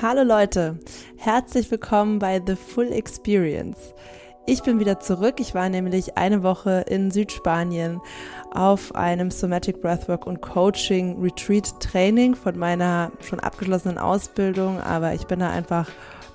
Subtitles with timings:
[0.00, 0.78] Hallo Leute,
[1.16, 3.76] herzlich willkommen bei The Full Experience.
[4.46, 5.40] Ich bin wieder zurück.
[5.40, 8.00] Ich war nämlich eine Woche in Südspanien
[8.54, 15.26] auf einem Somatic Breathwork und Coaching Retreat Training von meiner schon abgeschlossenen Ausbildung, aber ich
[15.26, 15.88] bin da einfach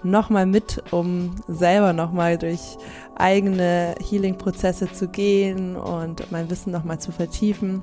[0.04, 2.78] nochmal mit, um selber nochmal durch
[3.16, 7.82] eigene Healing-Prozesse zu gehen und mein Wissen nochmal zu vertiefen.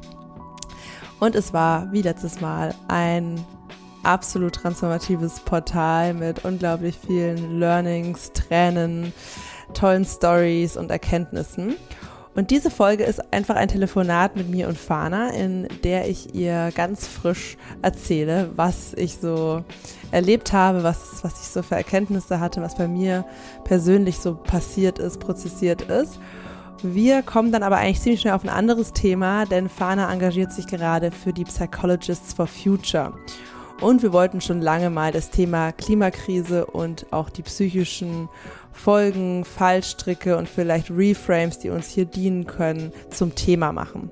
[1.20, 3.42] Und es war wie letztes Mal ein
[4.02, 9.12] absolut transformatives Portal mit unglaublich vielen Learnings, Tränen,
[9.74, 11.76] tollen Stories und Erkenntnissen.
[12.34, 16.70] Und diese Folge ist einfach ein Telefonat mit mir und Fana, in der ich ihr
[16.74, 19.64] ganz frisch erzähle, was ich so
[20.12, 23.24] erlebt habe, was, was ich so für Erkenntnisse hatte, was bei mir
[23.64, 26.20] persönlich so passiert ist, prozessiert ist.
[26.82, 30.66] Wir kommen dann aber eigentlich ziemlich schnell auf ein anderes Thema, denn Fana engagiert sich
[30.66, 33.12] gerade für die Psychologists for Future.
[33.80, 38.28] Und wir wollten schon lange mal das Thema Klimakrise und auch die psychischen
[38.72, 44.10] Folgen, Fallstricke und vielleicht Reframes, die uns hier dienen können, zum Thema machen.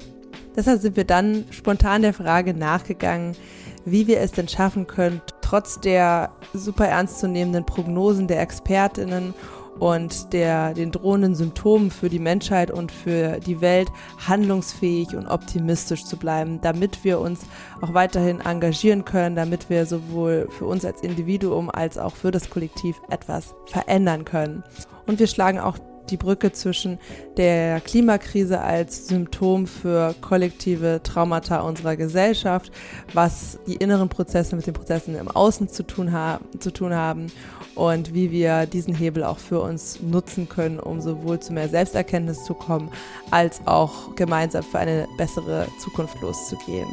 [0.57, 3.37] Deshalb sind wir dann spontan der Frage nachgegangen,
[3.85, 9.35] wie wir es denn schaffen können, trotz der super ernstzunehmenden Prognosen der Expertinnen
[9.79, 13.89] und der, den drohenden Symptomen für die Menschheit und für die Welt
[14.27, 17.41] handlungsfähig und optimistisch zu bleiben, damit wir uns
[17.81, 22.51] auch weiterhin engagieren können, damit wir sowohl für uns als Individuum als auch für das
[22.51, 24.65] Kollektiv etwas verändern können.
[25.07, 25.79] Und wir schlagen auch
[26.11, 26.99] die Brücke zwischen
[27.37, 32.73] der Klimakrise als Symptom für kollektive Traumata unserer Gesellschaft,
[33.15, 37.27] was die inneren Prozesse mit den Prozessen im Außen zu tun, ha zu tun haben
[37.75, 42.45] und wie wir diesen Hebel auch für uns nutzen können, um sowohl zu mehr Selbsterkenntnis
[42.45, 42.91] zu kommen,
[43.31, 46.89] als auch gemeinsam für eine bessere Zukunft loszugehen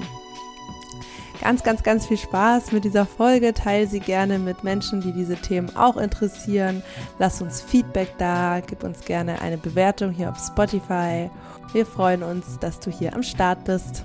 [1.46, 3.54] ganz, ganz, ganz viel Spaß mit dieser Folge.
[3.54, 6.82] Teile sie gerne mit Menschen, die diese Themen auch interessieren.
[7.20, 11.30] Lass uns Feedback da, gib uns gerne eine Bewertung hier auf Spotify.
[11.72, 14.04] Wir freuen uns, dass du hier am Start bist.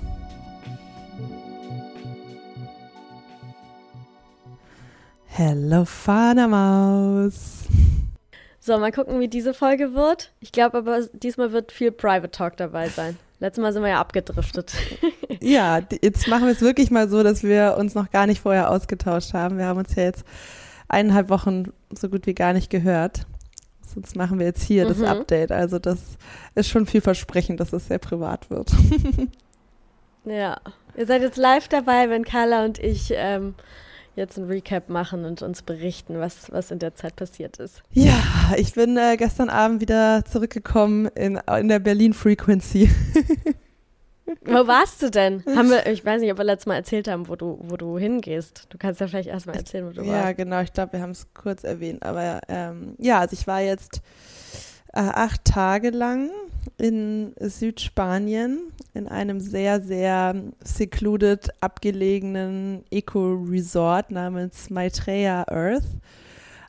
[5.29, 5.87] Hello,
[6.47, 7.65] Maus.
[8.59, 10.31] So, mal gucken, wie diese Folge wird.
[10.41, 13.17] Ich glaube aber, diesmal wird viel Private Talk dabei sein.
[13.41, 14.75] Letztes Mal sind wir ja abgedriftet.
[15.41, 18.71] ja, jetzt machen wir es wirklich mal so, dass wir uns noch gar nicht vorher
[18.71, 19.57] ausgetauscht haben.
[19.57, 20.25] Wir haben uns ja jetzt
[20.89, 23.27] eineinhalb Wochen so gut wie gar nicht gehört.
[23.83, 24.89] Sonst machen wir jetzt hier mhm.
[24.89, 25.53] das Update.
[25.53, 25.99] Also das
[26.55, 28.71] ist schon vielversprechend, dass es sehr privat wird.
[30.27, 30.59] ja,
[30.95, 33.55] ihr seid jetzt live dabei, wenn Carla und ich ähm,
[34.21, 37.83] jetzt ein Recap machen und uns berichten, was, was in der Zeit passiert ist.
[37.93, 38.23] Ja,
[38.57, 42.91] ich bin äh, gestern Abend wieder zurückgekommen in, in der Berlin Frequency.
[44.45, 45.45] Wo warst du denn?
[45.45, 47.99] Haben wir, ich weiß nicht, ob wir letztes Mal erzählt haben, wo du, wo du
[47.99, 48.67] hingehst.
[48.71, 50.25] Du kannst ja vielleicht erstmal erzählen, wo du ja, warst.
[50.25, 52.05] Ja, genau, ich glaube, wir haben es kurz erwähnt.
[52.05, 54.03] Aber ähm, ja, also ich war jetzt
[54.93, 56.31] äh, acht Tage lang
[56.79, 65.85] in Südspanien in einem sehr, sehr secluded, abgelegenen Eco-Resort namens Maitreya Earth.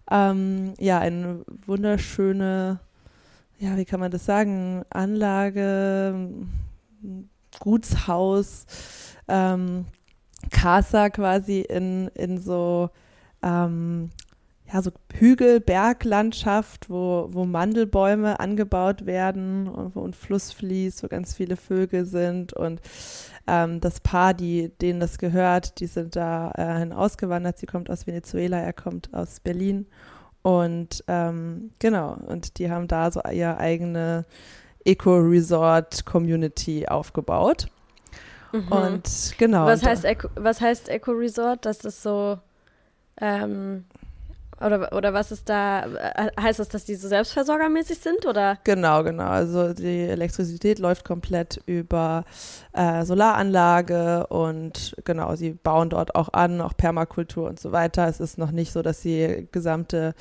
[0.09, 2.79] Ähm, ja, eine wunderschöne,
[3.59, 6.29] ja, wie kann man das sagen, Anlage,
[7.59, 8.65] Gutshaus,
[9.27, 9.85] ähm,
[10.49, 12.89] Casa quasi in, in so
[13.41, 14.09] ähm,
[14.71, 21.35] ja, so Hügel, Berglandschaft, wo, wo Mandelbäume angebaut werden und, und Fluss fließt, wo ganz
[21.35, 22.81] viele Vögel sind und
[23.47, 27.57] ähm, das Paar, die, denen das gehört, die sind da äh, ausgewandert.
[27.57, 29.87] Sie kommt aus Venezuela, er kommt aus Berlin
[30.41, 34.25] und ähm, genau, und die haben da so ihre eigene
[34.85, 37.67] Eco-Resort-Community aufgebaut.
[38.51, 38.67] Mhm.
[38.69, 39.65] Und genau.
[39.65, 41.65] Was heißt, Eco, was heißt Eco-Resort?
[41.65, 42.39] Das ist so
[43.17, 43.85] ähm,
[44.65, 48.57] oder, oder was ist da, äh, heißt das, dass die so selbstversorgermäßig sind oder?
[48.63, 49.27] Genau, genau.
[49.27, 52.25] Also die Elektrizität läuft komplett über
[52.73, 58.07] äh, Solaranlage und genau, sie bauen dort auch an, auch Permakultur und so weiter.
[58.07, 60.13] Es ist noch nicht so, dass sie gesamte,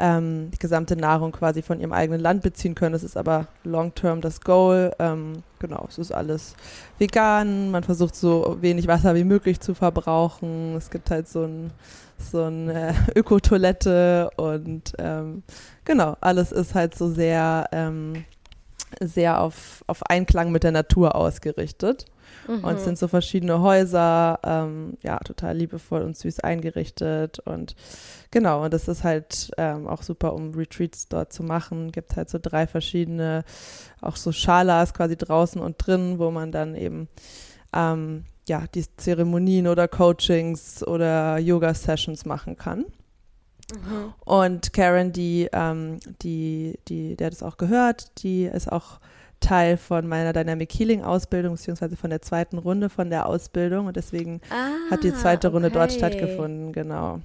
[0.00, 2.92] ähm, die gesamte Nahrung quasi von ihrem eigenen Land beziehen können.
[2.92, 4.92] Das ist aber long-term das Goal.
[4.98, 6.54] Ähm, genau, es ist alles
[6.98, 7.70] vegan.
[7.70, 10.74] Man versucht so wenig Wasser wie möglich zu verbrauchen.
[10.76, 11.70] Es gibt halt so ein
[12.20, 15.42] so eine Ökotoilette und ähm,
[15.84, 18.24] genau, alles ist halt so sehr, ähm,
[19.00, 22.06] sehr auf, auf Einklang mit der Natur ausgerichtet.
[22.46, 22.64] Mhm.
[22.64, 27.38] Und es sind so verschiedene Häuser, ähm, ja, total liebevoll und süß eingerichtet.
[27.40, 27.76] Und
[28.30, 31.92] genau, und das ist halt ähm, auch super, um Retreats dort zu machen.
[31.92, 33.44] Gibt halt so drei verschiedene,
[34.00, 37.08] auch so Schalas quasi draußen und drin, wo man dann eben
[37.72, 42.86] ähm, ja, die Zeremonien oder Coachings oder Yoga-Sessions machen kann.
[43.72, 44.14] Mhm.
[44.24, 49.00] Und Karen, die, ähm, die, die, der hat es auch gehört, die ist auch
[49.40, 53.96] Teil von meiner Dynamic Healing Ausbildung, beziehungsweise von der zweiten Runde von der Ausbildung und
[53.96, 55.78] deswegen ah, hat die zweite Runde okay.
[55.78, 57.20] dort stattgefunden, genau.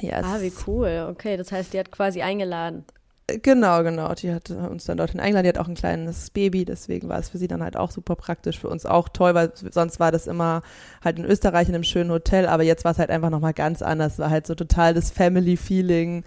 [0.00, 0.24] Yes.
[0.24, 1.08] Ah, wie cool.
[1.10, 2.84] Okay, das heißt, die hat quasi eingeladen.
[3.28, 4.14] Genau, genau.
[4.14, 5.42] Die hat uns dann dorthin eingeladen.
[5.42, 8.14] Die hat auch ein kleines Baby, deswegen war es für sie dann halt auch super
[8.14, 8.60] praktisch.
[8.60, 10.62] Für uns auch toll, weil sonst war das immer
[11.02, 13.82] halt in Österreich in einem schönen Hotel, aber jetzt war es halt einfach nochmal ganz
[13.82, 14.20] anders.
[14.20, 16.22] War halt so total das Family-Feeling.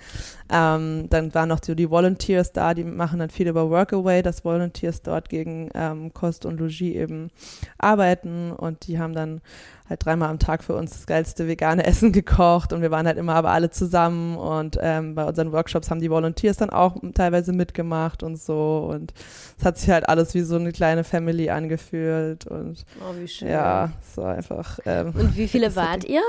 [0.52, 4.44] Ähm, dann waren noch so die Volunteers da, die machen dann viel über Workaway, dass
[4.44, 7.30] Volunteers dort gegen ähm, Kost und Logis eben
[7.78, 9.42] arbeiten und die haben dann
[9.90, 13.18] halt dreimal am Tag für uns das geilste vegane Essen gekocht und wir waren halt
[13.18, 17.52] immer aber alle zusammen und ähm, bei unseren Workshops haben die Volunteers dann auch teilweise
[17.52, 19.14] mitgemacht und so und
[19.58, 23.50] es hat sich halt alles wie so eine kleine Family angefühlt und oh, wie schön.
[23.50, 24.80] ja, so einfach.
[24.86, 26.22] Ähm, und wie viele wart ihr?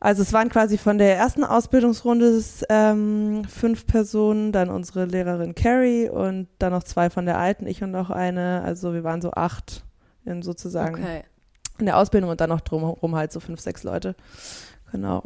[0.00, 6.08] Also es waren quasi von der ersten Ausbildungsrunde ähm, fünf Personen, dann unsere Lehrerin Carrie
[6.08, 8.62] und dann noch zwei von der alten, ich und noch eine.
[8.62, 9.82] Also wir waren so acht
[10.24, 11.24] in sozusagen okay
[11.80, 14.14] in der Ausbildung und dann noch drumherum halt so fünf, sechs Leute.
[14.92, 15.22] Genau.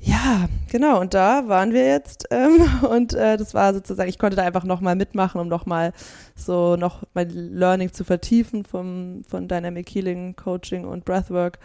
[0.00, 1.00] Ja, genau.
[1.00, 2.60] Und da waren wir jetzt ähm,
[2.90, 5.92] und äh, das war sozusagen, ich konnte da einfach nochmal mitmachen, um nochmal
[6.34, 11.58] so noch mein Learning zu vertiefen vom, von Dynamic Healing, Coaching und Breathwork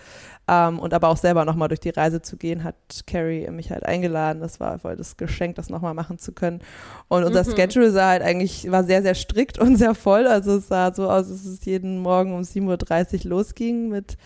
[0.47, 2.75] ähm, und aber auch selber nochmal durch die Reise zu gehen, hat
[3.05, 4.41] Carrie mich halt eingeladen.
[4.41, 6.61] Das war voll das Geschenk, das nochmal machen zu können.
[7.09, 7.55] Und unser mhm.
[7.55, 10.25] Schedule sah halt eigentlich, war sehr, sehr strikt und sehr voll.
[10.25, 14.17] Also es sah so aus, dass es jeden Morgen um 7.30 Uhr losging mit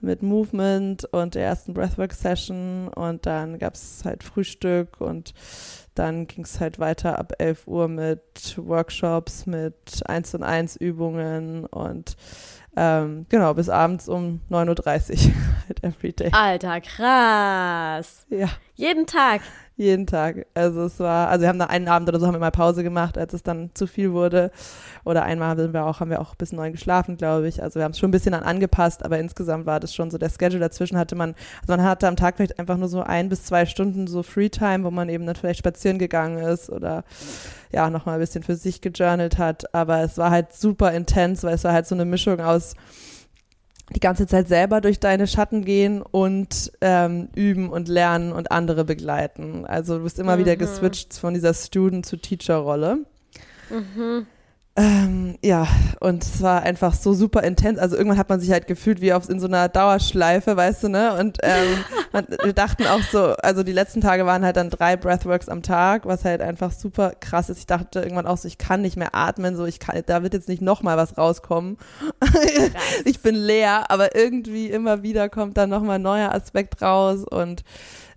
[0.00, 5.34] mit Movement und der ersten Breathwork-Session und dann gab es halt Frühstück und
[5.94, 11.66] dann ging es halt weiter ab 11 Uhr mit Workshops, mit 1 und 1 Übungen
[11.66, 12.16] und
[12.76, 15.34] ähm, genau, bis abends um 9.30 Uhr
[15.66, 16.30] halt everyday.
[16.32, 18.24] Alter, krass.
[18.30, 18.48] Ja.
[18.74, 19.40] Jeden Tag.
[19.78, 20.46] Jeden Tag.
[20.54, 22.82] Also es war, also wir haben da einen Abend oder so haben wir mal Pause
[22.82, 24.50] gemacht, als es dann zu viel wurde.
[25.04, 27.62] Oder einmal sind wir auch, haben wir auch bis neun geschlafen, glaube ich.
[27.62, 30.18] Also wir haben es schon ein bisschen an angepasst, aber insgesamt war das schon so
[30.18, 30.58] der Schedule.
[30.58, 33.66] Dazwischen hatte man, also man hatte am Tag vielleicht einfach nur so ein bis zwei
[33.66, 37.04] Stunden so Freetime, wo man eben dann vielleicht spazieren gegangen ist oder
[37.70, 39.72] ja, nochmal ein bisschen für sich gejournalt hat.
[39.76, 42.74] Aber es war halt super intens, weil es war halt so eine Mischung aus
[43.94, 48.84] die ganze Zeit selber durch deine Schatten gehen und ähm, üben und lernen und andere
[48.84, 49.64] begleiten.
[49.64, 50.40] Also du bist immer mhm.
[50.40, 52.98] wieder geswitcht von dieser Student- zu Teacher-Rolle.
[53.70, 54.26] Mhm.
[54.78, 55.66] Ähm, ja,
[55.98, 57.80] und es war einfach so super intens.
[57.80, 60.88] Also irgendwann hat man sich halt gefühlt wie auf, in so einer Dauerschleife, weißt du,
[60.88, 61.14] ne?
[61.18, 64.96] Und ähm, man, wir dachten auch so, also die letzten Tage waren halt dann drei
[64.96, 67.58] Breathworks am Tag, was halt einfach super krass ist.
[67.58, 70.34] Ich dachte irgendwann auch so, ich kann nicht mehr atmen, so ich kann, da wird
[70.34, 71.76] jetzt nicht nochmal was rauskommen.
[73.04, 77.64] ich bin leer, aber irgendwie immer wieder kommt dann nochmal ein neuer Aspekt raus und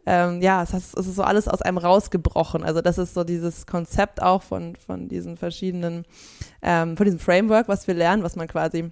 [0.05, 2.63] ähm, ja, es, es, ist so alles aus einem rausgebrochen.
[2.63, 6.05] Also das ist so dieses Konzept auch von, von diesen verschiedenen,
[6.61, 8.91] ähm, von diesem Framework, was wir lernen, was man quasi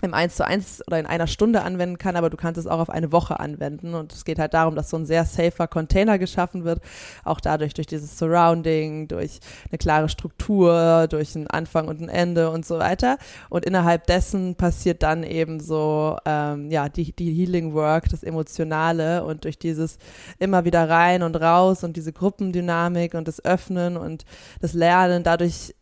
[0.00, 2.78] im 1 zu 1 oder in einer Stunde anwenden kann, aber du kannst es auch
[2.78, 3.94] auf eine Woche anwenden.
[3.94, 6.80] Und es geht halt darum, dass so ein sehr safer Container geschaffen wird,
[7.24, 9.40] auch dadurch durch dieses Surrounding, durch
[9.70, 13.18] eine klare Struktur, durch einen Anfang und ein Ende und so weiter.
[13.48, 19.24] Und innerhalb dessen passiert dann eben so, ähm, ja, die, die Healing Work, das Emotionale
[19.24, 19.98] und durch dieses
[20.38, 24.24] immer wieder rein und raus und diese Gruppendynamik und das Öffnen und
[24.60, 25.74] das Lernen, dadurch,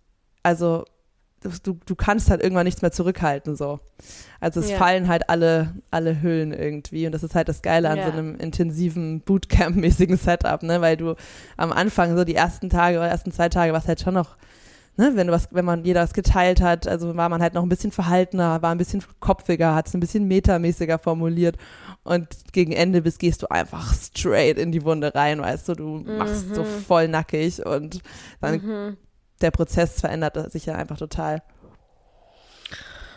[0.42, 0.84] also
[1.62, 3.80] du, du kannst halt irgendwann nichts mehr zurückhalten so.
[4.40, 4.78] Also es ja.
[4.78, 8.06] fallen halt alle, alle Hüllen irgendwie und das ist halt das Geile an ja.
[8.06, 11.14] so einem intensiven Bootcamp-mäßigen Setup, ne, weil du
[11.56, 14.36] am Anfang so die ersten Tage oder ersten zwei Tage was halt schon noch
[14.98, 17.62] Ne, wenn du was, wenn man jeder was geteilt hat, also war man halt noch
[17.62, 21.58] ein bisschen verhaltener, war ein bisschen kopfiger, hat es ein bisschen metamäßiger formuliert
[22.02, 25.88] und gegen Ende bis gehst du einfach straight in die Wunde rein, weißt du, du
[25.98, 26.16] mhm.
[26.16, 26.66] machst so mhm.
[26.66, 28.00] voll nackig und
[28.40, 28.96] dann mhm
[29.40, 31.42] der Prozess verändert sich ja einfach total.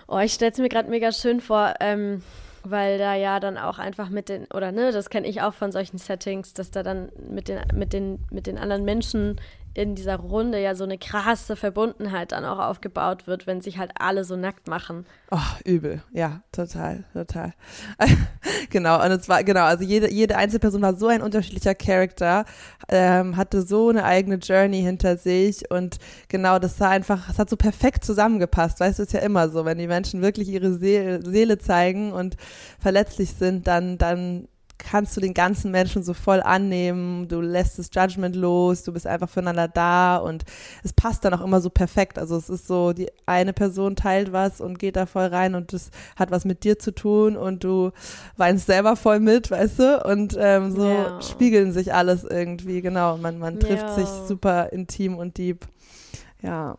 [0.08, 2.24] Oh, ich stelle es mir gerade mega schön vor, ähm,
[2.64, 5.72] weil da ja dann auch einfach mit den, oder ne, das kenne ich auch von
[5.72, 9.40] solchen Settings, dass da dann mit den, mit den, mit den anderen Menschen
[9.80, 13.92] in dieser Runde ja so eine krasse Verbundenheit dann auch aufgebaut wird, wenn sich halt
[13.98, 15.06] alle so nackt machen.
[15.32, 16.04] Oh, übel.
[16.12, 17.54] Ja, total, total.
[18.70, 22.44] genau, und es war, genau, also jede, jede Einzelperson war so ein unterschiedlicher Charakter,
[22.90, 27.50] ähm, hatte so eine eigene Journey hinter sich und genau, das war einfach, das hat
[27.50, 28.82] so perfekt zusammengepasst.
[28.82, 32.36] Weißt du, ist ja immer so, wenn die Menschen wirklich ihre Seele, Seele zeigen und
[32.80, 37.90] verletzlich sind, dann, dann kannst du den ganzen Menschen so voll annehmen, du lässt das
[37.94, 40.46] Judgment los, du bist einfach füreinander da und
[40.84, 42.18] es passt dann auch immer so perfekt.
[42.18, 45.74] Also es ist so, die eine Person teilt was und geht da voll rein und
[45.74, 47.92] das hat was mit dir zu tun und du
[48.38, 50.04] weinst selber voll mit, weißt du?
[50.06, 51.22] Und ähm, so ja.
[51.22, 53.18] spiegeln sich alles irgendwie, genau.
[53.18, 53.96] Man, man trifft ja.
[53.96, 55.68] sich super intim und deep.
[56.42, 56.78] Ja.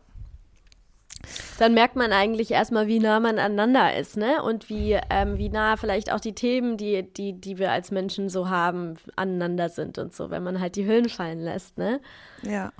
[1.59, 4.41] Dann merkt man eigentlich erstmal, wie nah man aneinander ist, ne?
[4.43, 8.29] Und wie, ähm, wie nah vielleicht auch die Themen, die, die, die wir als Menschen
[8.29, 11.99] so haben, aneinander sind und so, wenn man halt die Hüllen fallen lässt, ne?
[12.43, 12.71] Ja.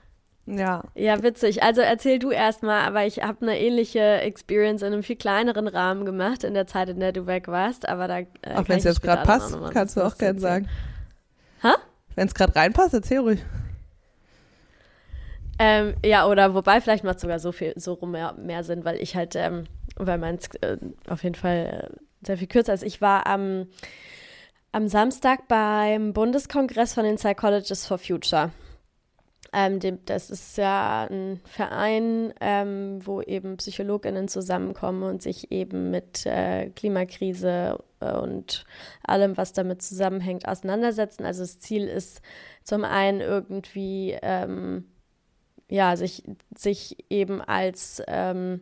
[0.47, 0.83] Ja.
[0.95, 1.63] Ja, witzig.
[1.63, 6.03] Also erzähl du erstmal, aber ich habe eine ähnliche Experience in einem viel kleineren Rahmen
[6.03, 7.87] gemacht in der Zeit, in der du weg warst.
[7.87, 8.19] Aber da.
[8.19, 10.67] Äh, auch wenn es jetzt gerade passt, kannst du auch gerne sagen.
[11.63, 11.75] Ha?
[12.15, 13.39] Wenn es gerade reinpasst, erzähl ruhig.
[15.63, 18.95] Ähm, ja, oder wobei, vielleicht macht sogar so viel, so rum mehr, mehr Sinn, weil
[18.95, 19.65] ich halt, ähm,
[19.95, 20.77] weil meins äh,
[21.07, 22.81] auf jeden Fall äh, sehr viel kürzer ist.
[22.81, 23.67] Ich war am,
[24.71, 28.49] am Samstag beim Bundeskongress von den Psychologists for Future.
[29.53, 35.91] Ähm, dem, das ist ja ein Verein, ähm, wo eben PsychologInnen zusammenkommen und sich eben
[35.91, 38.65] mit äh, Klimakrise äh, und
[39.03, 41.23] allem, was damit zusammenhängt, auseinandersetzen.
[41.23, 42.19] Also das Ziel ist
[42.63, 44.85] zum einen irgendwie ähm,
[45.71, 46.23] ja, sich,
[46.55, 48.59] sich eben als ähm,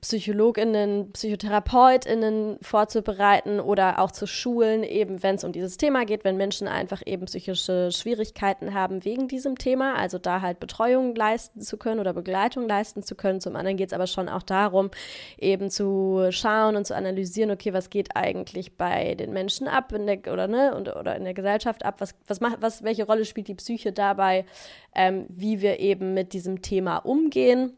[0.00, 6.38] PsychologInnen, PsychotherapeutInnen vorzubereiten oder auch zu schulen, eben wenn es um dieses Thema geht, wenn
[6.38, 11.76] Menschen einfach eben psychische Schwierigkeiten haben wegen diesem Thema, also da halt Betreuung leisten zu
[11.76, 13.42] können oder Begleitung leisten zu können.
[13.42, 14.90] Zum anderen geht es aber schon auch darum,
[15.38, 20.06] eben zu schauen und zu analysieren, okay, was geht eigentlich bei den Menschen ab in
[20.06, 23.26] der, oder, ne, und, oder in der Gesellschaft ab, was, was macht, was, welche Rolle
[23.26, 24.46] spielt die Psyche dabei,
[24.94, 27.76] ähm, wie wir eben mit diesem Thema umgehen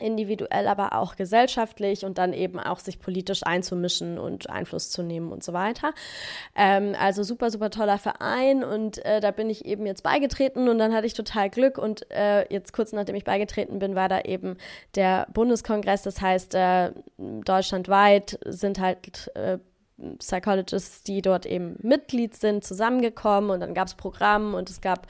[0.00, 5.30] individuell, aber auch gesellschaftlich und dann eben auch sich politisch einzumischen und Einfluss zu nehmen
[5.30, 5.92] und so weiter.
[6.56, 10.78] Ähm, also super, super toller Verein und äh, da bin ich eben jetzt beigetreten und
[10.78, 14.20] dann hatte ich total Glück und äh, jetzt kurz nachdem ich beigetreten bin, war da
[14.22, 14.56] eben
[14.96, 19.58] der Bundeskongress, das heißt äh, deutschlandweit sind halt äh,
[20.18, 25.06] Psychologists, die dort eben Mitglied sind, zusammengekommen und dann gab es Programm und es gab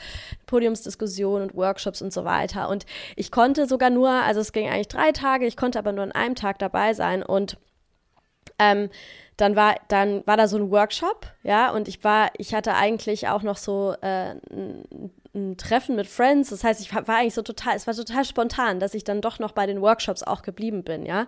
[0.46, 2.68] Podiumsdiskussionen und Workshops und so weiter.
[2.68, 2.84] Und
[3.16, 6.12] ich konnte sogar nur, also es ging eigentlich drei Tage, ich konnte aber nur an
[6.12, 7.56] einem Tag dabei sein und
[8.58, 8.90] ähm,
[9.36, 13.26] dann war dann war da so ein Workshop, ja, und ich war, ich hatte eigentlich
[13.28, 16.50] auch noch so äh, ein, Treffen mit Friends.
[16.50, 19.20] Das heißt, ich war, war eigentlich so total, es war total spontan, dass ich dann
[19.20, 21.26] doch noch bei den Workshops auch geblieben bin, ja.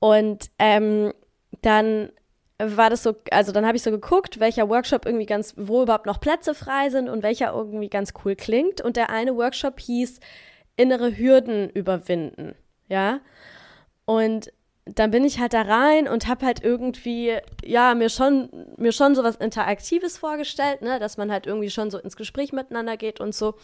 [0.00, 1.14] Und ähm,
[1.62, 2.10] dann
[2.58, 6.06] war das so, also dann habe ich so geguckt, welcher Workshop irgendwie ganz, wo überhaupt
[6.06, 8.80] noch Plätze frei sind und welcher irgendwie ganz cool klingt.
[8.80, 10.20] Und der eine Workshop hieß
[10.76, 12.54] innere Hürden überwinden,
[12.88, 13.20] ja.
[14.04, 14.52] Und
[14.86, 19.16] dann bin ich halt da rein und habe halt irgendwie, ja, mir schon, mir schon
[19.16, 23.20] so was Interaktives vorgestellt, ne, dass man halt irgendwie schon so ins Gespräch miteinander geht
[23.20, 23.54] und so.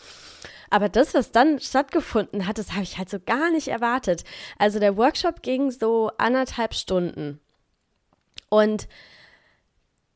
[0.69, 4.25] Aber das, was dann stattgefunden hat, das habe ich halt so gar nicht erwartet.
[4.59, 7.41] Also der Workshop ging so anderthalb Stunden.
[8.53, 8.87] Und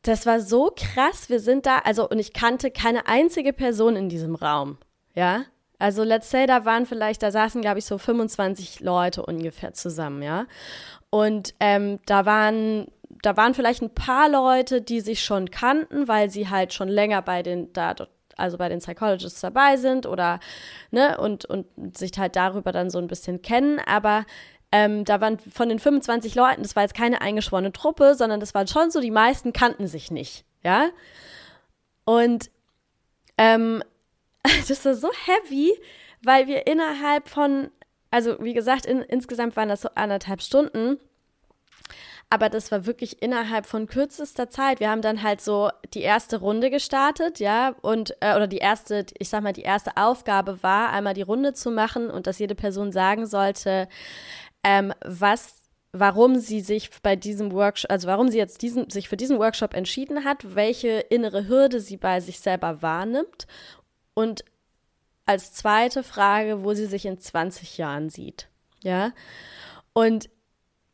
[0.03, 1.31] das war so krass.
[1.31, 4.77] Wir sind da, also, und ich kannte keine einzige Person in diesem Raum.
[5.15, 5.45] Ja.
[5.79, 10.23] Also, let's say, da waren vielleicht, da saßen, glaube ich, so 25 Leute ungefähr zusammen,
[10.23, 10.45] ja.
[11.09, 12.89] Und ähm, da waren,
[13.23, 17.23] da waren vielleicht ein paar Leute, die sich schon kannten, weil sie halt schon länger
[17.23, 17.95] bei den, da,
[18.37, 20.41] also bei den Psychologists dabei sind oder,
[20.91, 21.67] ne, und, und
[21.97, 23.81] sich halt darüber dann so ein bisschen kennen.
[23.87, 24.27] Aber
[24.77, 28.53] ähm, da waren von den 25 Leuten, das war jetzt keine eingeschworene Truppe, sondern das
[28.53, 30.91] waren schon so, die meisten kannten sich nicht, ja.
[32.05, 32.51] Und
[33.39, 33.83] ähm,
[34.69, 35.73] das war so heavy,
[36.23, 37.71] weil wir innerhalb von,
[38.11, 40.99] also wie gesagt, in, insgesamt waren das so anderthalb Stunden.
[42.29, 44.81] Aber das war wirklich innerhalb von kürzester Zeit.
[44.81, 49.07] Wir haben dann halt so die erste Runde gestartet, ja, und äh, oder die erste,
[49.17, 52.57] ich sag mal, die erste Aufgabe war, einmal die Runde zu machen und dass jede
[52.57, 53.89] Person sagen sollte,
[54.65, 55.67] ähm, was
[55.99, 59.75] warum sie sich bei diesem Workshop, also warum sie jetzt diesen, sich für diesen Workshop
[59.75, 63.47] entschieden hat, welche innere Hürde sie bei sich selber wahrnimmt
[64.15, 64.45] und
[65.25, 68.49] als zweite Frage, wo sie sich in 20 Jahren sieht.
[68.83, 69.13] Ja.
[69.93, 70.31] Und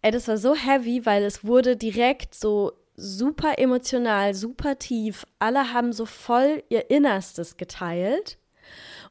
[0.00, 5.26] ey, das war so heavy, weil es wurde direkt so super emotional, super tief.
[5.38, 8.38] Alle haben so voll ihr Innerstes geteilt.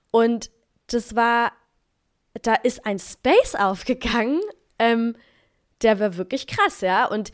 [0.10, 0.50] Und
[0.88, 1.52] das war
[2.42, 4.42] da ist ein Space aufgegangen,
[4.80, 5.16] ähm,
[5.82, 7.06] der war wirklich krass, ja.
[7.06, 7.32] Und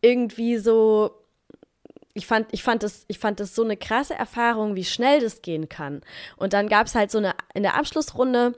[0.00, 1.10] irgendwie so,
[2.14, 5.42] ich fand, ich fand das, ich fand das so eine krasse Erfahrung, wie schnell das
[5.42, 6.02] gehen kann.
[6.36, 8.54] Und dann gab es halt so eine, in der Abschlussrunde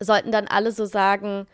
[0.00, 1.46] sollten dann alle so sagen,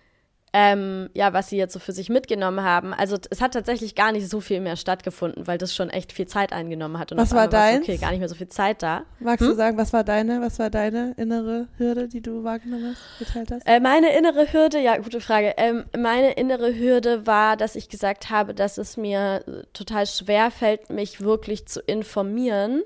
[0.53, 2.93] ähm, ja, was sie jetzt so für sich mitgenommen haben.
[2.93, 6.27] Also es hat tatsächlich gar nicht so viel mehr stattgefunden, weil das schon echt viel
[6.27, 7.13] Zeit eingenommen hat.
[7.13, 7.83] Und was war dein?
[7.83, 9.05] Okay, gar nicht mehr so viel Zeit da.
[9.21, 9.49] Magst hm?
[9.49, 13.53] du sagen, was war deine, was war deine innere Hürde, die du wahrgenommen hast, geteilt
[13.53, 13.63] hast?
[13.65, 15.55] Äh, meine innere Hürde, ja, gute Frage.
[15.57, 20.91] Ähm, meine innere Hürde war, dass ich gesagt habe, dass es mir total schwer fällt,
[20.91, 22.83] mich wirklich zu informieren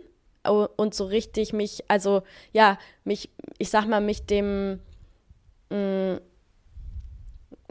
[0.77, 4.81] und so richtig mich, also ja, mich, ich sag mal, mich dem
[5.71, 5.77] mh,
[6.17, 6.21] mm,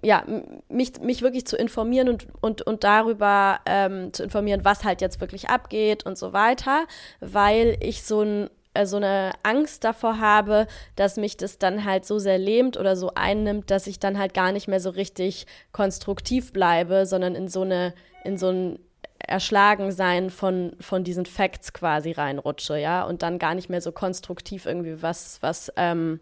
[0.04, 0.24] ja,
[0.68, 5.22] mich, mich wirklich zu informieren und, und, und darüber ähm, zu informieren, was halt jetzt
[5.22, 6.86] wirklich abgeht und so weiter,
[7.22, 10.68] weil ich so, ein, äh, so eine Angst davor habe,
[10.98, 14.34] dass mich das dann halt so sehr lähmt oder so einnimmt, dass ich dann halt
[14.34, 17.94] gar nicht mehr so richtig konstruktiv bleibe, sondern in so eine,
[18.26, 18.80] in so ein
[19.26, 24.66] Erschlagensein von, von diesen Facts quasi reinrutsche, ja, und dann gar nicht mehr so konstruktiv
[24.66, 26.20] irgendwie was, was, ähm,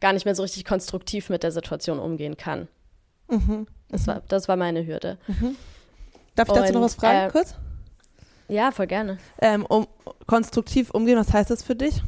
[0.00, 2.68] gar nicht mehr so richtig konstruktiv mit der Situation umgehen kann.
[3.28, 3.66] Mhm.
[3.88, 5.18] Das, war, das war meine Hürde.
[5.26, 5.56] Mhm.
[6.34, 7.54] Darf ich dazu Und, noch was fragen, äh, kurz?
[8.48, 9.18] Ja, voll gerne.
[9.40, 9.86] Ähm, um
[10.26, 12.02] konstruktiv umgehen, was heißt das für dich?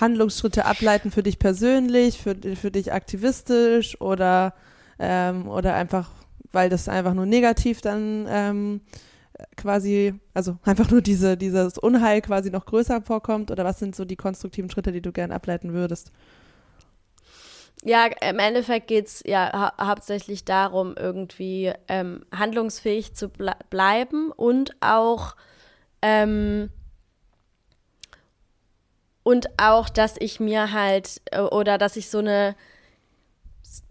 [0.00, 4.54] Handlungsschritte ableiten für dich persönlich, für, für dich aktivistisch oder,
[4.98, 6.10] ähm, oder einfach,
[6.52, 8.80] weil das einfach nur negativ dann ähm,
[9.56, 14.04] quasi, also einfach nur diese, dieses Unheil quasi noch größer vorkommt oder was sind so
[14.04, 16.10] die konstruktiven Schritte, die du gern ableiten würdest?
[17.82, 24.30] Ja, im Endeffekt geht es ja hau hauptsächlich darum, irgendwie ähm, handlungsfähig zu ble bleiben
[24.30, 25.34] und auch
[26.00, 26.70] ähm,
[29.24, 32.54] und auch, dass ich mir halt äh, oder dass ich so eine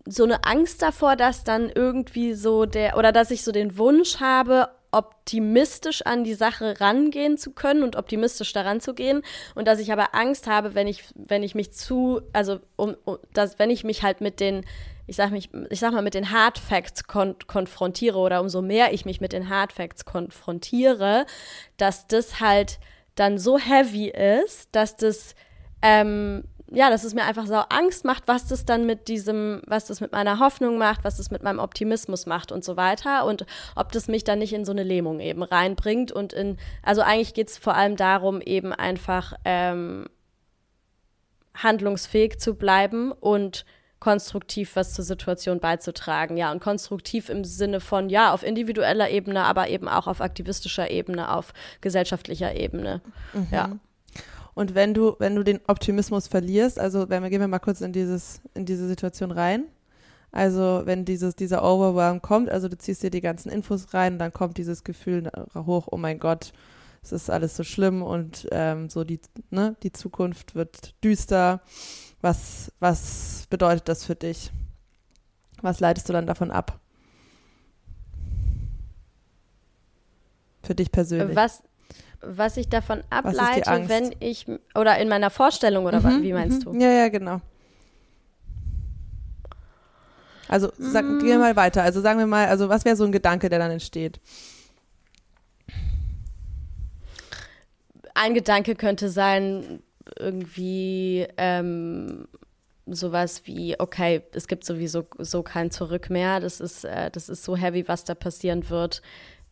[0.05, 4.19] so eine Angst davor, dass dann irgendwie so der oder dass ich so den Wunsch
[4.19, 9.21] habe, optimistisch an die Sache rangehen zu können und optimistisch daran zu gehen.
[9.55, 13.17] Und dass ich aber Angst habe, wenn ich wenn ich mich zu also um, um
[13.33, 14.65] dass wenn ich mich halt mit den
[15.07, 18.93] ich sag mich ich sag mal mit den Hard Facts kon konfrontiere oder umso mehr
[18.93, 21.25] ich mich mit den Hard Facts konfrontiere,
[21.77, 22.79] dass das halt
[23.15, 25.36] dann so heavy ist, dass das
[25.81, 26.43] ähm,
[26.74, 30.00] ja, dass es mir einfach so Angst macht, was das dann mit diesem, was das
[30.00, 33.92] mit meiner Hoffnung macht, was das mit meinem Optimismus macht und so weiter und ob
[33.92, 37.50] das mich dann nicht in so eine Lähmung eben reinbringt und in, also eigentlich geht
[37.50, 40.05] es vor allem darum, eben einfach ähm,
[41.53, 43.66] handlungsfähig zu bleiben und
[44.00, 46.36] konstruktiv was zur Situation beizutragen.
[46.36, 50.90] Ja, und konstruktiv im Sinne von, ja, auf individueller Ebene, aber eben auch auf aktivistischer
[50.90, 53.01] Ebene, auf gesellschaftlicher Ebene.
[53.34, 53.48] Mhm.
[53.51, 53.70] Ja.
[54.53, 57.81] Und wenn du, wenn du den Optimismus verlierst, also wenn wir, gehen wir mal kurz
[57.81, 59.66] in dieses, in diese Situation rein.
[60.31, 64.31] Also wenn dieses, dieser Overwhelm kommt, also du ziehst dir die ganzen Infos rein, dann
[64.31, 66.53] kommt dieses Gefühl hoch, oh mein Gott,
[67.03, 71.61] es ist alles so schlimm und ähm, so die, ne, die Zukunft wird düster.
[72.22, 74.51] Was, was bedeutet das für dich?
[75.61, 76.79] Was leitest du dann davon ab?
[80.64, 81.35] Für dich persönlich.
[81.35, 81.64] Was,
[82.22, 86.74] was ich davon ableite, wenn ich, oder in meiner Vorstellung, oder mhm, wie meinst mhm.
[86.74, 86.79] du?
[86.79, 87.42] Ja, ja, genau.
[90.48, 91.20] Also sag, mm.
[91.20, 91.81] gehen wir mal weiter.
[91.81, 94.20] Also sagen wir mal, also was wäre so ein Gedanke, der dann entsteht?
[98.14, 99.81] Ein Gedanke könnte sein,
[100.20, 102.27] irgendwie ähm,
[102.86, 106.42] sowas wie, okay, es gibt sowieso so kein Zurück mehr.
[106.42, 109.01] Das ist, äh, das ist so heavy, was da passieren wird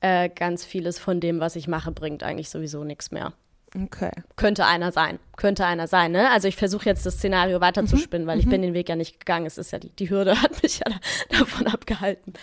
[0.02, 3.34] äh, ganz vieles von dem, was ich mache, bringt eigentlich sowieso nichts mehr.
[3.76, 4.12] Okay.
[4.36, 5.20] Könnte einer sein.
[5.38, 6.32] Könnte einer sein, ne?
[6.32, 8.30] Also ich versuche jetzt das Szenario weiterzuspinnen, mhm.
[8.30, 8.52] weil ich mhm.
[8.52, 9.46] bin den Weg ja nicht gegangen.
[9.46, 12.34] Es ist ja die, die Hürde hat mich ja da, davon abgehalten.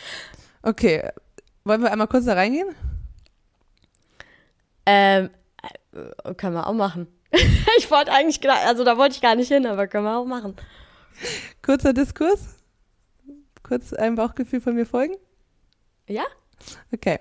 [0.62, 1.08] Okay.
[1.64, 2.68] Wollen wir einmal kurz da reingehen?
[4.84, 5.30] Ähm,
[5.92, 7.08] äh, können wir auch machen.
[7.78, 10.54] ich wollte eigentlich, also da wollte ich gar nicht hin, aber können wir auch machen.
[11.62, 12.56] Kurzer Diskurs?
[13.64, 15.16] Kurz ein Bauchgefühl von mir folgen?
[16.06, 16.22] Ja?
[16.92, 17.18] Okay.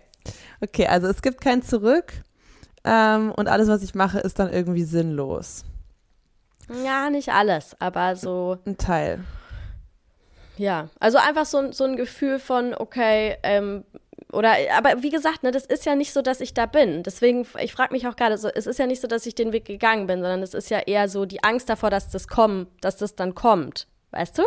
[0.62, 2.14] Okay, also es gibt kein Zurück
[2.84, 5.66] ähm, und alles, was ich mache, ist dann irgendwie sinnlos.
[6.84, 8.58] Ja, nicht alles, aber so.
[8.66, 9.24] Ein Teil.
[10.58, 13.84] Ja, also einfach so, so ein Gefühl von, okay, ähm,
[14.32, 17.04] oder, aber wie gesagt, ne, das ist ja nicht so, dass ich da bin.
[17.04, 19.54] Deswegen, ich frage mich auch gerade so, es ist ja nicht so, dass ich den
[19.54, 22.68] Weg gegangen bin, sondern es ist ja eher so die Angst davor, dass das kommt,
[22.82, 23.88] dass das dann kommt.
[24.12, 24.44] Weißt du?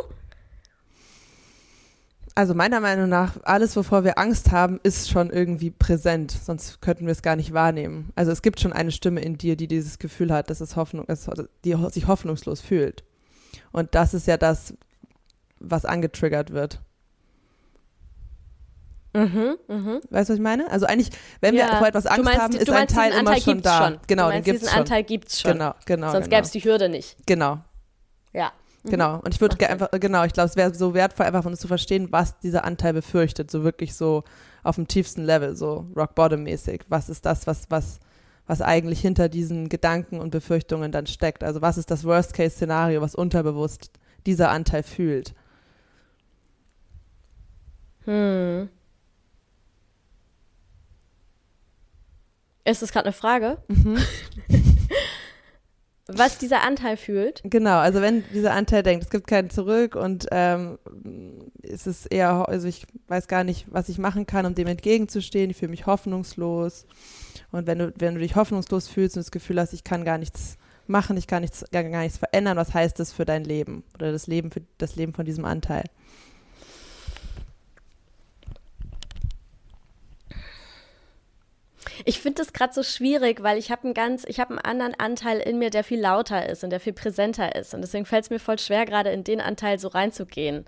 [2.38, 7.06] Also meiner Meinung nach, alles, wovor wir Angst haben, ist schon irgendwie präsent, sonst könnten
[7.06, 8.12] wir es gar nicht wahrnehmen.
[8.14, 11.04] Also es gibt schon eine Stimme in dir, die dieses Gefühl hat, dass es Hoffnung,
[11.08, 11.28] dass,
[11.64, 13.02] die sich hoffnungslos fühlt.
[13.72, 14.72] Und das ist ja das,
[15.58, 16.80] was angetriggert wird.
[19.14, 20.00] Mhm, mh.
[20.08, 20.70] Weißt du, was ich meine?
[20.70, 21.72] Also eigentlich, wenn ja.
[21.72, 23.78] wir vor etwas Angst meinst, haben, ist ein Teil immer schon da.
[23.88, 23.98] Schon.
[24.06, 24.78] Genau, du meinst, den gibt's diesen schon.
[24.78, 25.52] Anteil gibt's schon.
[25.54, 26.12] Genau, genau.
[26.12, 26.36] Sonst genau.
[26.36, 27.16] gäbe es die Hürde nicht.
[27.26, 27.58] Genau.
[28.32, 28.52] Ja.
[28.88, 28.92] Mhm.
[28.92, 29.20] Genau.
[29.20, 31.68] Und ich würde einfach, genau, ich glaube, es wäre so wertvoll, einfach von uns zu
[31.68, 33.50] verstehen, was dieser Anteil befürchtet.
[33.50, 34.24] So wirklich so
[34.62, 36.82] auf dem tiefsten Level, so Rock Bottom mäßig.
[36.88, 38.00] Was ist das, was, was,
[38.46, 41.44] was eigentlich hinter diesen Gedanken und Befürchtungen dann steckt?
[41.44, 43.90] Also was ist das Worst-Case-Szenario, was unterbewusst
[44.26, 45.34] dieser Anteil fühlt?
[48.04, 48.68] Hm.
[52.64, 53.58] Ist das gerade eine Frage?
[53.68, 53.98] Mhm.
[56.10, 57.42] Was dieser Anteil fühlt?
[57.44, 60.78] Genau, also wenn dieser Anteil denkt, es gibt keinen zurück und ähm,
[61.62, 65.50] ist es eher, also ich weiß gar nicht, was ich machen kann, um dem entgegenzustehen,
[65.50, 66.86] ich fühle mich hoffnungslos.
[67.52, 70.16] Und wenn du, wenn du dich hoffnungslos fühlst und das Gefühl hast, ich kann gar
[70.16, 73.84] nichts machen, ich kann nichts, gar, gar nichts verändern, was heißt das für dein Leben
[73.94, 75.84] oder das Leben für das Leben von diesem Anteil?
[82.04, 84.94] Ich finde das gerade so schwierig, weil ich habe einen ganz, ich habe einen anderen
[84.98, 87.74] Anteil in mir, der viel lauter ist und der viel präsenter ist.
[87.74, 90.64] Und deswegen fällt es mir voll schwer, gerade in den Anteil so reinzugehen.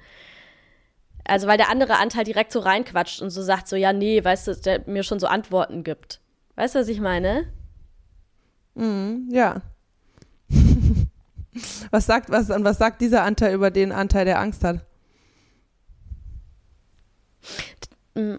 [1.24, 4.48] Also weil der andere Anteil direkt so reinquatscht und so sagt so, ja, nee, weißt
[4.48, 6.20] du, der mir schon so Antworten gibt.
[6.56, 7.46] Weißt du, was ich meine?
[8.74, 9.62] Mm, ja.
[11.90, 14.85] was sagt, was, und was sagt dieser Anteil über den Anteil, der Angst hat?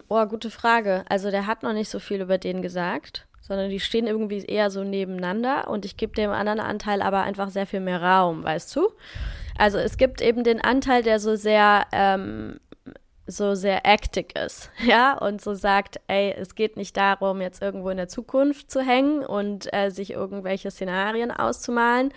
[0.09, 1.03] Oh, gute Frage.
[1.09, 4.69] Also der hat noch nicht so viel über den gesagt, sondern die stehen irgendwie eher
[4.69, 8.75] so nebeneinander und ich gebe dem anderen Anteil aber einfach sehr viel mehr Raum, weißt
[8.75, 8.89] du?
[9.57, 12.59] Also es gibt eben den Anteil, der so sehr ähm,
[13.27, 17.89] so sehr actig ist, ja, und so sagt, ey, es geht nicht darum, jetzt irgendwo
[17.89, 22.13] in der Zukunft zu hängen und äh, sich irgendwelche Szenarien auszumalen.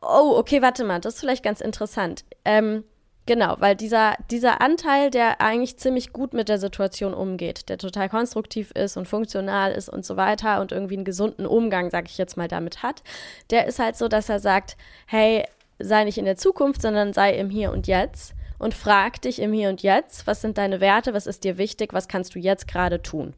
[0.00, 2.24] Oh, okay, warte mal, das ist vielleicht ganz interessant.
[2.44, 2.84] Ähm,
[3.24, 8.08] Genau, weil dieser, dieser Anteil, der eigentlich ziemlich gut mit der Situation umgeht, der total
[8.08, 12.18] konstruktiv ist und funktional ist und so weiter und irgendwie einen gesunden Umgang, sag ich
[12.18, 13.04] jetzt mal, damit hat,
[13.50, 15.44] der ist halt so, dass er sagt, hey,
[15.78, 19.52] sei nicht in der Zukunft, sondern sei im Hier und Jetzt und frag dich im
[19.52, 22.66] Hier und Jetzt, was sind deine Werte, was ist dir wichtig, was kannst du jetzt
[22.66, 23.34] gerade tun?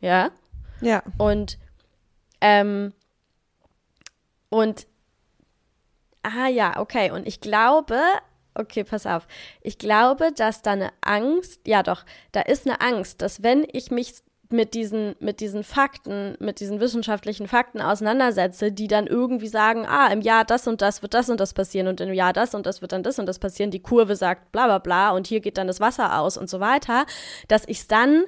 [0.00, 0.30] Ja?
[0.80, 1.02] Ja.
[1.18, 1.58] Und,
[2.40, 2.92] ähm,
[4.48, 4.86] und,
[6.22, 8.00] ah ja, okay, und ich glaube,
[8.54, 9.26] okay, pass auf.
[9.62, 13.90] Ich glaube, dass da eine Angst, ja doch, da ist eine Angst, dass wenn ich
[13.90, 14.14] mich
[14.52, 20.08] mit diesen, mit diesen Fakten, mit diesen wissenschaftlichen Fakten auseinandersetze, die dann irgendwie sagen, ah,
[20.08, 22.66] im Jahr das und das wird das und das passieren und im Jahr das und
[22.66, 25.40] das wird dann das und das passieren, die Kurve sagt bla bla bla und hier
[25.40, 27.06] geht dann das Wasser aus und so weiter,
[27.46, 28.24] dass ich es dann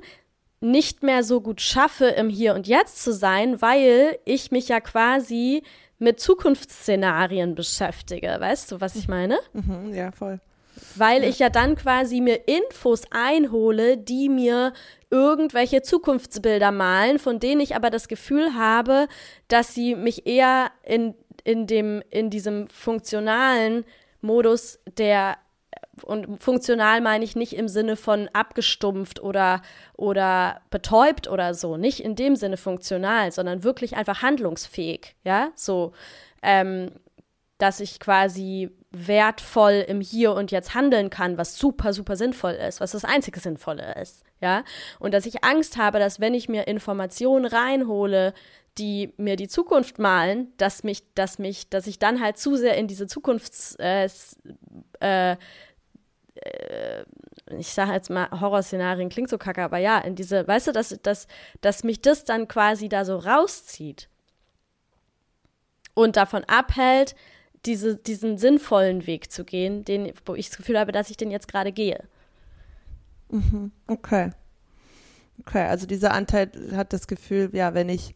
[0.60, 4.78] nicht mehr so gut schaffe, im Hier und Jetzt zu sein, weil ich mich ja
[4.78, 5.64] quasi
[6.02, 8.36] mit Zukunftsszenarien beschäftige.
[8.38, 9.38] Weißt du, was ich meine?
[9.52, 10.40] Mhm, ja, voll.
[10.96, 11.28] Weil ja.
[11.28, 14.72] ich ja dann quasi mir Infos einhole, die mir
[15.10, 19.06] irgendwelche Zukunftsbilder malen, von denen ich aber das Gefühl habe,
[19.48, 23.84] dass sie mich eher in, in, dem, in diesem funktionalen
[24.20, 25.36] Modus der
[26.04, 29.62] und funktional meine ich nicht im Sinne von abgestumpft oder,
[29.94, 35.92] oder betäubt oder so, nicht in dem Sinne funktional, sondern wirklich einfach handlungsfähig, ja, so,
[36.42, 36.90] ähm,
[37.58, 42.80] dass ich quasi wertvoll im Hier und Jetzt handeln kann, was super, super sinnvoll ist,
[42.80, 44.64] was das einzige Sinnvolle ist, ja,
[44.98, 48.34] und dass ich Angst habe, dass wenn ich mir Informationen reinhole,
[48.78, 52.76] die mir die Zukunft malen, dass mich, dass mich, dass ich dann halt zu sehr
[52.76, 54.08] in diese Zukunfts äh,
[55.00, 55.36] äh,
[57.58, 60.98] ich sage jetzt mal, Horrorszenarien klingt so kacke, aber ja, in diese, weißt du, dass,
[61.02, 61.26] dass,
[61.60, 64.08] dass mich das dann quasi da so rauszieht
[65.94, 67.14] und davon abhält,
[67.64, 71.30] diese, diesen sinnvollen Weg zu gehen, den, wo ich das Gefühl habe, dass ich den
[71.30, 72.04] jetzt gerade gehe.
[73.30, 74.30] Mhm, okay.
[75.40, 78.14] Okay, also dieser Anteil hat das Gefühl, ja, wenn ich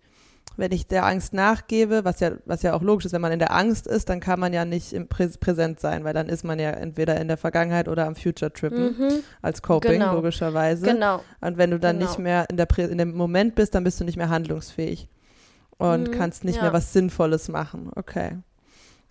[0.57, 3.38] wenn ich der Angst nachgebe, was ja, was ja auch logisch ist, wenn man in
[3.38, 6.45] der Angst ist, dann kann man ja nicht im Prä Präsent sein, weil dann ist
[6.45, 9.12] man ja entweder in der Vergangenheit oder am Future Trippen mhm.
[9.42, 10.14] als Coping, genau.
[10.14, 10.87] logischerweise.
[10.87, 11.23] Genau.
[11.40, 12.11] Und wenn du dann genau.
[12.11, 15.09] nicht mehr in, der Prä in dem Moment bist, dann bist du nicht mehr handlungsfähig
[15.79, 16.12] und mhm.
[16.12, 16.62] kannst nicht ja.
[16.62, 17.90] mehr was Sinnvolles machen.
[17.95, 18.37] Okay.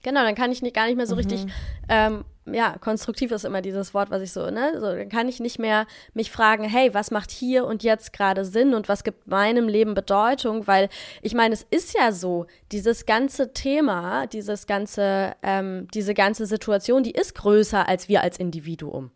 [0.06, 1.22] Genau, dann kann ich nicht, gar nicht mehr so mhm.
[1.22, 1.48] richtig,
[1.90, 5.40] ähm, ja, konstruktiv ist immer dieses Wort, was ich so, ne, so, dann kann ich
[5.40, 9.26] nicht mehr mich fragen, hey, was macht hier und jetzt gerade Sinn und was gibt
[9.26, 10.90] meinem Leben Bedeutung, weil
[11.24, 17.02] ich meine, es ist ja so, dieses ganze Thema, dieses ganze, ähm, diese ganze Situation,
[17.02, 19.10] die ist größer als wir als Individuum.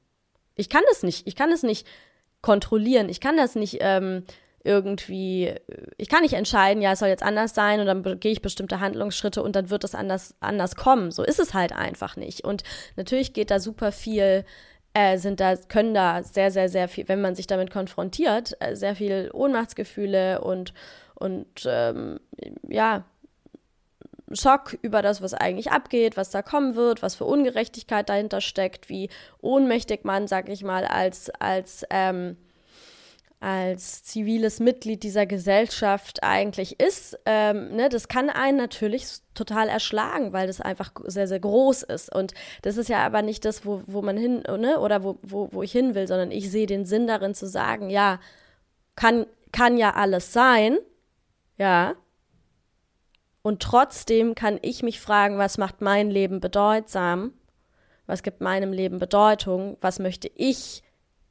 [0.56, 1.86] Ich kann das nicht, ich kann es nicht
[2.42, 4.24] kontrollieren, ich kann das nicht, ähm,
[4.64, 5.54] irgendwie,
[5.98, 8.80] ich kann nicht entscheiden, ja, es soll jetzt anders sein und dann gehe ich bestimmte
[8.80, 11.12] Handlungsschritte und dann wird es anders, anders kommen.
[11.12, 12.44] So ist es halt einfach nicht.
[12.44, 12.64] Und
[12.96, 14.46] natürlich geht da super viel,
[14.94, 18.76] äh, sind da, können da sehr, sehr, sehr viel, wenn man sich damit konfrontiert, äh,
[18.76, 20.74] sehr viel Ohnmachtsgefühle und,
[21.16, 22.20] und ähm,
[22.68, 23.06] ja,
[24.34, 28.90] Schock über das, was eigentlich abgeht, was da kommen wird, was für Ungerechtigkeit dahinter steckt,
[28.90, 29.10] wie
[29.42, 32.38] ohnmächtig man, sag ich mal, als, als, ähm,
[33.40, 37.18] als ziviles Mitglied dieser Gesellschaft eigentlich ist.
[37.26, 42.14] Ähm, ne, das kann einen natürlich total erschlagen, weil das einfach sehr, sehr groß ist.
[42.14, 45.50] Und das ist ja aber nicht das, wo, wo man hin, ne, oder wo, wo,
[45.52, 48.20] wo ich hin will, sondern ich sehe den Sinn darin zu sagen, ja,
[48.96, 50.78] kann, kann ja alles sein,
[51.58, 51.96] ja,
[53.42, 57.34] und trotzdem kann ich mich fragen, was macht mein Leben bedeutsam?
[58.06, 59.78] Was gibt meinem Leben Bedeutung?
[59.82, 60.84] Was möchte ich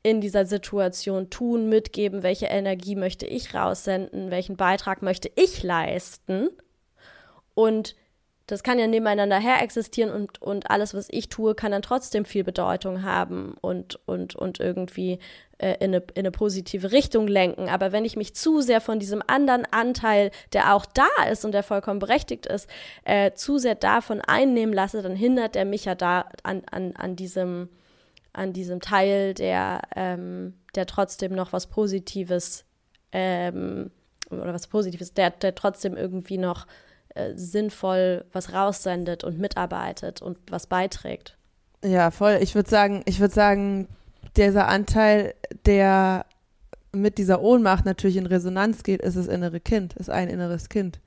[0.09, 2.23] in dieser Situation tun, mitgeben?
[2.23, 4.31] Welche Energie möchte ich raussenden?
[4.31, 6.49] Welchen Beitrag möchte ich leisten?
[7.55, 7.95] Und
[8.47, 12.25] das kann ja nebeneinander her existieren und, und alles, was ich tue, kann dann trotzdem
[12.25, 15.19] viel Bedeutung haben und, und, und irgendwie
[15.59, 17.69] äh, in, eine, in eine positive Richtung lenken.
[17.69, 21.53] Aber wenn ich mich zu sehr von diesem anderen Anteil, der auch da ist und
[21.53, 22.71] der vollkommen berechtigt ist,
[23.05, 27.17] äh, zu sehr davon einnehmen lasse, dann hindert er mich ja da an, an, an
[27.17, 27.69] diesem
[28.39, 32.65] an diesem Teil, der, ähm, der trotzdem noch was Positives
[33.13, 33.91] ähm,
[34.31, 36.67] oder was Positives, der, der trotzdem irgendwie noch
[37.15, 41.37] äh, sinnvoll was raussendet und mitarbeitet und was beiträgt.
[41.85, 42.39] Ja, voll.
[42.41, 43.89] Ich würde sagen, ich würde sagen,
[44.37, 45.35] dieser Anteil,
[45.67, 46.27] der
[46.93, 51.01] mit dieser Ohnmacht natürlich in Resonanz geht, ist das innere Kind, ist ein inneres Kind.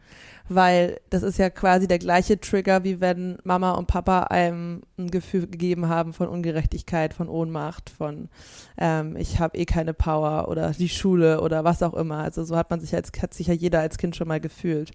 [0.48, 5.10] Weil das ist ja quasi der gleiche Trigger, wie wenn Mama und Papa einem ein
[5.10, 8.30] Gefühl gegeben haben von Ungerechtigkeit, von Ohnmacht, von
[8.78, 12.18] ähm, ich habe eh keine Power oder die Schule oder was auch immer.
[12.18, 14.92] Also so hat man sich als, hat sich ja jeder als Kind schon mal gefühlt.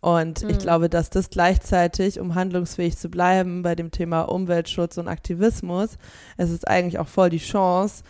[0.00, 0.50] Und mhm.
[0.50, 5.96] ich glaube, dass das gleichzeitig, um handlungsfähig zu bleiben bei dem Thema Umweltschutz und Aktivismus,
[6.36, 8.02] es ist eigentlich auch voll die Chance,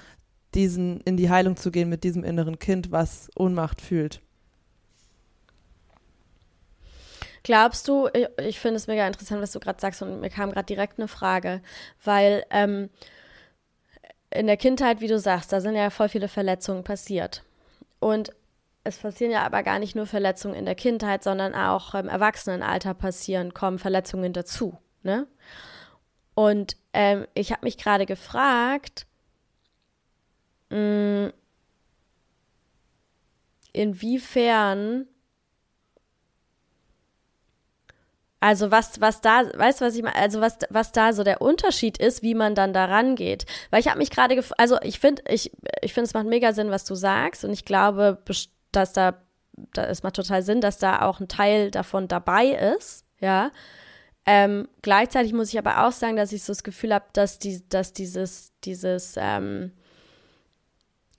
[0.54, 4.20] diesen in die Heilung zu gehen mit diesem inneren Kind, was Ohnmacht fühlt.
[7.42, 10.52] Glaubst du, ich, ich finde es mega interessant, was du gerade sagst und mir kam
[10.52, 11.60] gerade direkt eine Frage,
[12.04, 12.88] weil ähm,
[14.30, 17.42] in der Kindheit, wie du sagst, da sind ja voll viele Verletzungen passiert.
[17.98, 18.32] Und
[18.84, 22.94] es passieren ja aber gar nicht nur Verletzungen in der Kindheit, sondern auch im Erwachsenenalter
[22.94, 24.78] passieren, kommen Verletzungen dazu.
[25.02, 25.26] Ne?
[26.34, 29.06] Und ähm, ich habe mich gerade gefragt,
[33.72, 35.06] inwiefern,
[38.40, 41.98] also was, was da, weißt du, was ich also was, was da so der Unterschied
[41.98, 43.46] ist, wie man dann da rangeht.
[43.70, 46.70] Weil ich habe mich gerade, also ich finde, ich, ich finde, es macht mega Sinn,
[46.70, 48.18] was du sagst und ich glaube,
[48.72, 49.14] dass da,
[49.74, 53.52] da, es macht total Sinn, dass da auch ein Teil davon dabei ist, ja.
[54.24, 57.68] Ähm, gleichzeitig muss ich aber auch sagen, dass ich so das Gefühl habe, dass, die,
[57.68, 59.72] dass dieses, dieses ähm,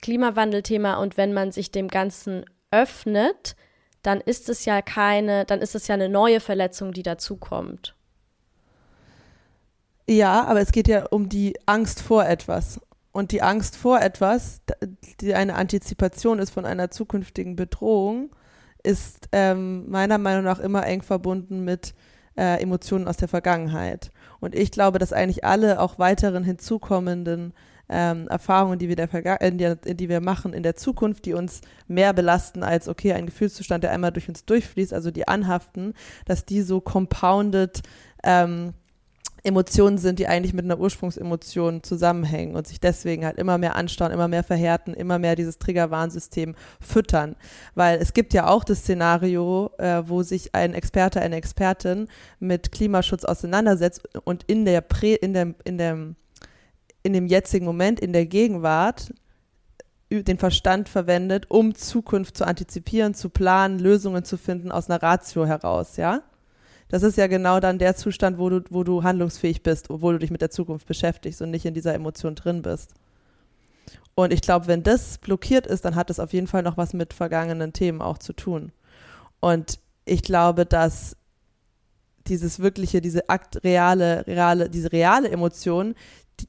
[0.04, 3.56] Klimawandelthema und wenn man sich dem Ganzen öffnet,
[4.02, 7.96] dann ist es ja keine, dann ist es ja eine neue Verletzung, die dazukommt.
[10.06, 12.82] Ja, aber es geht ja um die Angst vor etwas.
[13.12, 14.60] Und die Angst vor etwas,
[15.22, 18.28] die eine Antizipation ist von einer zukünftigen Bedrohung,
[18.82, 21.94] ist ähm, meiner Meinung nach immer eng verbunden mit
[22.36, 24.10] äh, Emotionen aus der Vergangenheit.
[24.38, 27.54] Und ich glaube, dass eigentlich alle auch weiteren hinzukommenden
[27.88, 31.60] ähm, Erfahrungen, die wir, der Verga äh, die, wir machen in der Zukunft, die uns
[31.86, 35.94] mehr belasten als, okay, ein Gefühlszustand, der einmal durch uns durchfließt, also die anhaften,
[36.24, 37.82] dass die so compounded
[38.22, 38.74] ähm,
[39.46, 44.10] Emotionen sind, die eigentlich mit einer Ursprungsemotion zusammenhängen und sich deswegen halt immer mehr anstauen,
[44.10, 47.36] immer mehr verhärten, immer mehr dieses Triggerwarnsystem füttern.
[47.74, 52.08] Weil es gibt ja auch das Szenario, äh, wo sich ein Experte, eine Expertin
[52.40, 56.16] mit Klimaschutz auseinandersetzt und in der Prä, in dem, in dem,
[57.04, 59.14] in dem jetzigen Moment, in der Gegenwart
[60.10, 65.46] den Verstand verwendet, um Zukunft zu antizipieren, zu planen, Lösungen zu finden aus einer Ratio
[65.46, 66.22] heraus, ja?
[66.88, 70.18] das ist ja genau dann der Zustand, wo du, wo du handlungsfähig bist, obwohl du
[70.20, 72.94] dich mit der Zukunft beschäftigst und nicht in dieser Emotion drin bist.
[74.14, 76.92] Und ich glaube, wenn das blockiert ist, dann hat es auf jeden Fall noch was
[76.92, 78.70] mit vergangenen Themen auch zu tun.
[79.40, 81.16] Und ich glaube, dass
[82.28, 85.96] dieses wirkliche, diese akt reale, reale, diese reale Emotion,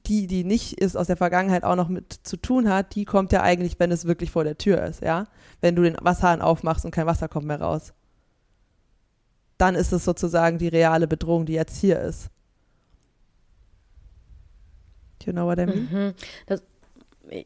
[0.08, 3.32] die, die nicht ist aus der Vergangenheit auch noch mit zu tun hat, die kommt
[3.32, 5.26] ja eigentlich, wenn es wirklich vor der Tür ist, ja.
[5.62, 7.94] Wenn du den Wasserhahn aufmachst und kein Wasser kommt mehr raus
[9.58, 12.30] dann ist es sozusagen die reale Bedrohung, die jetzt hier ist.
[15.20, 15.90] Do you know what I mean?
[15.92, 16.14] Mhm.
[16.46, 16.64] Das,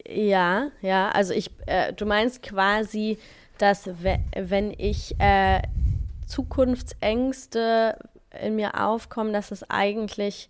[0.08, 3.17] ja, ja, also ich, äh, du meinst quasi,
[3.58, 5.62] dass wenn ich äh,
[6.25, 7.97] Zukunftsängste
[8.41, 10.49] in mir aufkommen, dass es eigentlich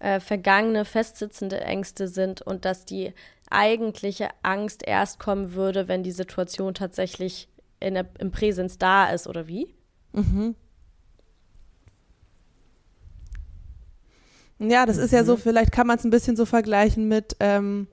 [0.00, 3.12] äh, vergangene, festsitzende Ängste sind und dass die
[3.50, 7.48] eigentliche Angst erst kommen würde, wenn die Situation tatsächlich
[7.80, 9.74] in der, im Präsens da ist, oder wie?
[10.12, 10.54] Mhm.
[14.58, 15.04] Ja, das mhm.
[15.04, 15.40] ist ja so, mhm.
[15.40, 17.86] vielleicht kann man es ein bisschen so vergleichen mit, ähm,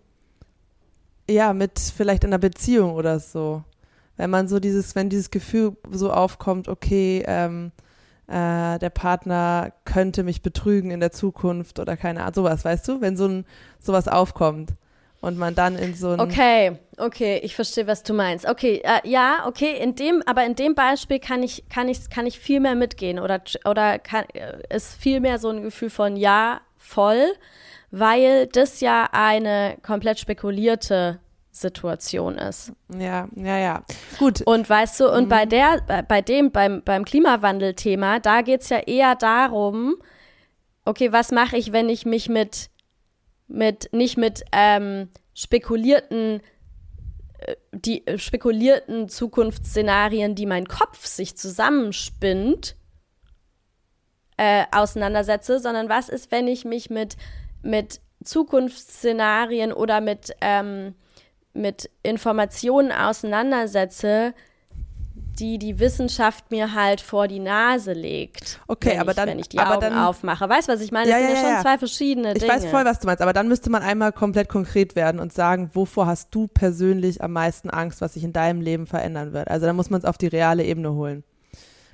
[1.30, 3.64] ja, mit vielleicht in einer Beziehung oder so.
[4.18, 7.72] Wenn man so dieses, wenn dieses Gefühl so aufkommt, okay, ähm,
[8.28, 13.02] äh, der Partner könnte mich betrügen in der Zukunft oder keine Ahnung, sowas, weißt du,
[13.02, 13.46] wenn so ein
[13.80, 14.72] sowas aufkommt
[15.22, 18.48] und man dann in so ein Okay, okay, ich verstehe, was du meinst.
[18.48, 22.26] Okay, äh, ja, okay, in dem, aber in dem Beispiel kann ich, kann ich, kann
[22.26, 26.18] ich viel mehr mitgehen oder, oder kann, äh, ist viel mehr so ein Gefühl von
[26.18, 27.32] ja, voll,
[27.92, 31.20] weil das ja eine komplett spekulierte
[31.60, 32.72] Situation ist.
[32.98, 33.84] Ja, ja, ja.
[34.20, 34.42] Gut.
[34.42, 35.30] Und weißt du, und mhm.
[35.30, 39.98] bei der, bei dem, beim, beim Klimawandel-Thema, da geht es ja eher darum,
[40.86, 42.70] okay, was mache ich, wenn ich mich mit,
[43.48, 46.42] mit nicht mit ähm, spekulierten
[47.40, 52.76] äh, die äh, spekulierten Zukunftsszenarien, die mein Kopf sich zusammenspinnt,
[54.38, 57.18] äh, auseinandersetze, sondern was ist, wenn ich mich mit,
[57.62, 60.96] mit Zukunftsszenarien oder mit ähm,
[61.58, 64.34] mit Informationen auseinandersetze,
[65.40, 68.60] die die Wissenschaft mir halt vor die Nase legt.
[68.68, 70.50] Okay, wenn aber ich, dann, wenn ich die aber Augen dann, aufmache.
[70.50, 71.10] Weißt du, was ich meine?
[71.10, 72.56] Das ja, sind ja, ja, schon zwei verschiedene ich Dinge.
[72.56, 75.34] Ich weiß voll, was du meinst, aber dann müsste man einmal komplett konkret werden und
[75.34, 79.50] sagen, wovor hast du persönlich am meisten Angst, was sich in deinem Leben verändern wird?
[79.50, 81.24] Also dann muss man es auf die reale Ebene holen.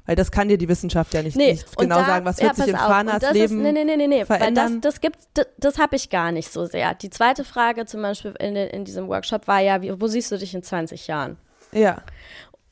[0.06, 2.58] Weil das kann dir die Wissenschaft ja nicht, nee, nicht genau da, sagen, was wird
[2.58, 4.74] ja, sich im Fahrnadsleben nee, nee, nee, nee, nee, verändern.
[4.74, 6.94] Weil das, das, das, das habe ich gar nicht so sehr.
[6.94, 10.38] Die zweite Frage zum Beispiel in, in diesem Workshop war ja, wie, wo siehst du
[10.38, 11.38] dich in 20 Jahren?
[11.72, 12.04] Ja.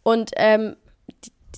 [0.03, 0.75] Und ähm,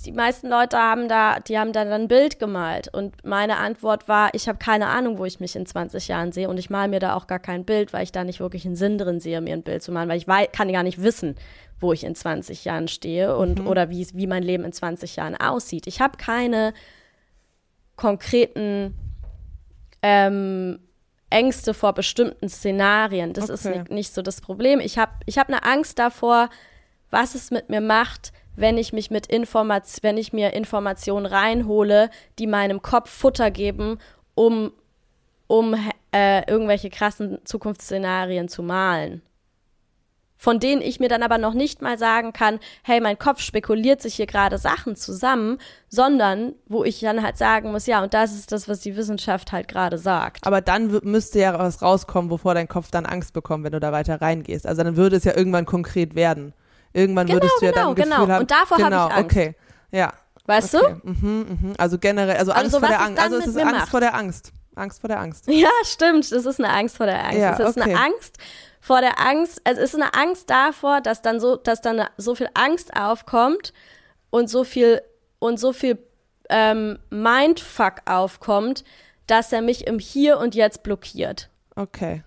[0.05, 2.93] die, meisten Leute haben da, die haben da dann ein Bild gemalt.
[2.93, 6.49] Und meine Antwort war, ich habe keine Ahnung, wo ich mich in 20 Jahren sehe.
[6.49, 8.75] Und ich male mir da auch gar kein Bild, weil ich da nicht wirklich einen
[8.75, 11.35] Sinn drin sehe, mir ein Bild zu malen, weil ich weiß, kann gar nicht wissen,
[11.79, 13.67] wo ich in 20 Jahren stehe und mhm.
[13.67, 15.87] oder wie, wie mein Leben in 20 Jahren aussieht.
[15.87, 16.73] Ich habe keine
[17.95, 18.95] konkreten
[20.01, 20.79] ähm,
[21.29, 23.33] Ängste vor bestimmten Szenarien.
[23.33, 23.53] Das okay.
[23.53, 24.79] ist nicht, nicht, so das Problem.
[24.79, 26.49] Ich habe ich hab eine Angst davor,
[27.09, 32.09] was es mit mir macht, wenn ich mich mit Information, wenn ich mir Informationen reinhole,
[32.39, 33.97] die meinem Kopf Futter geben,
[34.35, 34.71] um,
[35.47, 35.75] um
[36.13, 39.21] äh, irgendwelche krassen Zukunftsszenarien zu malen.
[40.37, 44.01] Von denen ich mir dann aber noch nicht mal sagen kann, hey, mein Kopf spekuliert
[44.01, 48.33] sich hier gerade Sachen zusammen, sondern wo ich dann halt sagen muss, ja, und das
[48.33, 50.45] ist das, was die Wissenschaft halt gerade sagt.
[50.45, 53.93] Aber dann müsste ja was rauskommen, wovor dein Kopf dann Angst bekommt, wenn du da
[53.93, 54.67] weiter reingehst.
[54.67, 56.53] Also dann würde es ja irgendwann konkret werden.
[56.93, 58.15] Irgendwann genau, würdest du genau, ja dann genau.
[58.17, 59.35] Gefühl haben, und davor genau, habe ich Angst.
[59.35, 59.55] okay,
[59.91, 60.13] ja.
[60.45, 60.95] Weißt okay.
[61.03, 61.09] du?
[61.09, 61.73] Mhm, mhm.
[61.77, 63.21] Also generell, also, also Angst vor der Angst.
[63.21, 63.89] Also es ist Angst macht.
[63.89, 64.51] vor der Angst.
[64.75, 65.47] Angst vor der Angst.
[65.47, 66.31] Ja, stimmt.
[66.31, 67.37] Das ist eine Angst vor der Angst.
[67.37, 67.91] Ja, es ist okay.
[67.91, 68.37] eine Angst
[68.81, 69.61] vor der Angst.
[69.63, 73.73] Also es ist eine Angst davor, dass dann so, dass dann so viel Angst aufkommt
[74.29, 75.01] und so viel
[75.39, 75.99] und so viel
[76.49, 78.83] ähm, Mindfuck aufkommt,
[79.27, 81.49] dass er mich im Hier und Jetzt blockiert.
[81.75, 82.23] Okay.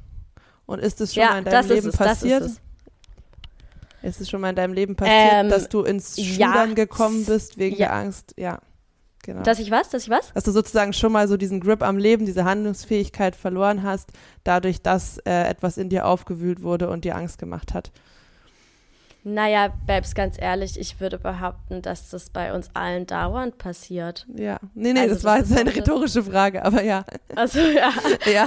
[0.65, 2.41] Und ist es schon ja, mal in deinem Leben es, passiert?
[2.41, 2.61] Das ist es.
[4.07, 7.25] Ist es schon mal in deinem Leben passiert, Ähm, dass du ins ja, Schudern gekommen
[7.25, 7.89] bist wegen ja.
[7.89, 8.35] der Angst?
[8.37, 8.61] Ja,
[9.25, 9.43] genau.
[9.43, 9.91] Dass ich was?
[9.91, 10.33] Dass ich was?
[10.33, 14.11] dass du sozusagen schon mal so diesen Grip am Leben, diese Handlungsfähigkeit verloren hast,
[14.45, 17.91] dadurch, dass äh, etwas in dir aufgewühlt wurde und dir Angst gemacht hat.
[19.29, 24.25] Naja, Babs, ganz ehrlich, ich würde behaupten, dass das bei uns allen dauernd passiert.
[24.33, 27.05] Ja, nee, nee, Also das war das jetzt ist eine rhetorische Frage, aber ja.
[27.35, 27.91] Also ja.
[28.33, 28.47] Ja,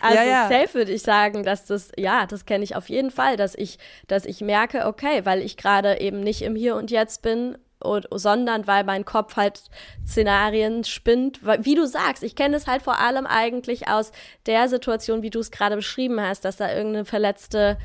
[0.00, 0.48] Also Ja, ja.
[0.48, 3.80] safe würde ich sagen, dass das, ja, das kenne ich auf jeden Fall, dass ich,
[4.06, 8.06] dass ich merke, okay, weil ich gerade eben nicht im Hier und Jetzt bin, und,
[8.12, 9.60] sondern weil mein Kopf halt
[10.06, 11.40] Szenarien spinnt.
[11.64, 14.12] Wie du sagst, ich kenne es halt vor allem eigentlich aus
[14.46, 17.76] der Situation, wie du es gerade beschrieben hast, dass da irgendeine verletzte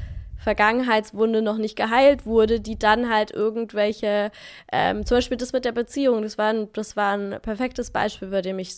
[0.45, 4.31] Vergangenheitswunde noch nicht geheilt wurde, die dann halt irgendwelche,
[4.71, 8.27] ähm, zum Beispiel das mit der Beziehung, das war ein, das war ein perfektes Beispiel,
[8.27, 8.75] bei dem ich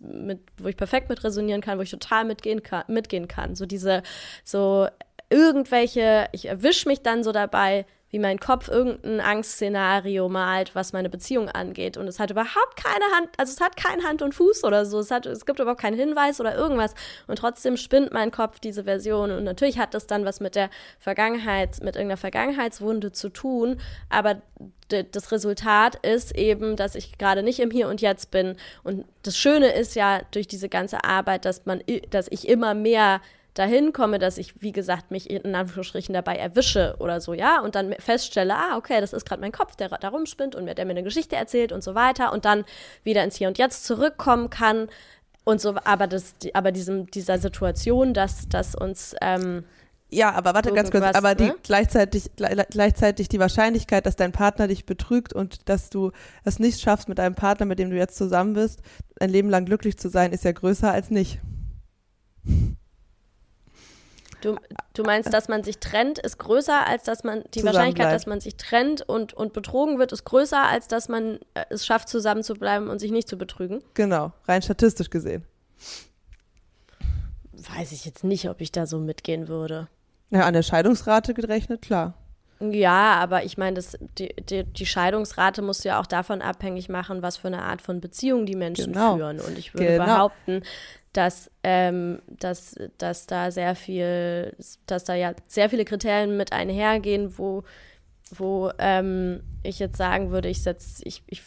[0.00, 3.54] mit, wo ich perfekt mit resonieren kann, wo ich total mitgehen kann, mitgehen kann.
[3.54, 4.02] So diese,
[4.42, 4.88] so
[5.28, 11.08] irgendwelche, ich erwische mich dann so dabei, wie mein Kopf irgendein Angstszenario malt, was meine
[11.08, 11.96] Beziehung angeht.
[11.96, 15.00] Und es hat überhaupt keine Hand, also es hat kein Hand und Fuß oder so.
[15.00, 16.94] Es, hat, es gibt überhaupt keinen Hinweis oder irgendwas.
[17.26, 19.30] Und trotzdem spinnt mein Kopf diese Version.
[19.30, 23.80] Und natürlich hat das dann was mit der Vergangenheit, mit irgendeiner Vergangenheitswunde zu tun.
[24.10, 24.42] Aber
[24.88, 28.56] das Resultat ist eben, dass ich gerade nicht im Hier und Jetzt bin.
[28.84, 33.22] Und das Schöne ist ja durch diese ganze Arbeit, dass man, dass ich immer mehr
[33.54, 37.74] dahin komme, dass ich, wie gesagt, mich in Anführungsstrichen dabei erwische oder so, ja, und
[37.74, 40.84] dann feststelle, ah, okay, das ist gerade mein Kopf, der da rumspinnt und mir, der
[40.86, 42.64] mir eine Geschichte erzählt und so weiter und dann
[43.04, 44.88] wieder ins Hier und Jetzt zurückkommen kann
[45.44, 49.64] und so, aber das, aber diesem, dieser Situation, dass, dass uns, ähm,
[50.08, 51.54] ja, aber warte ganz kurz, aber die ne?
[51.62, 56.12] gleichzeitig, gle- gleichzeitig die Wahrscheinlichkeit, dass dein Partner dich betrügt und dass du
[56.44, 58.80] es nicht schaffst, mit deinem Partner, mit dem du jetzt zusammen bist,
[59.20, 61.40] ein Leben lang glücklich zu sein, ist ja größer als nicht.
[64.42, 64.56] Du,
[64.92, 68.40] du meinst, dass man sich trennt, ist größer, als dass man, die Wahrscheinlichkeit, dass man
[68.40, 72.42] sich trennt und, und betrogen wird, ist größer, als dass man äh, es schafft, zusammen
[72.42, 73.82] zu bleiben und sich nicht zu betrügen?
[73.94, 75.44] Genau, rein statistisch gesehen.
[77.52, 79.88] Weiß ich jetzt nicht, ob ich da so mitgehen würde.
[80.30, 82.14] Ja, an der Scheidungsrate gerechnet, klar.
[82.70, 83.80] Ja, aber ich meine,
[84.18, 87.82] die, die, die, Scheidungsrate musst du ja auch davon abhängig machen, was für eine Art
[87.82, 89.16] von Beziehung die Menschen genau.
[89.16, 89.40] führen.
[89.40, 90.04] Und ich würde genau.
[90.04, 90.62] behaupten,
[91.12, 94.54] dass, ähm, dass, dass da sehr viel,
[94.86, 97.64] dass da ja sehr viele Kriterien mit einhergehen, wo,
[98.38, 101.42] wo ähm, ich jetzt sagen würde, ich ich, ich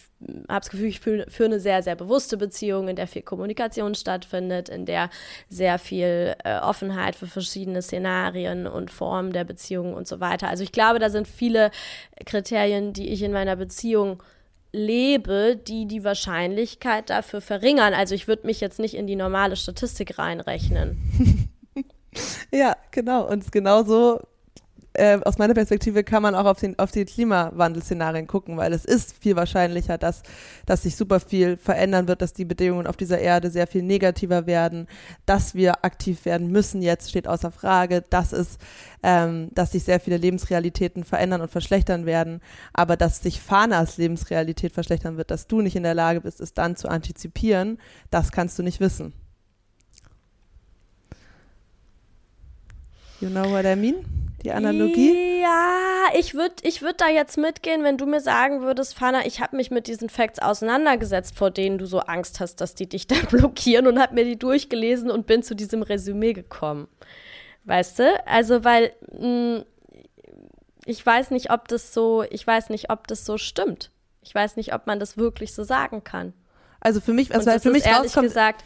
[0.48, 3.96] habe das Gefühl, ich fühle für eine sehr, sehr bewusste Beziehung, in der viel Kommunikation
[3.96, 5.10] stattfindet, in der
[5.50, 10.48] sehr viel äh, Offenheit für verschiedene Szenarien und Formen der Beziehung und so weiter.
[10.48, 11.72] Also ich glaube, da sind viele
[12.26, 14.22] Kriterien, die ich in meiner Beziehung
[14.72, 17.94] lebe, die die Wahrscheinlichkeit dafür verringern.
[17.94, 21.50] Also ich würde mich jetzt nicht in die normale Statistik reinrechnen.
[22.52, 23.28] ja, genau.
[23.28, 24.20] Und genauso
[24.98, 28.86] äh, aus meiner Perspektive kann man auch auf, den, auf die Klimawandelszenarien gucken, weil es
[28.86, 30.24] ist viel wahrscheinlicher, dass,
[30.66, 34.48] dass sich super viel verändern wird, dass die Bedingungen auf dieser Erde sehr viel negativer
[34.48, 34.88] werden,
[35.26, 38.58] dass wir aktiv werden müssen jetzt, steht außer Frage, dass es,
[39.04, 42.42] ähm, dass sich sehr viele Lebensrealitäten verändern und verschlechtern werden,
[42.74, 46.54] aber dass sich Fanas Lebensrealität verschlechtern wird, dass du nicht in der Lage bist, es
[46.54, 47.80] dann zu antizipieren,
[48.10, 49.14] das kannst du nicht wissen.
[53.22, 54.25] You know what I mean?
[54.46, 55.42] Die Analogie?
[55.42, 59.42] Ja, ich würde ich würd da jetzt mitgehen, wenn du mir sagen würdest, Fana, ich
[59.42, 63.08] habe mich mit diesen Facts auseinandergesetzt, vor denen du so Angst hast, dass die dich
[63.08, 66.88] da blockieren und habe mir die durchgelesen und bin zu diesem Resümee gekommen.
[67.66, 68.28] Weißt du?
[68.28, 69.66] Also, weil mh, hm,
[70.86, 73.92] ich weiß nicht, ob das so, ich weiß nicht, ob das so stimmt.
[74.22, 76.34] Ich weiß nicht, ob man das wirklich so sagen kann.
[76.80, 78.64] Also für mich, also für mich ehrlich gesagt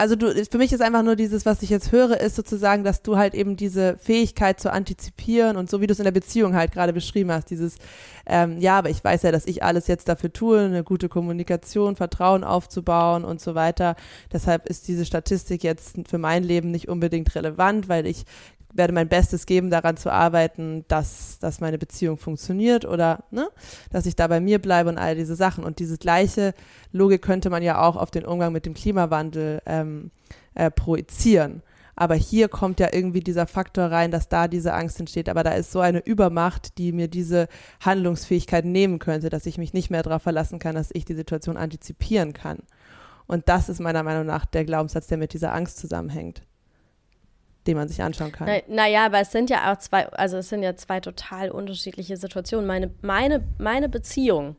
[0.00, 3.02] also du, für mich ist einfach nur dieses, was ich jetzt höre, ist sozusagen, dass
[3.02, 6.54] du halt eben diese Fähigkeit zu antizipieren und so wie du es in der Beziehung
[6.54, 7.76] halt gerade beschrieben hast, dieses,
[8.24, 11.96] ähm, ja, aber ich weiß ja, dass ich alles jetzt dafür tue, eine gute Kommunikation,
[11.96, 13.94] Vertrauen aufzubauen und so weiter.
[14.32, 18.24] Deshalb ist diese Statistik jetzt für mein Leben nicht unbedingt relevant, weil ich
[18.72, 23.48] werde mein Bestes geben, daran zu arbeiten, dass, dass meine Beziehung funktioniert oder ne,
[23.90, 25.64] dass ich da bei mir bleibe und all diese Sachen.
[25.64, 26.54] Und diese gleiche
[26.92, 30.10] Logik könnte man ja auch auf den Umgang mit dem Klimawandel ähm,
[30.54, 31.62] äh, projizieren.
[31.96, 35.28] Aber hier kommt ja irgendwie dieser Faktor rein, dass da diese Angst entsteht.
[35.28, 37.46] Aber da ist so eine Übermacht, die mir diese
[37.84, 41.58] Handlungsfähigkeit nehmen könnte, dass ich mich nicht mehr darauf verlassen kann, dass ich die Situation
[41.58, 42.60] antizipieren kann.
[43.26, 46.42] Und das ist meiner Meinung nach der Glaubenssatz, der mit dieser Angst zusammenhängt
[47.66, 48.46] den man sich anschauen kann.
[48.68, 52.16] Naja, na aber es sind ja auch zwei, also es sind ja zwei total unterschiedliche
[52.16, 52.66] Situationen.
[52.66, 54.56] Meine, meine, meine Beziehung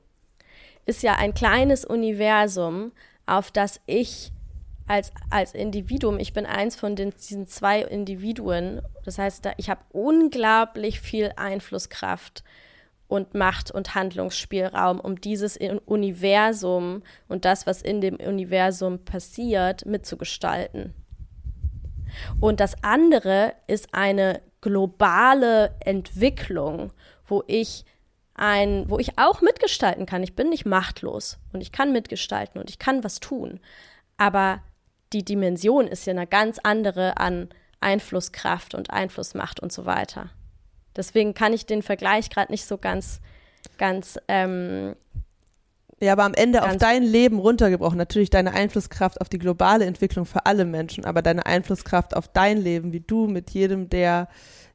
[0.85, 2.91] ist ja ein kleines Universum,
[3.25, 4.31] auf das ich
[4.87, 9.69] als, als Individuum, ich bin eins von den, diesen zwei Individuen, das heißt, da, ich
[9.69, 12.43] habe unglaublich viel Einflusskraft
[13.07, 20.93] und Macht und Handlungsspielraum, um dieses Universum und das, was in dem Universum passiert, mitzugestalten.
[22.39, 26.93] Und das andere ist eine globale Entwicklung,
[27.25, 27.85] wo ich
[28.35, 30.23] ein, wo ich auch mitgestalten kann.
[30.23, 33.59] Ich bin nicht machtlos und ich kann mitgestalten und ich kann was tun.
[34.17, 34.61] Aber
[35.13, 37.49] die Dimension ist ja eine ganz andere an
[37.81, 40.29] Einflusskraft und Einflussmacht und so weiter.
[40.95, 43.21] Deswegen kann ich den Vergleich gerade nicht so ganz,
[43.77, 44.95] ganz ähm,
[46.01, 47.97] ja, aber am Ende auf dein Leben runtergebrochen.
[47.97, 52.57] Natürlich deine Einflusskraft auf die globale Entwicklung für alle Menschen, aber deine Einflusskraft auf dein
[52.57, 54.27] Leben, wie du mit jedem der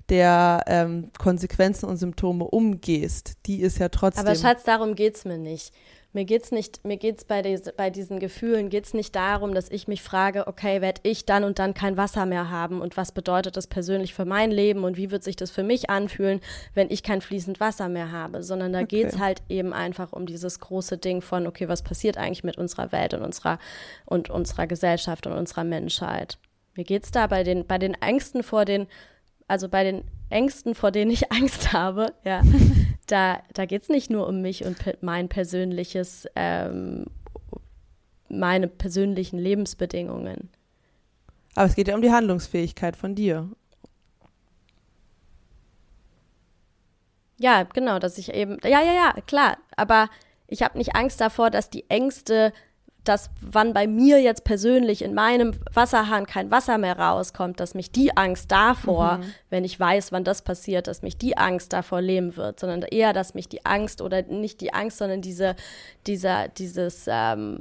[0.09, 4.25] der ähm, Konsequenzen und Symptome umgehst, die ist ja trotzdem.
[4.25, 5.73] Aber Schatz, darum geht's mir nicht.
[6.17, 9.87] Mir geht's nicht, mir geht's bei, des, bei diesen Gefühlen geht's nicht darum, dass ich
[9.87, 13.59] mich frage, okay, werde ich dann und dann kein Wasser mehr haben und was bedeutet
[13.59, 16.41] das persönlich für mein Leben und wie wird sich das für mich anfühlen,
[16.73, 19.03] wenn ich kein fließend Wasser mehr habe, sondern da okay.
[19.03, 22.93] geht's halt eben einfach um dieses große Ding von, okay, was passiert eigentlich mit unserer
[22.93, 23.59] Welt und unserer
[24.07, 26.39] und unserer Gesellschaft und unserer Menschheit.
[26.77, 28.87] Mir geht's da bei den bei den Ängsten vor den
[29.49, 32.43] also bei den Ängsten, vor denen ich Angst habe, ja,
[33.07, 37.07] da, da geht es nicht nur um mich und mein persönliches, ähm,
[38.29, 40.51] meine persönlichen Lebensbedingungen.
[41.55, 43.49] Aber es geht ja um die Handlungsfähigkeit von dir.
[47.39, 50.09] Ja, genau, dass ich eben, ja, ja, ja, klar, aber
[50.47, 52.53] ich habe nicht Angst davor, dass die Ängste
[53.09, 57.91] dass wann bei mir jetzt persönlich in meinem Wasserhahn kein Wasser mehr rauskommt, dass mich
[57.91, 59.35] die Angst davor, mhm.
[59.51, 63.13] wenn ich weiß, wann das passiert, dass mich die Angst davor leben wird, sondern eher,
[63.13, 65.57] dass mich die Angst oder nicht die Angst, sondern diese,
[66.07, 67.59] dieser, dieses, ähm,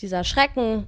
[0.00, 0.86] dieser Schrecken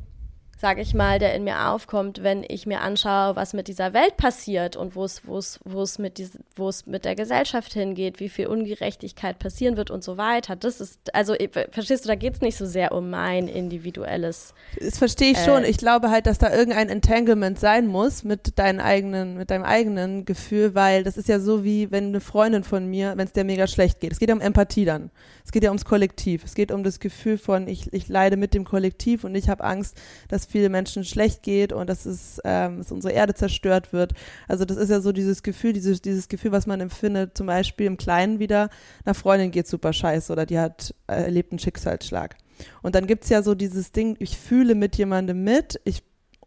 [0.63, 4.17] sage ich mal, der in mir aufkommt, wenn ich mir anschaue, was mit dieser Welt
[4.17, 7.73] passiert und wo es, wo es, wo es mit dies, wo es mit der Gesellschaft
[7.73, 10.55] hingeht, wie viel Ungerechtigkeit passieren wird und so weiter.
[10.55, 11.35] Das ist, also
[11.73, 14.55] verstehst du, da geht es nicht so sehr um mein individuelles.
[14.79, 15.65] Das verstehe ich äh, schon.
[15.65, 20.25] Ich glaube halt, dass da irgendein Entanglement sein muss mit deinen eigenen, mit deinem eigenen
[20.25, 23.43] Gefühl, weil das ist ja so wie wenn eine Freundin von mir, wenn es der
[23.43, 24.13] mega schlecht geht.
[24.13, 25.11] Es geht ja um Empathie dann.
[25.45, 26.45] Es geht ja ums Kollektiv.
[26.45, 29.65] Es geht um das Gefühl von, ich, ich leide mit dem Kollektiv und ich habe
[29.65, 34.12] Angst, dass viele Menschen schlecht geht und dass, es, ähm, dass unsere Erde zerstört wird.
[34.46, 37.86] Also das ist ja so dieses Gefühl, dieses, dieses Gefühl, was man empfindet, zum Beispiel
[37.86, 38.70] im Kleinen wieder,
[39.05, 42.36] einer Freundin geht super scheiße oder die hat äh, erlebt einen Schicksalsschlag.
[42.82, 46.03] Und dann gibt es ja so dieses Ding, ich fühle mit jemandem mit, ich,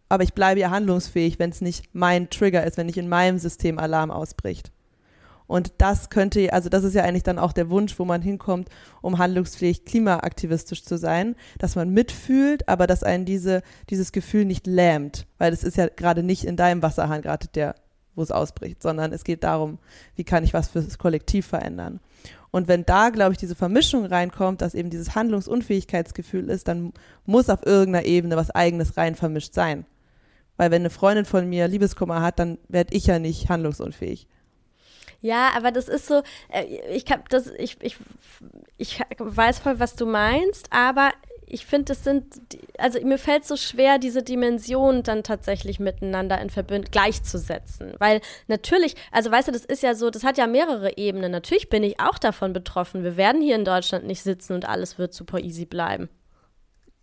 [0.07, 3.39] aber ich bleibe ja handlungsfähig, wenn es nicht mein Trigger ist, wenn nicht in meinem
[3.39, 4.71] System Alarm ausbricht.
[5.47, 8.69] Und das könnte, also das ist ja eigentlich dann auch der Wunsch, wo man hinkommt,
[9.01, 14.65] um handlungsfähig klimaaktivistisch zu sein, dass man mitfühlt, aber dass einen diese, dieses Gefühl nicht
[14.65, 17.75] lähmt, weil es ist ja gerade nicht in deinem Wasserhahn gerade der,
[18.15, 19.77] wo es ausbricht, sondern es geht darum,
[20.15, 21.99] wie kann ich was fürs Kollektiv verändern.
[22.49, 26.93] Und wenn da, glaube ich, diese Vermischung reinkommt, dass eben dieses Handlungsunfähigkeitsgefühl ist, dann
[27.25, 29.85] muss auf irgendeiner Ebene was Eigenes rein vermischt sein.
[30.55, 34.29] Weil wenn eine Freundin von mir Liebeskummer hat, dann werde ich ja nicht handlungsunfähig.
[35.21, 37.97] Ja, aber das ist so, äh, ich hab das, ich, ich,
[38.77, 41.11] ich weiß voll, was du meinst, aber
[41.47, 42.25] ich finde, das sind,
[42.77, 47.93] also mir fällt so schwer, diese Dimensionen dann tatsächlich miteinander in Verbindung gleichzusetzen.
[47.99, 51.31] Weil natürlich, also weißt du, das ist ja so, das hat ja mehrere Ebenen.
[51.31, 53.03] Natürlich bin ich auch davon betroffen.
[53.03, 56.09] Wir werden hier in Deutschland nicht sitzen und alles wird super easy bleiben.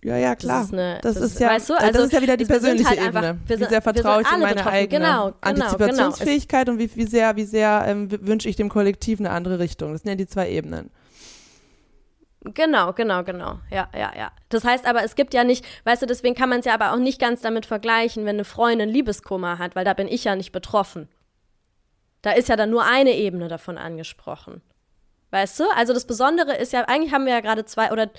[0.05, 0.59] Ja, ja, klar.
[0.59, 2.45] Das ist, eine, das, das ist ja, weißt du, also, das ist ja wieder die
[2.45, 3.29] persönliche halt Ebene.
[3.29, 4.77] Einfach, wie sehr vertraue ich in meine betroffen.
[4.77, 6.73] eigene genau, genau, Antizipationsfähigkeit genau.
[6.73, 9.93] und wie, wie sehr, wie sehr ähm, wünsche ich dem Kollektiv eine andere Richtung.
[9.93, 10.91] Das sind ja die zwei Ebenen.
[12.45, 13.61] Genau, genau, genau.
[13.71, 14.33] Ja, ja, ja.
[14.49, 16.93] Das heißt aber, es gibt ja nicht, weißt du, deswegen kann man es ja aber
[16.93, 20.35] auch nicht ganz damit vergleichen, wenn eine Freundin Liebeskummer hat, weil da bin ich ja
[20.35, 21.09] nicht betroffen.
[22.23, 24.63] Da ist ja dann nur eine Ebene davon angesprochen.
[25.31, 25.65] Weißt du?
[25.77, 28.11] Also das Besondere ist ja, eigentlich haben wir ja gerade zwei oder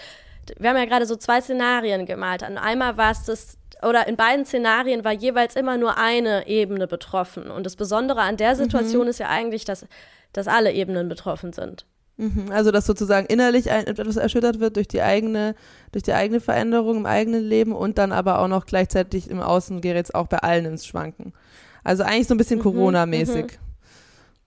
[0.57, 2.43] wir haben ja gerade so zwei Szenarien gemalt.
[2.43, 6.87] Und einmal war es das, oder in beiden Szenarien war jeweils immer nur eine Ebene
[6.87, 7.49] betroffen.
[7.49, 9.09] Und das Besondere an der Situation mhm.
[9.09, 9.85] ist ja eigentlich, dass,
[10.33, 11.85] dass alle Ebenen betroffen sind.
[12.17, 12.51] Mhm.
[12.51, 15.55] Also dass sozusagen innerlich ein, etwas erschüttert wird durch die eigene,
[15.91, 19.81] durch die eigene Veränderung im eigenen Leben und dann aber auch noch gleichzeitig im Außen
[19.81, 21.33] gerät es auch bei allen ins Schwanken.
[21.83, 22.63] Also eigentlich so ein bisschen mhm.
[22.63, 23.59] Corona-mäßig.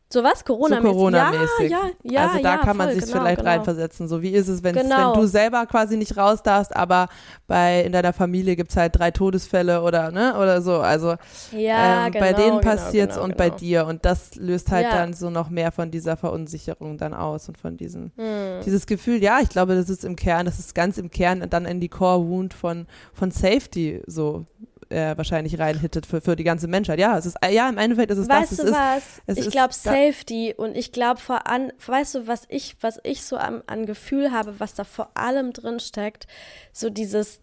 [0.08, 0.44] So was?
[0.44, 0.88] Corona-mäßig?
[0.88, 1.70] So Corona-mäßig.
[1.70, 3.50] Ja, ja, ja, also da ja, kann man voll, sich genau, vielleicht genau.
[3.50, 4.06] reinversetzen.
[4.06, 5.14] So wie ist es, genau.
[5.14, 7.08] wenn du selber quasi nicht raus darfst, aber
[7.48, 10.76] bei in deiner Familie gibt es halt drei Todesfälle oder ne oder so.
[10.76, 11.16] Also
[11.50, 13.58] ja, ähm, genau, bei denen genau, passiert es genau, und bei genau.
[13.58, 13.86] dir.
[13.86, 17.76] Und das löst halt dann so noch mehr von dieser Verunsicherung dann aus und von
[17.76, 18.60] diesem hm.
[18.64, 21.66] dieses Gefühl, ja, ich glaube, das ist im Kern, das ist ganz im Kern dann
[21.66, 24.46] in die Core-Wound von, von Safety so
[24.90, 26.98] äh, wahrscheinlich reinhittet für, für die ganze Menschheit.
[26.98, 28.58] Ja, es ist, ja, im Endeffekt ist es weißt das.
[28.58, 29.02] du es was?
[29.26, 33.22] Ist, ich glaube Safety und ich glaube vor allem, weißt du, was ich, was ich
[33.22, 36.26] so am, an Gefühl habe, was da vor allem drin steckt,
[36.72, 37.40] so dieses,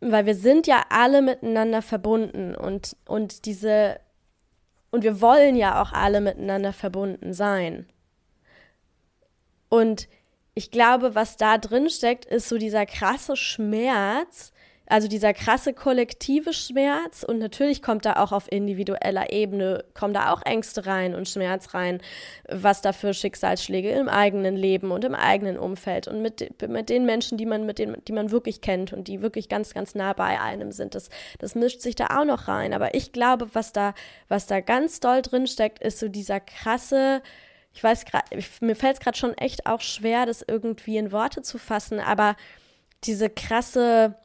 [0.00, 3.98] weil wir sind ja alle miteinander verbunden und, und diese,
[4.90, 7.86] und wir wollen ja auch alle miteinander verbunden sein.
[9.68, 10.08] Und
[10.54, 14.52] ich glaube, was da drin steckt, ist so dieser krasse Schmerz,
[14.88, 20.32] also dieser krasse kollektive Schmerz und natürlich kommt da auch auf individueller Ebene, kommen da
[20.32, 22.00] auch Ängste rein und Schmerz rein,
[22.48, 27.04] was da für Schicksalsschläge im eigenen Leben und im eigenen Umfeld und mit, mit den
[27.04, 30.12] Menschen, die man, mit denen, die man wirklich kennt und die wirklich ganz, ganz nah
[30.12, 30.94] bei einem sind.
[30.94, 32.72] Das, das mischt sich da auch noch rein.
[32.72, 33.94] Aber ich glaube, was da,
[34.28, 37.22] was da ganz doll drin steckt, ist so dieser krasse,
[37.72, 38.24] ich weiß gerade,
[38.60, 42.36] mir fällt es gerade schon echt auch schwer, das irgendwie in Worte zu fassen, aber
[43.04, 44.16] diese krasse,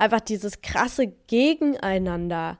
[0.00, 2.58] einfach dieses krasse Gegeneinander,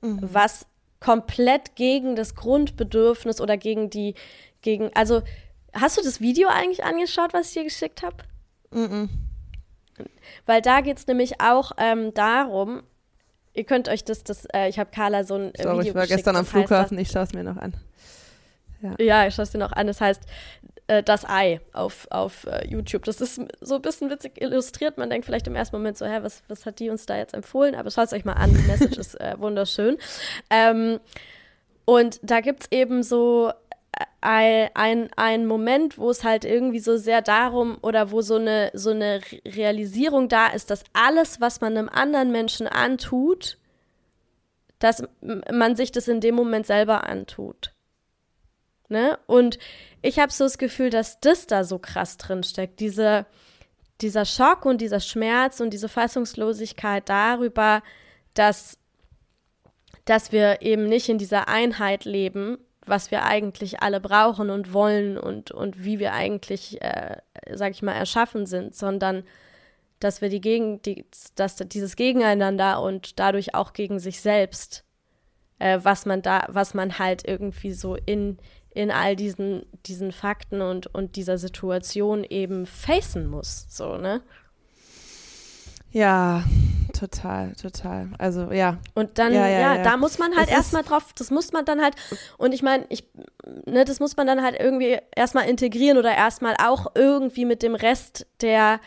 [0.00, 0.20] mhm.
[0.22, 0.66] was
[1.00, 4.14] komplett gegen das Grundbedürfnis oder gegen die,
[4.62, 5.22] gegen, also
[5.72, 8.16] hast du das Video eigentlich angeschaut, was ich dir geschickt habe?
[8.70, 9.10] Mhm.
[10.46, 12.82] Weil da geht es nämlich auch ähm, darum,
[13.52, 15.94] ihr könnt euch das, das äh, ich habe Carla so ein äh, Sorry, Video ich
[15.94, 17.74] war gestern am das heißt, Flughafen, ich schaue es mir noch an.
[18.80, 19.86] Ja, ja ich schaue es dir noch an.
[19.88, 20.22] Das heißt,
[20.88, 23.04] äh, das Ei auf, auf äh, YouTube.
[23.04, 24.98] Das ist so ein bisschen witzig illustriert.
[24.98, 27.34] Man denkt vielleicht im ersten Moment so, hä, was, was hat die uns da jetzt
[27.34, 27.74] empfohlen?
[27.74, 28.52] Aber schaut es euch mal an.
[28.52, 29.98] Die Message ist äh, wunderschön.
[30.50, 30.98] Ähm,
[31.84, 33.52] und da gibt es eben so
[34.20, 38.70] ein, ein, ein Moment, wo es halt irgendwie so sehr darum oder wo so eine,
[38.74, 43.58] so eine Realisierung da ist, dass alles, was man einem anderen Menschen antut,
[44.78, 47.72] dass man sich das in dem Moment selber antut.
[48.88, 49.18] Ne?
[49.26, 49.58] Und
[50.02, 52.80] ich habe so das Gefühl, dass das da so krass drin steckt.
[52.80, 53.26] Diese,
[54.00, 57.82] dieser Schock und dieser Schmerz und diese Fassungslosigkeit darüber,
[58.34, 58.78] dass,
[60.04, 65.18] dass wir eben nicht in dieser Einheit leben, was wir eigentlich alle brauchen und wollen
[65.18, 67.16] und, und wie wir eigentlich, äh,
[67.52, 69.24] sag ich mal, erschaffen sind, sondern
[70.00, 74.84] dass wir die gegen, die, dass dieses Gegeneinander und dadurch auch gegen sich selbst,
[75.58, 78.38] äh, was man da, was man halt irgendwie so in,
[78.78, 84.22] in all diesen, diesen Fakten und, und dieser Situation eben facen muss, so, ne?
[85.90, 86.44] Ja,
[86.96, 88.10] total, total.
[88.18, 88.78] Also ja.
[88.94, 89.82] Und dann, ja, ja, ja, ja.
[89.82, 91.96] da muss man halt erstmal drauf, das muss man dann halt,
[92.36, 93.02] und ich meine, ich,
[93.66, 97.74] ne, das muss man dann halt irgendwie erstmal integrieren oder erstmal auch irgendwie mit dem
[97.74, 98.78] Rest der,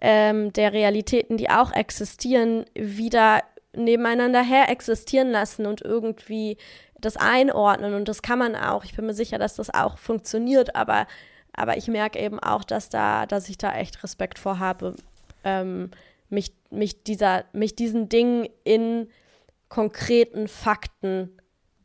[0.00, 3.42] ähm, der Realitäten, die auch existieren, wieder
[3.74, 6.56] nebeneinander her existieren lassen und irgendwie
[7.04, 8.84] das einordnen und das kann man auch.
[8.84, 11.06] Ich bin mir sicher, dass das auch funktioniert, aber,
[11.52, 14.94] aber ich merke eben auch, dass da, dass ich da echt Respekt vor habe,
[15.44, 15.90] ähm,
[16.28, 19.08] mich, mich dieser, mich diesen Dingen in
[19.68, 21.30] konkreten Fakten,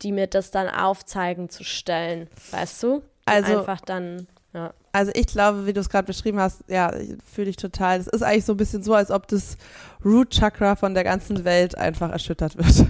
[0.01, 2.29] die mir das dann aufzeigen, zu stellen.
[2.51, 3.03] Weißt du?
[3.25, 4.73] Also einfach dann, ja.
[4.91, 6.91] Also ich glaube, wie du es gerade beschrieben hast, ja,
[7.31, 7.99] fühle ich total.
[7.99, 9.57] Es ist eigentlich so ein bisschen so, als ob das
[10.03, 12.87] Root Chakra von der ganzen Welt einfach erschüttert wird.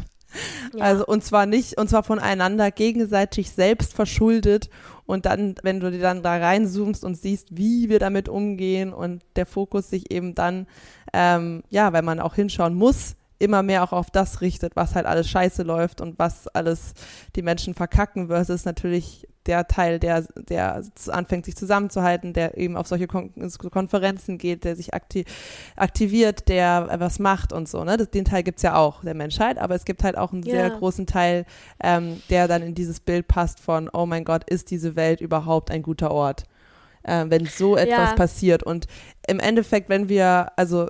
[0.73, 0.83] Ja.
[0.83, 4.69] Also und zwar nicht, und zwar voneinander gegenseitig selbst verschuldet.
[5.05, 9.23] Und dann, wenn du dir dann da reinzoomst und siehst, wie wir damit umgehen und
[9.35, 10.67] der Fokus sich eben dann,
[11.13, 15.05] ähm, ja, weil man auch hinschauen muss, immer mehr auch auf das richtet, was halt
[15.05, 16.93] alles scheiße läuft und was alles
[17.35, 22.87] die Menschen verkacken, versus natürlich der Teil, der, der anfängt, sich zusammenzuhalten, der eben auf
[22.87, 23.33] solche Kon
[23.71, 25.25] Konferenzen geht, der sich aktiv
[25.75, 27.83] aktiviert, der was macht und so.
[27.83, 27.97] Ne?
[27.97, 30.45] Das, den Teil gibt es ja auch, der Menschheit, aber es gibt halt auch einen
[30.45, 30.55] yeah.
[30.55, 31.45] sehr großen Teil,
[31.81, 35.71] ähm, der dann in dieses Bild passt von, oh mein Gott, ist diese Welt überhaupt
[35.71, 36.43] ein guter Ort?
[37.03, 38.15] Äh, wenn so etwas ja.
[38.15, 38.61] passiert.
[38.61, 38.85] Und
[39.25, 40.89] im Endeffekt, wenn wir, also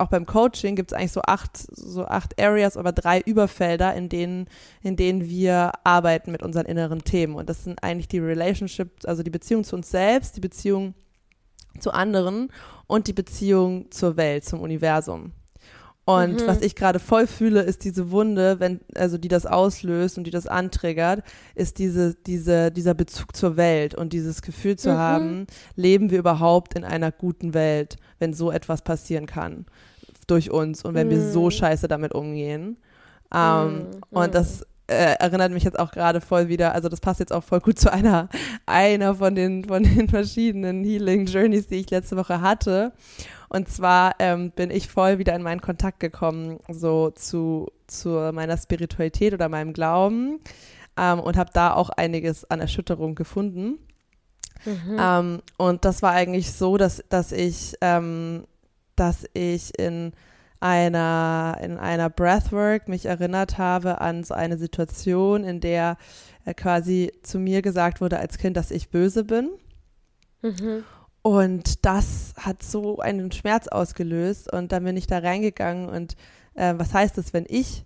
[0.00, 4.08] auch beim Coaching gibt es eigentlich so acht, so acht Areas oder drei Überfelder, in
[4.08, 4.48] denen,
[4.82, 7.34] in denen wir arbeiten mit unseren inneren Themen.
[7.34, 10.94] Und das sind eigentlich die Relationships, also die Beziehung zu uns selbst, die Beziehung
[11.80, 12.50] zu anderen
[12.86, 15.32] und die Beziehung zur Welt, zum Universum.
[16.06, 16.46] Und mhm.
[16.46, 20.30] was ich gerade voll fühle, ist diese Wunde, wenn, also die das auslöst und die
[20.30, 21.24] das antriggert,
[21.56, 24.98] ist diese, diese, dieser Bezug zur Welt und dieses Gefühl zu mhm.
[24.98, 29.66] haben, leben wir überhaupt in einer guten Welt, wenn so etwas passieren kann
[30.26, 31.10] durch uns und wenn mhm.
[31.10, 31.50] wir so mhm.
[31.50, 32.76] scheiße damit umgehen.
[33.34, 34.00] Ähm, mhm.
[34.10, 37.44] Und das äh, erinnert mich jetzt auch gerade voll wieder, also das passt jetzt auch
[37.44, 38.28] voll gut zu einer,
[38.66, 42.92] einer von den, von den verschiedenen Healing Journeys, die ich letzte Woche hatte.
[43.48, 48.56] Und zwar ähm, bin ich voll wieder in meinen Kontakt gekommen, so zu, zu meiner
[48.56, 50.40] Spiritualität oder meinem Glauben
[50.96, 53.78] ähm, und habe da auch einiges an Erschütterung gefunden.
[54.64, 54.96] Mhm.
[54.98, 58.46] Ähm, und das war eigentlich so, dass, dass ich, ähm,
[58.94, 60.12] dass ich in
[60.60, 65.98] einer, in einer Breathwork mich erinnert habe an so eine Situation, in der
[66.44, 69.50] äh, quasi zu mir gesagt wurde als Kind, dass ich böse bin.
[70.42, 70.84] Mhm.
[71.22, 76.16] Und das hat so einen Schmerz ausgelöst und dann bin ich da reingegangen und
[76.54, 77.84] äh, was heißt das, wenn ich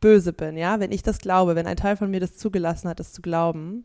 [0.00, 2.98] böse bin, ja, wenn ich das glaube, wenn ein Teil von mir das zugelassen hat,
[2.98, 3.84] das zu glauben,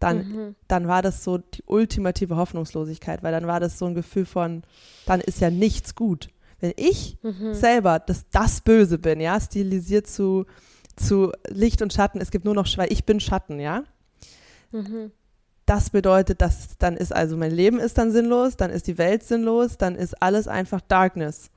[0.00, 0.54] dann, mhm.
[0.66, 4.62] dann war das so die ultimative Hoffnungslosigkeit, weil dann war das so ein Gefühl von,
[5.06, 6.30] dann ist ja nichts gut.
[6.58, 7.54] Wenn ich mhm.
[7.54, 10.46] selber das, das Böse bin, ja, stilisiert zu,
[10.96, 13.84] zu Licht und Schatten, es gibt nur noch, weil ich bin Schatten, ja,
[14.72, 15.12] mhm
[15.70, 19.22] das bedeutet, dass dann ist also mein Leben ist dann sinnlos, dann ist die Welt
[19.22, 21.52] sinnlos, dann ist alles einfach Darkness.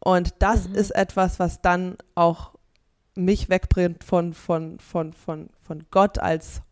[0.00, 0.74] Und das mhm.
[0.74, 2.54] ist etwas, was dann auch
[3.14, 6.62] mich wegbringt von, von, von, von, von Gott als,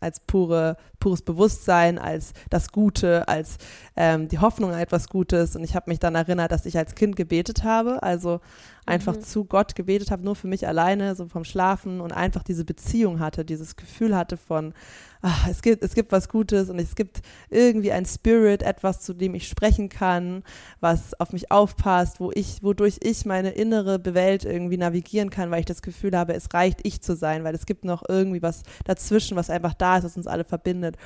[0.00, 3.58] als pure, pures Bewusstsein, als das Gute, als
[3.96, 5.56] ähm, die Hoffnung an etwas Gutes.
[5.56, 8.40] Und ich habe mich dann erinnert, dass ich als Kind gebetet habe, also
[8.88, 9.22] einfach mhm.
[9.22, 13.20] zu Gott gebetet habe, nur für mich alleine, so vom Schlafen und einfach diese Beziehung
[13.20, 14.72] hatte, dieses Gefühl hatte von,
[15.20, 17.20] ach, es gibt, es gibt was Gutes und es gibt
[17.50, 20.42] irgendwie ein Spirit, etwas, zu dem ich sprechen kann,
[20.80, 25.60] was auf mich aufpasst, wo ich, wodurch ich meine innere Welt irgendwie navigieren kann, weil
[25.60, 28.62] ich das Gefühl habe, es reicht ich zu sein, weil es gibt noch irgendwie was
[28.84, 30.96] dazwischen, was einfach da ist, was uns alle verbindet.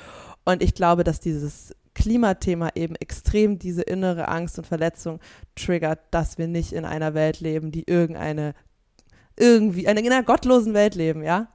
[0.45, 5.19] Und ich glaube, dass dieses Klimathema eben extrem diese innere Angst und Verletzung
[5.55, 8.53] triggert, dass wir nicht in einer Welt leben, die irgendeine,
[9.37, 11.47] irgendwie, in einer gottlosen Welt leben, ja?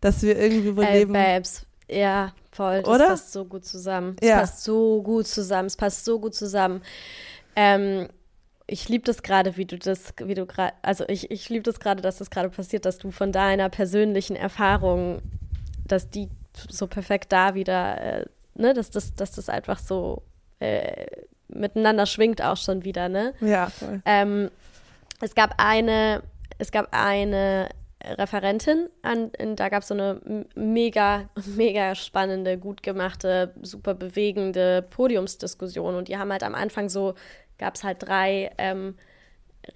[0.00, 1.12] Dass wir irgendwie wo Ey, leben.
[1.12, 2.82] Babes, ja, voll.
[2.82, 3.06] Das Oder?
[3.08, 4.16] passt so gut zusammen.
[4.20, 4.38] Es ja.
[4.40, 5.66] passt so gut zusammen.
[5.66, 6.82] Es passt so gut zusammen.
[7.56, 8.08] Ähm,
[8.66, 11.80] ich liebe das gerade, wie du das, wie du gerade, also ich, ich liebe das
[11.80, 15.20] gerade, dass das gerade passiert, dass du von deiner persönlichen Erfahrung,
[15.84, 16.28] dass die
[16.68, 18.26] so perfekt da wieder, äh,
[18.60, 20.22] ne, dass das, dass das einfach so
[20.60, 21.06] äh,
[21.48, 23.34] miteinander schwingt auch schon wieder, ne?
[23.40, 24.02] Ja, voll.
[24.04, 24.50] Ähm,
[25.20, 26.22] es gab eine,
[26.58, 27.68] es gab eine
[28.02, 30.20] Referentin, an, in, da gab es so eine
[30.54, 37.14] mega, mega spannende, gut gemachte, super bewegende Podiumsdiskussion und die haben halt am Anfang so,
[37.58, 38.96] gab es halt drei ähm,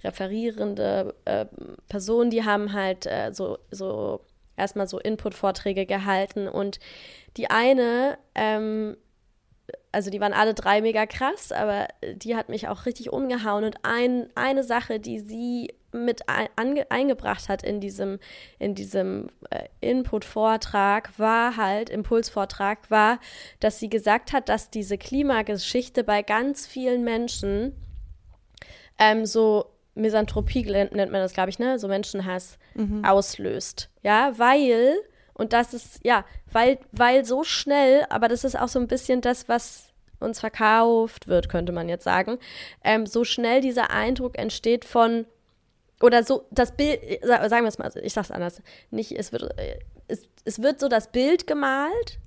[0.03, 1.45] referierende äh,
[1.87, 4.21] Personen, die haben halt äh, so, so
[4.57, 6.79] erstmal so Input-Vorträge gehalten und
[7.37, 8.97] die eine ähm,
[9.91, 13.63] also die waren alle drei mega krass, aber die hat mich auch richtig umgehauen.
[13.63, 18.19] Und ein, eine Sache, die sie mit ange, eingebracht hat in diesem,
[18.59, 23.19] in diesem äh, Input-Vortrag, war halt, Impulsvortrag, war,
[23.59, 27.73] dass sie gesagt hat, dass diese Klimageschichte bei ganz vielen Menschen
[28.99, 31.79] ähm, so Misanthropie nennt man das, glaube ich, ne?
[31.79, 33.03] So Menschenhass mhm.
[33.03, 33.89] auslöst.
[34.03, 34.97] Ja, weil
[35.35, 39.19] und das ist, ja, weil, weil so schnell, aber das ist auch so ein bisschen
[39.19, 39.89] das, was
[40.19, 42.39] uns verkauft wird, könnte man jetzt sagen,
[42.83, 45.25] ähm, so schnell dieser Eindruck entsteht von,
[46.01, 49.79] oder so, das Bild, sagen wir es mal, ich sag's anders, nicht, es wird, äh,
[50.07, 52.19] es, es wird so das Bild gemalt,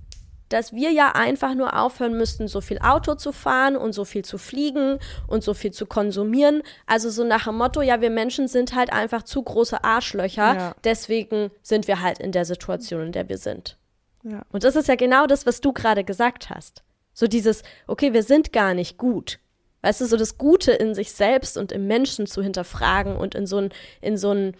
[0.49, 4.25] dass wir ja einfach nur aufhören müssten, so viel Auto zu fahren und so viel
[4.25, 6.63] zu fliegen und so viel zu konsumieren.
[6.85, 10.75] Also so nach dem Motto, ja, wir Menschen sind halt einfach zu große Arschlöcher, ja.
[10.83, 13.77] deswegen sind wir halt in der Situation, in der wir sind.
[14.23, 14.41] Ja.
[14.51, 16.83] Und das ist ja genau das, was du gerade gesagt hast.
[17.13, 19.39] So dieses, okay, wir sind gar nicht gut.
[19.81, 23.45] Weißt du, so das Gute in sich selbst und im Menschen zu hinterfragen und in
[23.45, 23.69] so ein,
[24.01, 24.55] in so ein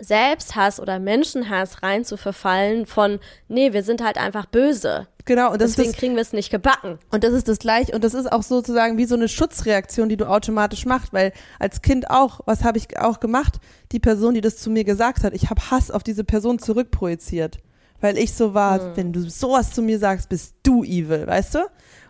[0.00, 5.06] Selbsthass oder Menschenhass rein zu verfallen von, nee, wir sind halt einfach böse.
[5.24, 6.98] Genau, und deswegen das, kriegen wir es nicht gebacken.
[7.10, 10.16] Und das ist das gleiche, und das ist auch sozusagen wie so eine Schutzreaktion, die
[10.16, 13.60] du automatisch machst, weil als Kind auch, was habe ich auch gemacht?
[13.92, 17.58] Die Person, die das zu mir gesagt hat, ich habe Hass auf diese Person zurückprojiziert.
[18.00, 18.96] Weil ich so war, hm.
[18.96, 21.60] wenn du sowas zu mir sagst, bist du evil, weißt du?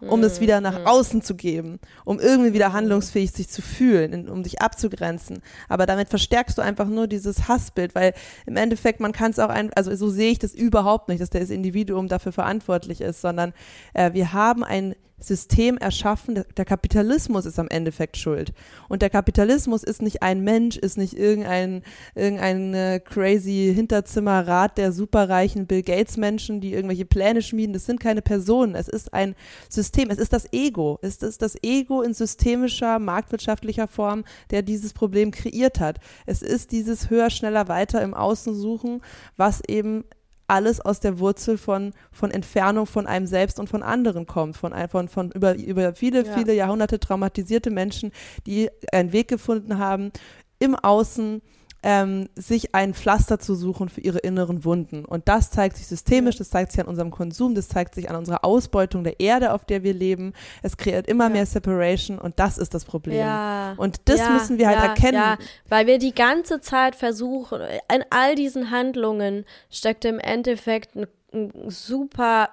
[0.01, 0.87] um es wieder nach mhm.
[0.87, 5.43] außen zu geben, um irgendwie wieder handlungsfähig sich zu fühlen, um sich abzugrenzen.
[5.69, 8.15] Aber damit verstärkst du einfach nur dieses Hassbild, weil
[8.47, 11.31] im Endeffekt man kann es auch ein, also so sehe ich das überhaupt nicht, dass
[11.31, 13.53] das Individuum dafür verantwortlich ist, sondern
[13.95, 16.45] äh, wir haben ein System erschaffen.
[16.57, 18.53] Der Kapitalismus ist am Endeffekt schuld.
[18.89, 21.83] Und der Kapitalismus ist nicht ein Mensch, ist nicht irgendein,
[22.15, 27.73] irgendein äh, crazy Hinterzimmerrat der superreichen Bill Gates Menschen, die irgendwelche Pläne schmieden.
[27.73, 28.75] Das sind keine Personen.
[28.75, 29.35] Es ist ein
[29.69, 30.11] System.
[30.11, 30.99] Es ist das Ego.
[31.03, 35.99] Es ist das Ego in systemischer, marktwirtschaftlicher Form, der dieses Problem kreiert hat.
[36.27, 39.03] Es ist dieses höher, schneller, weiter im Außen suchen,
[39.37, 40.05] was eben
[40.51, 44.75] alles aus der Wurzel von, von Entfernung von einem selbst und von anderen kommt, von,
[44.89, 46.33] von, von über, über viele, ja.
[46.37, 48.11] viele Jahrhunderte traumatisierte Menschen,
[48.47, 50.11] die einen Weg gefunden haben,
[50.59, 51.41] im Außen
[51.83, 55.05] ähm, sich ein Pflaster zu suchen für ihre inneren Wunden.
[55.05, 58.17] Und das zeigt sich systemisch, das zeigt sich an unserem Konsum, das zeigt sich an
[58.17, 60.35] unserer Ausbeutung der Erde, auf der wir leben.
[60.63, 61.31] Es kreiert immer ja.
[61.31, 63.19] mehr Separation und das ist das Problem.
[63.19, 63.75] Ja.
[63.77, 65.15] Und das ja, müssen wir halt erkennen.
[65.15, 71.07] Ja, weil wir die ganze Zeit versuchen, in all diesen Handlungen steckt im Endeffekt ein,
[71.33, 72.51] ein super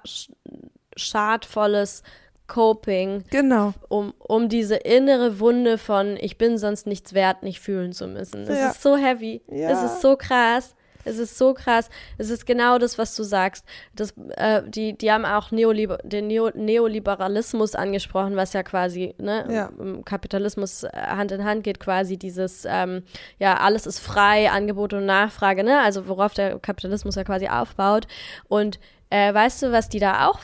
[0.96, 2.02] schadvolles
[2.48, 3.24] Coping.
[3.30, 3.74] Genau.
[3.88, 8.42] Um, um diese innere Wunde von ich bin sonst nichts wert, nicht fühlen zu müssen.
[8.42, 8.70] Es ja.
[8.70, 9.42] ist so heavy.
[9.48, 9.70] Ja.
[9.70, 10.74] Es ist so krass.
[11.04, 11.88] Es ist so krass.
[12.18, 13.64] Es ist genau das, was du sagst.
[13.94, 19.46] Das, äh, die, die haben auch Neoliber den Neo Neoliberalismus angesprochen, was ja quasi ne,
[19.50, 19.70] ja.
[19.78, 23.04] im Kapitalismus äh, Hand in Hand geht, quasi dieses, ähm,
[23.38, 25.80] ja, alles ist frei, Angebot und Nachfrage, ne?
[25.80, 28.06] Also worauf der Kapitalismus ja quasi aufbaut.
[28.48, 28.78] Und
[29.10, 30.40] äh, weißt du, was die da auch,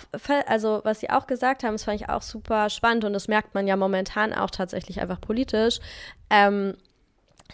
[0.47, 3.55] also was sie auch gesagt haben, das fand ich auch super spannend und das merkt
[3.55, 5.81] man ja momentan auch tatsächlich einfach politisch,
[6.31, 6.75] ähm,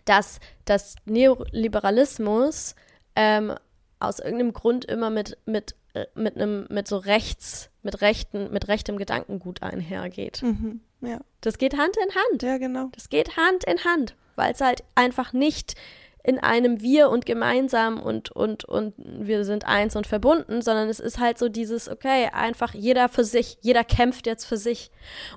[0.05, 2.75] dass das Neoliberalismus
[3.17, 3.55] ähm,
[3.99, 8.69] aus irgendeinem Grund immer mit, mit, äh, mit einem, mit so rechts, mit rechten, mit
[8.69, 10.43] rechtem Gedankengut einhergeht.
[10.43, 11.19] Mhm, ja.
[11.41, 12.43] Das geht Hand in Hand.
[12.43, 12.89] Ja, genau.
[12.93, 15.75] Das geht Hand in Hand, weil es halt einfach nicht
[16.23, 21.01] in einem Wir und gemeinsam und, und, und wir sind eins und verbunden, sondern es
[21.01, 24.91] ist halt so dieses, okay, einfach jeder für sich, jeder kämpft jetzt für sich.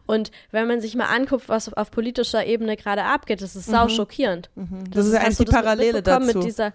[0.05, 3.71] Und wenn man sich mal anguckt, was auf politischer Ebene gerade abgeht, das ist mhm.
[3.71, 4.49] sau schockierend.
[4.55, 4.83] Mhm.
[4.91, 6.39] Das, das, ist eigentlich die Parallele dazu.
[6.39, 6.73] Dieser,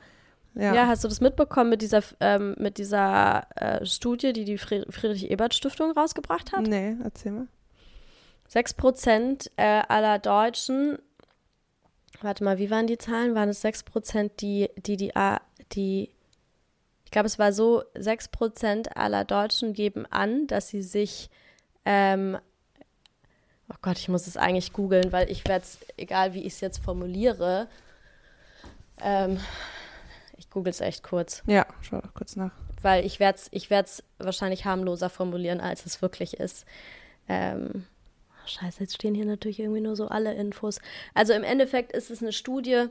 [0.55, 0.75] ja.
[0.75, 0.87] ja.
[0.87, 6.53] hast du das mitbekommen mit dieser, ähm, mit dieser äh, Studie, die die Friedrich-Ebert-Stiftung rausgebracht
[6.53, 6.67] hat?
[6.67, 7.47] Nee, erzähl mal.
[8.49, 10.99] Sechs Prozent äh, aller Deutschen
[12.21, 13.35] warte mal, wie waren die Zahlen?
[13.35, 15.13] Waren es 6 Prozent, die, die, die,
[15.73, 16.11] die,
[17.05, 21.31] ich glaube, es war so, 6 Prozent aller Deutschen geben an, dass sie sich,
[21.85, 22.39] ähm,
[23.71, 26.61] oh Gott, ich muss es eigentlich googeln, weil ich werde es, egal wie ich es
[26.61, 27.69] jetzt formuliere,
[29.01, 29.39] ähm,
[30.37, 31.43] ich google es echt kurz.
[31.47, 32.53] Ja, schau doch kurz nach.
[32.81, 33.71] Weil ich werde es ich
[34.19, 36.65] wahrscheinlich harmloser formulieren, als es wirklich ist.
[37.29, 37.87] Ähm,
[38.49, 40.81] scheiße, jetzt stehen hier natürlich irgendwie nur so alle Infos.
[41.15, 42.87] Also im Endeffekt ist es eine Studie,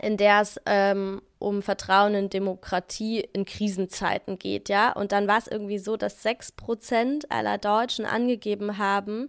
[0.00, 4.92] in der es ähm, um Vertrauen in Demokratie in Krisenzeiten geht, ja.
[4.92, 9.28] Und dann war es irgendwie so, dass 6% aller Deutschen angegeben haben,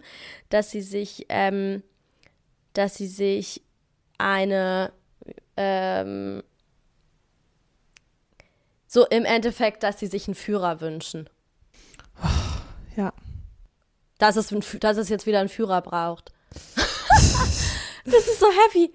[0.49, 1.83] dass sie sich, ähm,
[2.73, 3.61] dass sie sich
[4.17, 4.93] eine
[5.57, 6.43] ähm,
[8.87, 11.27] so im Endeffekt, dass sie sich einen Führer wünschen.
[12.95, 13.11] Ja.
[14.23, 16.31] Dass es, dass es jetzt wieder einen Führer braucht.
[18.05, 18.93] das ist so heavy.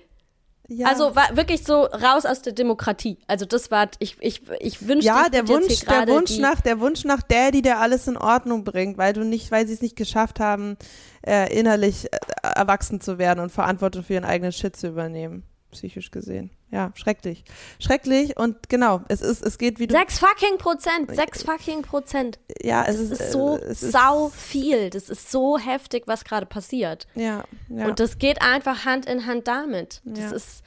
[0.68, 0.86] Ja.
[0.86, 3.18] Also war wirklich so raus aus der Demokratie.
[3.26, 7.04] Also das war, ich, ich, ich wünschte, ja, der Wunsch, der Wunsch nach, der Wunsch
[7.04, 10.40] nach Daddy, der alles in Ordnung bringt, weil du nicht, weil sie es nicht geschafft
[10.40, 10.78] haben,
[11.26, 16.10] äh, innerlich äh, erwachsen zu werden und Verantwortung für ihren eigenen Shit zu übernehmen psychisch
[16.10, 16.50] gesehen.
[16.70, 17.44] Ja, schrecklich.
[17.78, 19.94] Schrecklich und genau, es ist, es geht wie du.
[19.94, 22.38] Sechs fucking Prozent, sechs fucking Prozent.
[22.62, 24.90] Ja, es ist, ist so äh, sau viel.
[24.90, 27.06] Das ist so heftig, was gerade passiert.
[27.14, 27.86] Ja, ja.
[27.86, 30.02] Und das geht einfach Hand in Hand damit.
[30.04, 30.32] Das ja.
[30.32, 30.62] ist.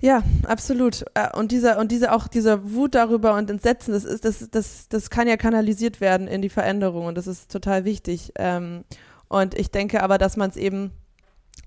[0.00, 1.04] Ja, absolut.
[1.14, 4.88] Äh, und dieser, und diese auch dieser Wut darüber und Entsetzen, das ist, das, das,
[4.88, 8.32] das kann ja kanalisiert werden in die Veränderung und das ist total wichtig.
[8.36, 8.84] Ähm,
[9.28, 10.92] und ich denke aber, dass man es eben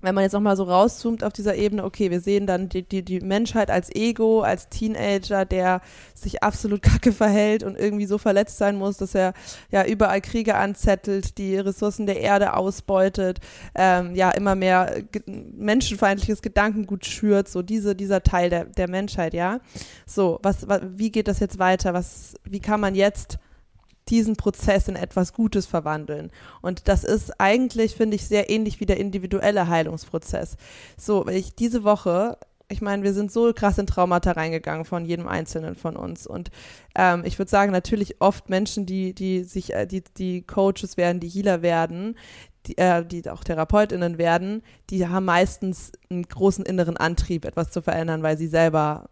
[0.00, 3.04] wenn man jetzt nochmal so rauszoomt auf dieser Ebene, okay, wir sehen dann die, die,
[3.04, 5.80] die Menschheit als Ego, als Teenager, der
[6.14, 9.34] sich absolut kacke verhält und irgendwie so verletzt sein muss, dass er
[9.70, 13.40] ja überall Kriege anzettelt, die Ressourcen der Erde ausbeutet,
[13.74, 19.34] ähm, ja, immer mehr ge menschenfeindliches Gedankengut schürt, so diese, dieser Teil der, der Menschheit,
[19.34, 19.60] ja.
[20.06, 21.94] So, was, wie geht das jetzt weiter?
[21.94, 23.38] Was, wie kann man jetzt
[24.10, 26.30] diesen Prozess in etwas Gutes verwandeln.
[26.62, 30.56] Und das ist eigentlich, finde ich, sehr ähnlich wie der individuelle Heilungsprozess.
[30.96, 32.38] So, weil ich diese Woche
[32.70, 36.26] ich meine, wir sind so krass in Traumata reingegangen von jedem Einzelnen von uns.
[36.26, 36.50] Und
[36.94, 41.18] ähm, ich würde sagen, natürlich oft Menschen, die, die sich, äh, die, die Coaches werden,
[41.18, 42.16] die Healer werden,
[42.66, 47.80] die, äh, die auch TherapeutInnen werden, die haben meistens einen großen inneren Antrieb, etwas zu
[47.80, 49.08] verändern, weil sie selber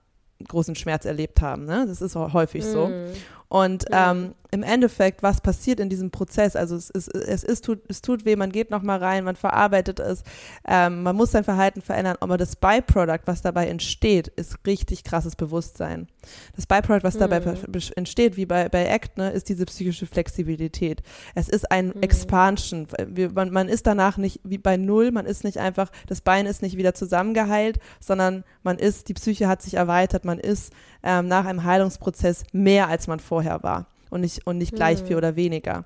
[0.47, 1.65] großen Schmerz erlebt haben.
[1.65, 1.87] Ne?
[1.89, 3.07] Das ist häufig mm.
[3.49, 6.57] Und ähm, im Endeffekt, was passiert in diesem Prozess?
[6.57, 10.01] Also es, ist, es, ist, tut, es tut weh, man geht nochmal rein, man verarbeitet
[10.01, 10.23] es,
[10.67, 15.37] ähm, man muss sein Verhalten verändern, aber das Byproduct, was dabei entsteht, ist richtig krasses
[15.37, 16.09] Bewusstsein.
[16.55, 17.57] Das Byproduct, was dabei mhm.
[17.97, 21.03] entsteht, wie bei, bei ACT, ne, ist diese psychische Flexibilität.
[21.35, 22.03] Es ist ein mhm.
[22.03, 22.87] Expansion.
[23.35, 26.63] Man, man ist danach nicht wie bei Null, man ist nicht einfach, das Bein ist
[26.63, 30.73] nicht wieder zusammengeheilt, sondern man ist, die Psyche hat sich erweitert, man ist
[31.07, 35.07] ähm, nach einem Heilungsprozess mehr, als man vorher war und nicht, und nicht gleich mhm.
[35.07, 35.85] viel oder weniger.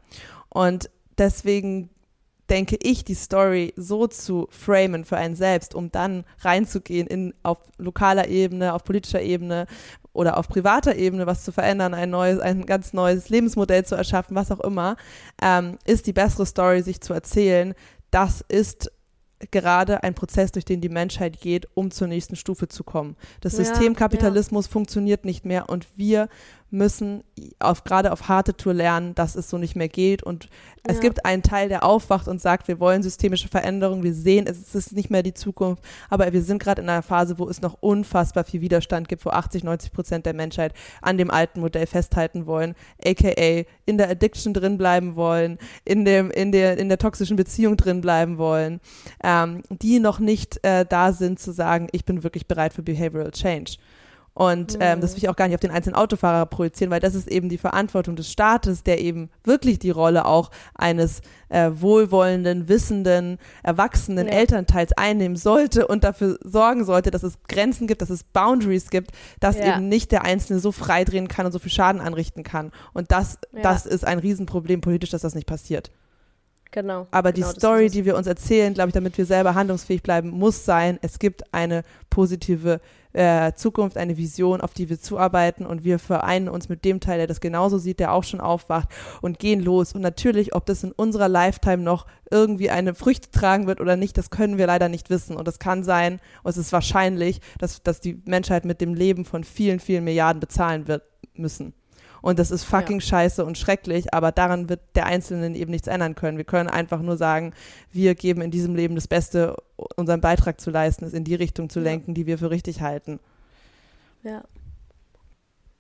[0.49, 1.91] Und deswegen
[2.49, 7.59] denke ich, die Story so zu framen für einen selbst, um dann reinzugehen in auf
[7.79, 9.67] lokaler Ebene, auf politischer Ebene
[10.13, 14.35] oder auf privater Ebene was zu verändern, ein neues, ein ganz neues Lebensmodell zu erschaffen,
[14.35, 14.97] was auch immer,
[15.41, 17.75] ähm, ist die bessere Story, sich zu erzählen.
[18.11, 18.91] Das ist
[19.51, 23.17] gerade ein Prozess, durch den die Menschheit geht, um zur nächsten Stufe zu kommen.
[23.41, 24.73] Das ja, System Kapitalismus ja.
[24.73, 26.29] funktioniert nicht mehr und wir
[26.71, 27.25] müssen
[27.59, 30.23] auf, gerade auf harte Tour lernen, dass es so nicht mehr geht.
[30.23, 30.95] Und ja.
[30.95, 34.75] es gibt einen Teil, der aufwacht und sagt, wir wollen systemische Veränderungen, wir sehen, es
[34.75, 37.79] ist nicht mehr die Zukunft, aber wir sind gerade in einer Phase, wo es noch
[37.81, 42.47] unfassbar viel Widerstand gibt, wo 80, 90 Prozent der Menschheit an dem alten Modell festhalten
[42.47, 47.37] wollen, aka in der Addiction drin bleiben wollen, in, dem, in, der, in der toxischen
[47.37, 48.81] Beziehung drin bleiben wollen,
[49.25, 53.33] ähm, die noch nicht äh, da sind zu sagen, ich bin wirklich bereit für Behavioral
[53.33, 53.77] Change.
[54.33, 57.15] Und ähm, das will ich auch gar nicht auf den einzelnen Autofahrer projizieren, weil das
[57.15, 62.69] ist eben die Verantwortung des Staates, der eben wirklich die Rolle auch eines äh, wohlwollenden,
[62.69, 64.35] wissenden, erwachsenen ja.
[64.35, 69.11] Elternteils einnehmen sollte und dafür sorgen sollte, dass es Grenzen gibt, dass es Boundaries gibt,
[69.41, 69.75] dass ja.
[69.75, 72.71] eben nicht der Einzelne so frei drehen kann und so viel Schaden anrichten kann.
[72.93, 73.63] Und das, ja.
[73.63, 75.91] das ist ein Riesenproblem politisch, dass das nicht passiert.
[76.71, 77.09] Genau.
[77.11, 80.31] Aber genau, die Story, die wir uns erzählen, glaube ich, damit wir selber handlungsfähig bleiben,
[80.31, 82.81] muss sein, es gibt eine positive
[83.13, 87.19] äh, Zukunft, eine Vision, auf die wir zuarbeiten und wir vereinen uns mit dem Teil,
[87.19, 88.89] der das genauso sieht, der auch schon aufwacht
[89.21, 89.93] und gehen los.
[89.93, 94.17] Und natürlich, ob das in unserer Lifetime noch irgendwie eine Früchte tragen wird oder nicht,
[94.17, 95.37] das können wir leider nicht wissen.
[95.37, 99.25] Und es kann sein, und es ist wahrscheinlich, dass, dass die Menschheit mit dem Leben
[99.25, 101.03] von vielen, vielen Milliarden bezahlen wird
[101.35, 101.75] müssen.
[102.23, 103.07] Und das ist fucking ja.
[103.07, 106.37] scheiße und schrecklich, aber daran wird der Einzelne eben nichts ändern können.
[106.37, 107.55] Wir können einfach nur sagen,
[107.93, 109.57] wir geben in diesem Leben das Beste,
[109.97, 112.15] unseren Beitrag zu leisten, es in die Richtung zu lenken, ja.
[112.15, 113.21] die wir für richtig halten.
[114.23, 114.45] Ja.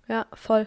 [0.09, 0.66] Ja, voll.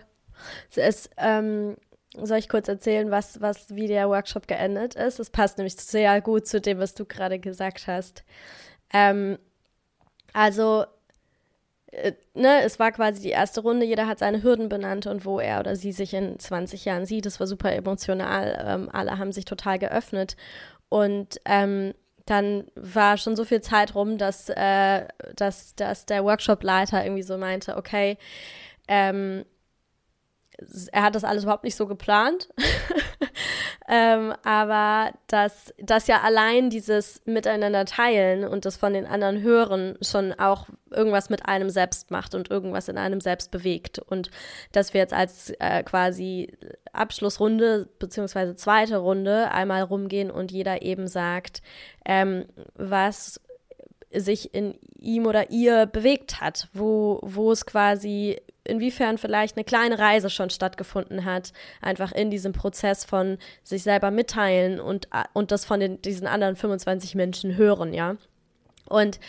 [0.75, 1.75] Es, ähm,
[2.15, 5.19] soll ich kurz erzählen, was, was, wie der Workshop geendet ist?
[5.19, 8.23] Es passt nämlich sehr gut zu dem, was du gerade gesagt hast.
[8.91, 9.37] Ähm,
[10.31, 10.85] also
[11.93, 15.39] äh, ne, es war quasi die erste Runde, jeder hat seine Hürden benannt und wo
[15.39, 17.25] er oder sie sich in 20 Jahren sieht.
[17.25, 18.63] Es war super emotional.
[18.65, 20.35] Ähm, alle haben sich total geöffnet.
[20.89, 21.93] Und ähm,
[22.25, 27.37] dann war schon so viel Zeit rum, dass, äh, dass, dass der Workshop-Leiter irgendwie so
[27.37, 28.17] meinte, okay,
[28.87, 29.45] ähm,
[30.91, 32.49] er hat das alles überhaupt nicht so geplant.
[33.87, 39.97] ähm, aber dass, dass ja allein dieses Miteinander teilen und das von den anderen hören
[40.01, 43.99] schon auch irgendwas mit einem selbst macht und irgendwas in einem selbst bewegt.
[43.99, 44.29] Und
[44.71, 46.55] dass wir jetzt als äh, quasi
[46.91, 51.61] Abschlussrunde beziehungsweise zweite Runde einmal rumgehen und jeder eben sagt,
[52.05, 52.45] ähm,
[52.75, 53.39] was
[54.13, 59.99] sich in ihm oder ihr bewegt hat, wo, wo es quasi inwiefern vielleicht eine kleine
[59.99, 65.65] Reise schon stattgefunden hat, einfach in diesem Prozess von sich selber mitteilen und, und das
[65.65, 68.15] von den, diesen anderen 25 Menschen hören, ja.
[68.87, 69.19] Und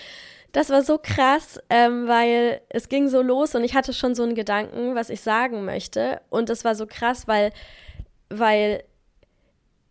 [0.53, 4.22] das war so krass, ähm, weil es ging so los und ich hatte schon so
[4.22, 6.20] einen Gedanken, was ich sagen möchte.
[6.30, 7.51] Und das war so krass, weil,
[8.28, 8.85] weil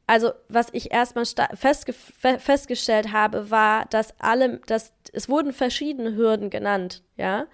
[0.08, 1.26] also was ich erstmal
[1.56, 7.48] festge festgestellt habe, war, dass alle, dass es wurden verschiedene Hürden genannt, ja,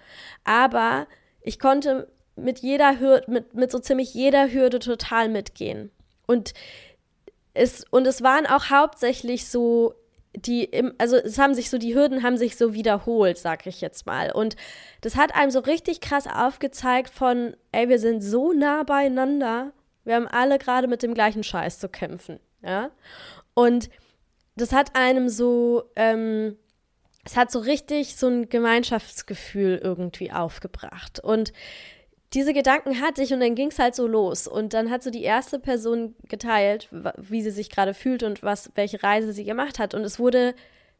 [0.44, 1.06] aber
[1.42, 5.90] ich konnte mit jeder Hürde, mit, mit so ziemlich jeder Hürde total mitgehen.
[6.26, 6.52] Und
[7.54, 9.94] es, und es waren auch hauptsächlich so
[10.36, 14.06] die, also es haben sich so, die Hürden haben sich so wiederholt, sag ich jetzt
[14.06, 14.30] mal.
[14.30, 14.56] Und
[15.00, 19.72] das hat einem so richtig krass aufgezeigt von, ey, wir sind so nah beieinander,
[20.04, 22.90] wir haben alle gerade mit dem gleichen Scheiß zu kämpfen, ja.
[23.54, 23.90] Und
[24.56, 26.56] das hat einem so, ähm,
[27.24, 31.20] es hat so richtig so ein Gemeinschaftsgefühl irgendwie aufgebracht.
[31.20, 31.52] Und
[32.32, 34.46] diese Gedanken hatte ich und dann ging es halt so los.
[34.46, 38.70] Und dann hat so die erste Person geteilt, wie sie sich gerade fühlt und was,
[38.74, 39.94] welche Reise sie gemacht hat.
[39.94, 40.54] Und es wurde,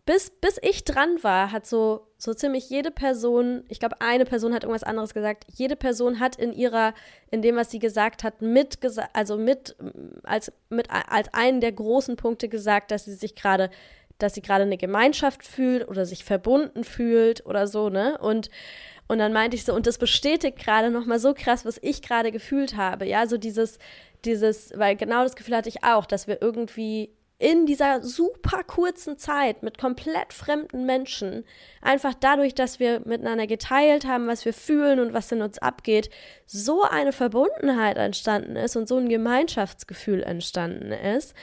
[0.07, 4.53] bis, bis ich dran war, hat so, so ziemlich jede Person, ich glaube, eine Person
[4.53, 6.95] hat irgendwas anderes gesagt, jede Person hat in ihrer,
[7.31, 8.79] in dem, was sie gesagt hat, mit,
[9.12, 9.77] also mit,
[10.25, 13.71] als, mit, als einen der großen Punkte gesagt, dass sie sich gerade
[14.23, 18.18] dass sie gerade eine Gemeinschaft fühlt oder sich verbunden fühlt oder so, ne?
[18.18, 18.51] Und
[19.09, 22.31] und dann meinte ich so, und das bestätigt gerade nochmal so krass, was ich gerade
[22.31, 23.07] gefühlt habe.
[23.07, 23.81] Ja, so dieses,
[24.25, 27.11] dieses, weil genau das Gefühl hatte ich auch, dass wir irgendwie
[27.41, 31.45] in dieser super kurzen Zeit mit komplett fremden Menschen,
[31.81, 36.11] einfach dadurch, dass wir miteinander geteilt haben, was wir fühlen und was in uns abgeht,
[36.47, 41.35] so eine Verbundenheit entstanden ist und so ein Gemeinschaftsgefühl entstanden ist,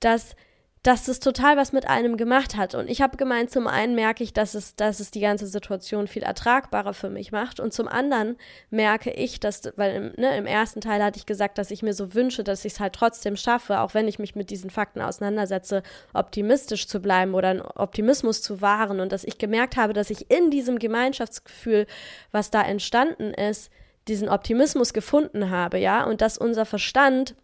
[0.00, 0.34] dass
[0.82, 2.74] dass es total was mit einem gemacht hat.
[2.74, 6.08] Und ich habe gemeint, zum einen merke ich, dass es, dass es die ganze Situation
[6.08, 7.60] viel ertragbarer für mich macht.
[7.60, 8.36] Und zum anderen
[8.70, 11.94] merke ich, dass, weil im, ne, im ersten Teil hatte ich gesagt, dass ich mir
[11.94, 15.00] so wünsche, dass ich es halt trotzdem schaffe, auch wenn ich mich mit diesen Fakten
[15.00, 18.98] auseinandersetze, optimistisch zu bleiben oder einen Optimismus zu wahren.
[18.98, 21.86] Und dass ich gemerkt habe, dass ich in diesem Gemeinschaftsgefühl,
[22.32, 23.70] was da entstanden ist,
[24.08, 27.36] diesen Optimismus gefunden habe, ja, und dass unser Verstand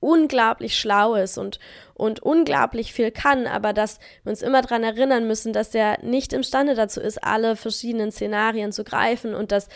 [0.00, 1.58] unglaublich schlau ist und,
[1.94, 6.32] und unglaublich viel kann, aber dass wir uns immer daran erinnern müssen, dass er nicht
[6.32, 9.68] imstande dazu ist, alle verschiedenen Szenarien zu greifen und dass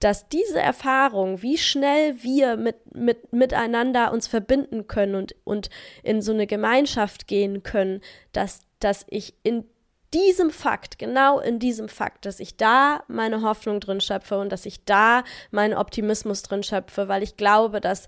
[0.00, 5.70] dass diese Erfahrung, wie schnell wir mit, mit, miteinander uns verbinden können und, und
[6.02, 9.64] in so eine Gemeinschaft gehen können, dass, dass ich in
[10.12, 14.66] diesem Fakt, genau in diesem Fakt, dass ich da meine Hoffnung drin schöpfe und dass
[14.66, 18.06] ich da meinen Optimismus drin schöpfe, weil ich glaube, dass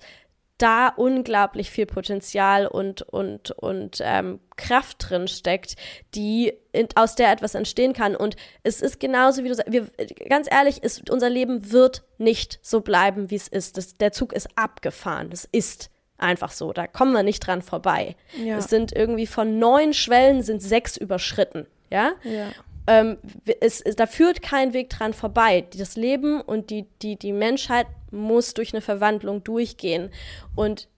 [0.59, 5.77] da unglaublich viel Potenzial und, und, und ähm, Kraft drin steckt,
[6.15, 8.17] die in, aus der etwas entstehen kann.
[8.17, 9.87] Und es ist genauso, wie du sagst, wir,
[10.29, 13.77] ganz ehrlich, ist, unser Leben wird nicht so bleiben, wie es ist.
[13.77, 15.31] Das, der Zug ist abgefahren.
[15.31, 16.73] Das ist einfach so.
[16.73, 18.17] Da kommen wir nicht dran vorbei.
[18.37, 18.59] Ja.
[18.59, 21.67] Es sind irgendwie von neun Schwellen sind sechs überschritten.
[21.91, 22.13] Ja.
[22.25, 22.49] ja
[22.89, 23.19] ähm,
[23.61, 25.67] es, es, da führt kein Weg dran vorbei.
[25.77, 30.11] Das Leben und die, die, die Menschheit muss durch eine Verwandlung durchgehen.
[30.57, 30.89] Und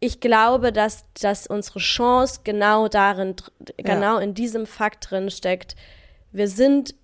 [0.00, 3.36] ich glaube, dass, dass unsere Chance genau darin,
[3.76, 4.20] genau ja.
[4.20, 5.76] in diesem Fakt drin steckt.
[6.32, 6.96] Wir sind,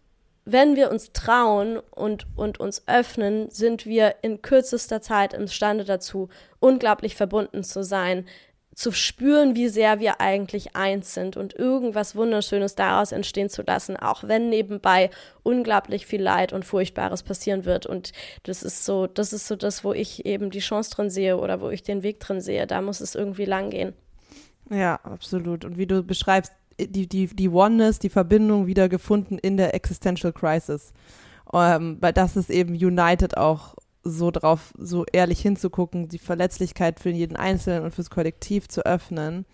[0.45, 6.29] wenn wir uns trauen und, und uns öffnen, sind wir in kürzester Zeit imstande dazu,
[6.59, 8.27] unglaublich verbunden zu sein,
[8.79, 13.97] zu spüren, wie sehr wir eigentlich eins sind und irgendwas Wunderschönes daraus entstehen zu lassen,
[13.97, 15.11] auch wenn nebenbei
[15.43, 17.87] unglaublich viel Leid und Furchtbares passieren wird.
[17.87, 18.13] Und
[18.45, 21.61] das ist so, das ist so das, wo ich eben die Chance drin sehe oder
[21.61, 22.69] wo ich den Weg drin sehe.
[22.69, 23.95] Da muss es irgendwie lang gehen.
[24.71, 25.65] Ja, absolut.
[25.65, 30.33] Und wie du beschreibst, die, die, die Oneness, die Verbindung wieder gefunden in der Existential
[30.33, 30.93] Crisis.
[31.53, 33.75] Ähm, weil das ist eben United auch
[34.09, 39.47] so drauf, so ehrlich hinzugucken, die Verletzlichkeit für jeden Einzelnen und fürs Kollektiv zu öffnen.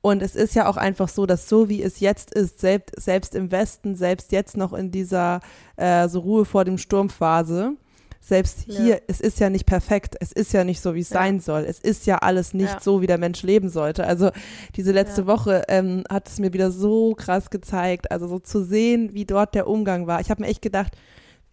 [0.00, 3.34] Und es ist ja auch einfach so, dass so wie es jetzt ist, selbst, selbst
[3.34, 5.40] im Westen, selbst jetzt noch in dieser
[5.76, 7.76] äh, so Ruhe vor dem Sturmphase,
[8.20, 9.00] selbst hier, ja.
[9.06, 11.20] es ist ja nicht perfekt, es ist ja nicht so, wie es ja.
[11.20, 11.64] sein soll.
[11.68, 12.80] Es ist ja alles nicht ja.
[12.80, 14.06] so, wie der Mensch leben sollte.
[14.06, 14.30] Also
[14.76, 19.12] diese letzte Woche ähm, hat es mir wieder so krass gezeigt, also so zu sehen,
[19.12, 20.22] wie dort der Umgang war.
[20.22, 20.96] Ich habe mir echt gedacht,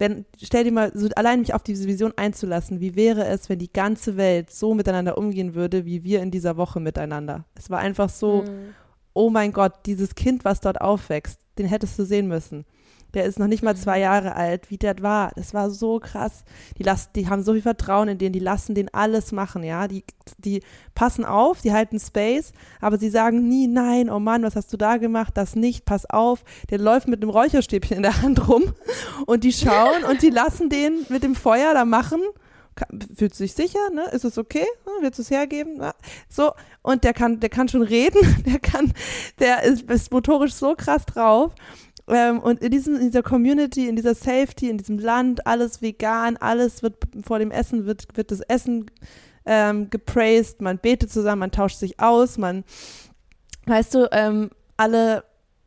[0.01, 3.59] wenn, stell dir mal, so allein mich auf diese Vision einzulassen, wie wäre es, wenn
[3.59, 7.45] die ganze Welt so miteinander umgehen würde, wie wir in dieser Woche miteinander.
[7.53, 8.73] Es war einfach so, mhm.
[9.13, 12.65] oh mein Gott, dieses Kind, was dort aufwächst, den hättest du sehen müssen.
[13.13, 15.31] Der ist noch nicht mal zwei Jahre alt, wie der war.
[15.35, 16.43] Das war so krass.
[16.77, 19.87] Die, lassen, die haben so viel Vertrauen in den, die lassen den alles machen, ja.
[19.87, 20.03] Die,
[20.37, 20.61] die
[20.95, 24.77] passen auf, die halten Space, aber sie sagen nie, nein, oh Mann, was hast du
[24.77, 25.33] da gemacht?
[25.35, 26.43] Das nicht, pass auf.
[26.69, 28.73] Der läuft mit einem Räucherstäbchen in der Hand rum
[29.25, 32.21] und die schauen und die lassen den mit dem Feuer da machen
[33.15, 34.05] fühlt sich sicher, ne?
[34.11, 34.65] Ist es okay?
[35.01, 35.77] Willst du es hergeben?
[35.77, 35.93] Ja.
[36.29, 36.51] So,
[36.81, 38.93] und der kann, der kann schon reden, der kann,
[39.39, 41.53] der ist, ist motorisch so krass drauf.
[42.11, 46.37] Ähm, und in, diesem, in dieser Community, in dieser Safety, in diesem Land, alles vegan,
[46.37, 48.91] alles wird vor dem Essen, wird, wird das Essen
[49.45, 52.63] ähm, gepraised, man betet zusammen, man tauscht sich aus, man,
[53.65, 55.23] weißt du, ähm, alle,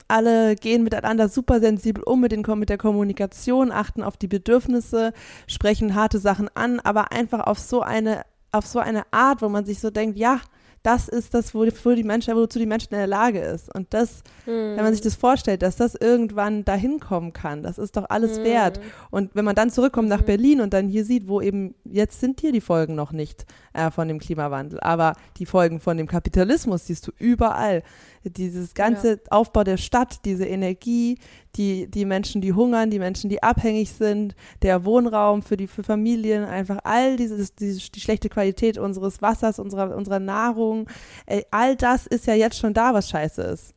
[0.07, 5.13] alle gehen miteinander super sensibel um mit, den, mit der Kommunikation, achten auf die Bedürfnisse,
[5.47, 9.65] sprechen harte Sachen an, aber einfach auf so eine, auf so eine Art, wo man
[9.65, 10.41] sich so denkt, ja,
[10.85, 13.75] das ist das, wofür die Menschen, wozu die Menschen in der Lage ist.
[13.75, 14.77] Und das, mhm.
[14.77, 15.05] wenn man sich hm.
[15.07, 18.45] das vorstellt, dass das irgendwann dahin kommen kann, das ist doch alles mhm.
[18.45, 18.81] wert.
[19.11, 20.27] Und wenn man dann zurückkommt nach mhm.
[20.27, 23.91] Berlin und dann hier sieht, wo eben, jetzt sind hier die Folgen noch nicht äh,
[23.91, 27.83] von dem Klimawandel, aber die Folgen von dem Kapitalismus siehst du überall
[28.25, 29.19] dieses ganze ja.
[29.31, 31.19] Aufbau der Stadt, diese Energie,
[31.57, 35.83] die, die Menschen, die hungern, die Menschen, die abhängig sind, der Wohnraum für die für
[35.83, 40.89] Familien, einfach all dieses, diese, die schlechte Qualität unseres Wassers, unserer, unserer Nahrung,
[41.27, 43.75] ey, all das ist ja jetzt schon da, was scheiße ist.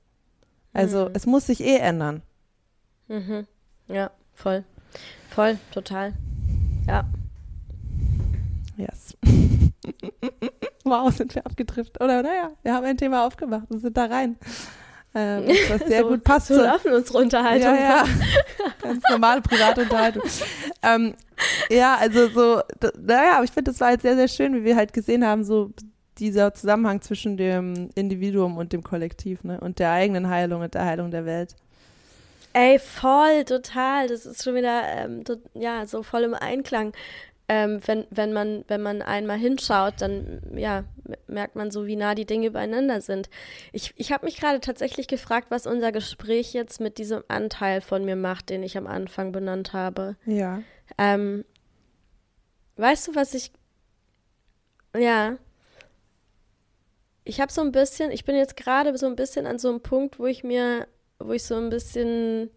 [0.74, 1.12] Also mhm.
[1.16, 2.22] es muss sich eh ändern.
[3.08, 3.48] Mhm.
[3.88, 4.64] Ja, voll.
[5.30, 6.14] Voll, total.
[6.88, 7.06] Ja.
[8.78, 9.18] Yes.
[10.84, 12.02] wow, sind wir abgedriftet.
[12.02, 14.38] Oder naja, wir haben ein Thema aufgemacht und sind da rein.
[15.16, 16.48] Ähm, was sehr so, gut passt.
[16.48, 17.76] So laufen unsere Unterhaltung.
[17.76, 18.06] Ja, ja.
[18.82, 20.24] Ganz normale private Unterhaltung.
[20.84, 21.16] ähm,
[21.70, 22.62] ja, also so,
[23.02, 25.44] naja, aber ich finde, das war jetzt sehr, sehr schön, wie wir halt gesehen haben,
[25.44, 25.72] so
[26.20, 29.60] dieser Zusammenhang zwischen dem Individuum und dem Kollektiv, ne?
[29.60, 31.56] Und der eigenen Heilung und der Heilung der Welt.
[32.54, 34.08] Ey, voll, total.
[34.08, 35.24] Das ist schon wieder, ähm,
[35.54, 36.94] ja, so voll im Einklang
[37.50, 40.84] ähm, wenn, wenn, man, wenn man einmal hinschaut, dann ja,
[41.28, 43.30] merkt man so, wie nah die Dinge beieinander sind.
[43.72, 48.04] Ich, ich habe mich gerade tatsächlich gefragt, was unser Gespräch jetzt mit diesem Anteil von
[48.04, 50.18] mir macht, den ich am Anfang benannt habe.
[50.26, 50.62] Ja.
[50.98, 51.46] Ähm,
[52.76, 53.52] weißt du, was ich.
[54.96, 55.38] Ja.
[57.24, 59.82] Ich habe so ein bisschen, ich bin jetzt gerade so ein bisschen an so einem
[59.82, 60.88] Punkt, wo ich mir,
[61.20, 62.50] wo ich so ein bisschen.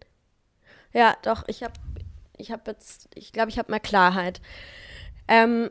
[0.93, 1.73] Ja, doch, ich habe
[2.41, 4.41] ich habe jetzt, ich glaube, ich habe mal Klarheit.
[5.27, 5.69] Ähm,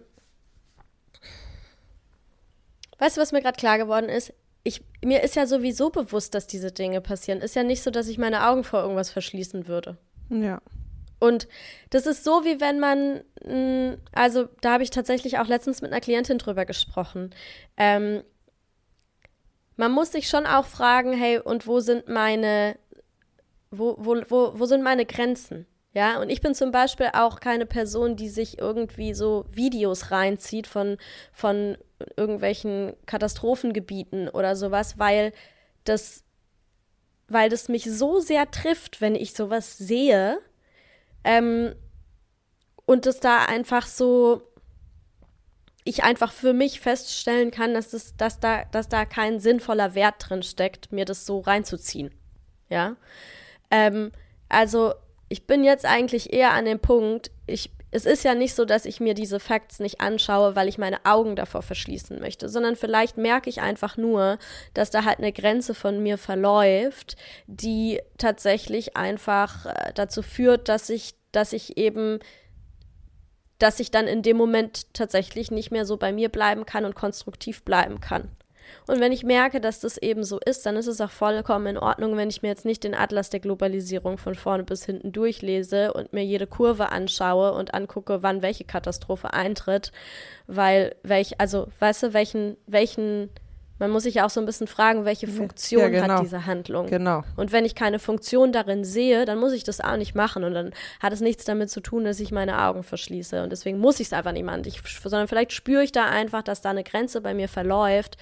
[2.98, 4.32] weißt du, was mir gerade klar geworden ist?
[4.62, 7.40] Ich, mir ist ja sowieso bewusst, dass diese Dinge passieren.
[7.40, 9.98] Ist ja nicht so, dass ich meine Augen vor irgendwas verschließen würde.
[10.28, 10.62] Ja.
[11.18, 11.48] Und
[11.90, 15.92] das ist so, wie wenn man, mm, also da habe ich tatsächlich auch letztens mit
[15.92, 17.30] einer Klientin drüber gesprochen.
[17.76, 18.22] Ähm,
[19.76, 22.76] man muss sich schon auch fragen, hey, und wo sind meine,
[23.70, 25.66] wo, wo, wo, wo sind meine Grenzen?
[25.92, 30.68] Ja, und ich bin zum Beispiel auch keine Person, die sich irgendwie so Videos reinzieht
[30.68, 30.98] von,
[31.32, 31.76] von
[32.16, 35.32] irgendwelchen Katastrophengebieten oder sowas, weil
[35.84, 36.22] das,
[37.26, 40.38] weil das mich so sehr trifft, wenn ich sowas sehe.
[41.24, 41.74] Ähm,
[42.86, 44.42] und es da einfach so,
[45.82, 50.14] ich einfach für mich feststellen kann, dass, das, dass, da, dass da kein sinnvoller Wert
[50.18, 52.14] drin steckt, mir das so reinzuziehen.
[52.68, 52.94] Ja.
[53.72, 54.12] Ähm,
[54.48, 54.94] also
[55.30, 58.84] ich bin jetzt eigentlich eher an dem Punkt, ich, es ist ja nicht so, dass
[58.84, 63.16] ich mir diese Facts nicht anschaue, weil ich meine Augen davor verschließen möchte, sondern vielleicht
[63.16, 64.38] merke ich einfach nur,
[64.74, 67.16] dass da halt eine Grenze von mir verläuft,
[67.46, 72.18] die tatsächlich einfach äh, dazu führt, dass ich, dass ich eben
[73.60, 76.94] dass ich dann in dem Moment tatsächlich nicht mehr so bei mir bleiben kann und
[76.94, 78.30] konstruktiv bleiben kann.
[78.86, 81.78] Und wenn ich merke, dass das eben so ist, dann ist es auch vollkommen in
[81.78, 85.92] Ordnung, wenn ich mir jetzt nicht den Atlas der Globalisierung von vorne bis hinten durchlese
[85.92, 89.92] und mir jede Kurve anschaue und angucke, wann welche Katastrophe eintritt,
[90.46, 93.30] weil welch, also weißt du, welchen, welchen
[93.80, 96.14] man muss sich ja auch so ein bisschen fragen, welche Funktion ja, genau.
[96.14, 96.86] hat diese Handlung.
[96.86, 97.24] Genau.
[97.36, 100.44] Und wenn ich keine Funktion darin sehe, dann muss ich das auch nicht machen.
[100.44, 103.42] Und dann hat es nichts damit zu tun, dass ich meine Augen verschließe.
[103.42, 104.62] Und deswegen muss ich es einfach nicht machen.
[104.66, 108.18] Ich, sondern vielleicht spüre ich da einfach, dass da eine Grenze bei mir verläuft,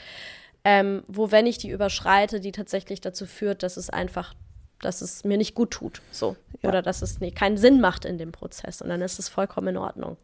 [0.64, 4.34] ähm, wo, wenn ich die überschreite, die tatsächlich dazu führt, dass es einfach,
[4.80, 6.36] dass es mir nicht gut tut, so.
[6.62, 6.68] Ja.
[6.68, 8.80] Oder dass es nee, keinen Sinn macht in dem Prozess.
[8.80, 10.18] Und dann ist es vollkommen in Ordnung.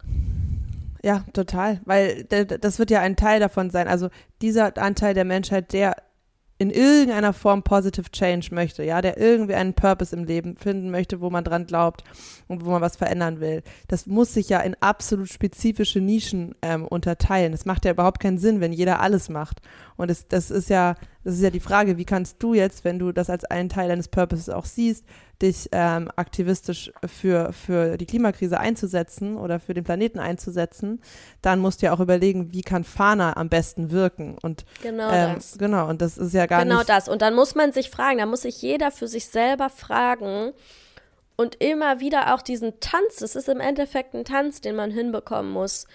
[1.04, 1.82] Ja, total.
[1.84, 3.88] Weil das wird ja ein Teil davon sein.
[3.88, 4.08] Also
[4.40, 5.96] dieser Anteil der Menschheit, der
[6.56, 11.20] in irgendeiner Form Positive Change möchte, ja, der irgendwie einen Purpose im Leben finden möchte,
[11.20, 12.04] wo man dran glaubt
[12.48, 13.62] und wo man was verändern will.
[13.86, 17.52] Das muss sich ja in absolut spezifische Nischen ähm, unterteilen.
[17.52, 19.60] Das macht ja überhaupt keinen Sinn, wenn jeder alles macht.
[19.96, 20.94] Und das, das ist ja,
[21.24, 23.88] das ist ja die Frage, wie kannst du jetzt, wenn du das als einen Teil
[23.88, 25.04] deines Purposes auch siehst,
[25.40, 31.00] dich ähm, aktivistisch für, für die Klimakrise einzusetzen oder für den Planeten einzusetzen,
[31.42, 34.36] dann musst du ja auch überlegen, wie kann Fana am besten wirken.
[34.42, 35.58] Und genau ähm, das.
[35.58, 36.86] Genau, und das ist ja gar genau nicht.
[36.86, 37.08] Genau das.
[37.08, 40.52] Und dann muss man sich fragen, da muss sich jeder für sich selber fragen
[41.36, 45.50] und immer wieder auch diesen Tanz, es ist im Endeffekt ein Tanz, den man hinbekommen
[45.50, 45.86] muss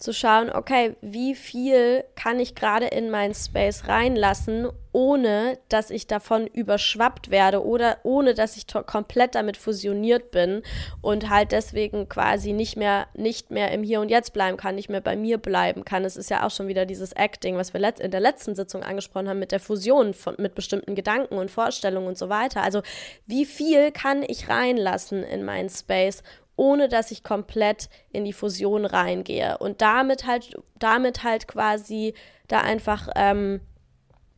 [0.00, 6.06] zu schauen, okay, wie viel kann ich gerade in meinen Space reinlassen, ohne dass ich
[6.06, 10.62] davon überschwappt werde oder ohne dass ich komplett damit fusioniert bin
[11.00, 14.88] und halt deswegen quasi nicht mehr nicht mehr im Hier und Jetzt bleiben kann, nicht
[14.88, 16.04] mehr bei mir bleiben kann.
[16.04, 19.28] Es ist ja auch schon wieder dieses Acting, was wir in der letzten Sitzung angesprochen
[19.28, 22.62] haben mit der Fusion von mit bestimmten Gedanken und Vorstellungen und so weiter.
[22.62, 22.82] Also,
[23.26, 26.22] wie viel kann ich reinlassen in meinen Space,
[26.60, 29.56] ohne dass ich komplett in die Fusion reingehe.
[29.56, 32.12] Und damit halt, damit halt quasi
[32.48, 33.62] da einfach, ähm,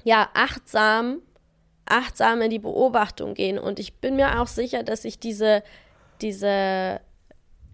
[0.04, 1.18] ja, achtsam,
[1.84, 3.58] achtsam in die Beobachtung gehen.
[3.58, 5.64] Und ich bin mir auch sicher, dass ich diese,
[6.20, 7.00] diese,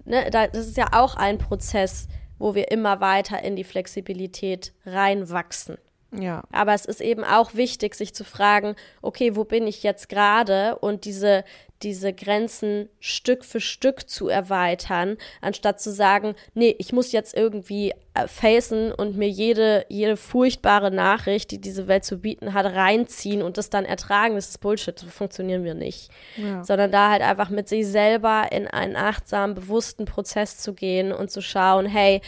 [0.07, 2.09] ne, das ist ja auch ein Prozess,
[2.39, 5.77] wo wir immer weiter in die Flexibilität reinwachsen.
[6.11, 6.43] Ja.
[6.51, 10.77] Aber es ist eben auch wichtig, sich zu fragen, okay, wo bin ich jetzt gerade?
[10.79, 11.45] Und diese,
[11.83, 17.93] diese Grenzen Stück für Stück zu erweitern, anstatt zu sagen, nee, ich muss jetzt irgendwie
[18.15, 23.43] äh, facen und mir jede, jede furchtbare Nachricht, die diese Welt zu bieten hat, reinziehen
[23.43, 24.35] und das dann ertragen.
[24.35, 26.11] Das ist Bullshit, so funktionieren wir nicht.
[26.37, 26.65] Ja.
[26.65, 31.31] Sondern da halt einfach mit sich selber in einen achtsamen, bewussten Prozess zu gehen und
[31.31, 32.23] zu schauen, hey,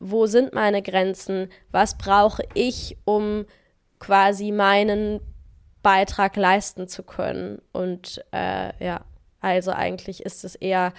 [0.00, 1.48] wo sind meine Grenzen?
[1.70, 3.44] Was brauche ich, um
[3.98, 5.20] quasi meinen
[5.82, 7.60] Beitrag leisten zu können.
[7.72, 9.04] Und äh, ja,
[9.40, 10.92] also eigentlich ist es eher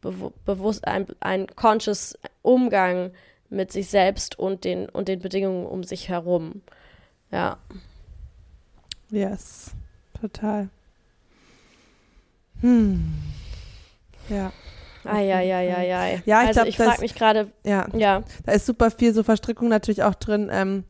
[0.00, 3.12] be bewusst ein, ein conscious Umgang
[3.48, 6.62] mit sich selbst und den, und den Bedingungen um sich herum.
[7.30, 7.58] Ja.
[9.10, 9.70] Yes,
[10.20, 10.68] total.
[12.60, 13.14] Hm.
[14.28, 14.52] Ja.
[15.06, 16.22] Eieieiei.
[16.24, 17.50] Ja, ich also glaube, ich frage mich gerade.
[17.64, 18.22] Ja, ja.
[18.44, 20.48] Da ist super viel so Verstrickung natürlich auch drin.
[20.52, 20.84] Ähm,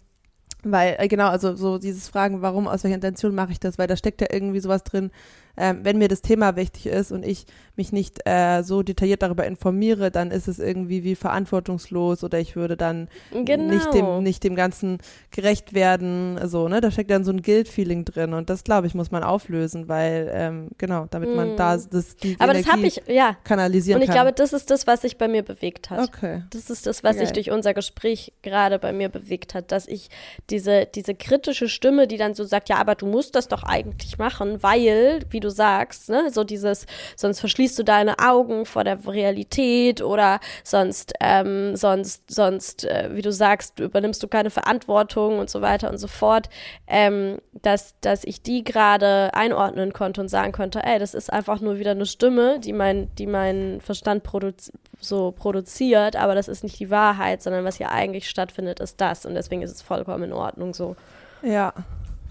[0.65, 3.87] weil, äh, genau, also so dieses Fragen, warum, aus welcher Intention mache ich das, weil
[3.87, 5.11] da steckt ja irgendwie sowas drin,
[5.57, 7.47] ähm, wenn mir das Thema wichtig ist und ich
[7.77, 12.57] mich nicht äh, so detailliert darüber informiere, dann ist es irgendwie wie verantwortungslos oder ich
[12.57, 13.73] würde dann genau.
[13.73, 14.99] nicht dem nicht dem Ganzen
[15.31, 16.39] gerecht werden.
[16.45, 16.81] So, ne?
[16.81, 20.31] Da steckt dann so ein Guilt-Feeling drin und das, glaube ich, muss man auflösen, weil
[20.33, 21.37] ähm, genau, damit mm.
[21.37, 23.37] man da das die Aber Energie das ich, ja.
[23.45, 24.03] kanalisieren kann.
[24.03, 24.25] Und ich kann.
[24.27, 26.09] glaube, das ist das, was sich bei mir bewegt hat.
[26.09, 26.43] Okay.
[26.51, 30.11] Das ist das, was sich durch unser Gespräch gerade bei mir bewegt hat, dass ich
[30.55, 34.19] diese, diese kritische Stimme, die dann so sagt, ja, aber du musst das doch eigentlich
[34.19, 36.87] machen, weil, wie du sagst, ne, so dieses,
[37.17, 43.23] sonst verschließt du deine Augen vor der Realität oder sonst, ähm, sonst, sonst, äh, wie
[43.23, 46.49] du sagst, übernimmst du keine Verantwortung und so weiter und so fort,
[46.87, 51.61] ähm, dass, dass ich die gerade einordnen konnte und sagen konnte, ey, das ist einfach
[51.61, 54.71] nur wieder eine Stimme, die mein, die mein Verstand produzi
[55.01, 59.27] so produziert, aber das ist nicht die Wahrheit, sondern was hier eigentlich stattfindet, ist das
[59.27, 60.97] und deswegen ist es vollkommen in Ordnung so.
[61.43, 61.73] Ja,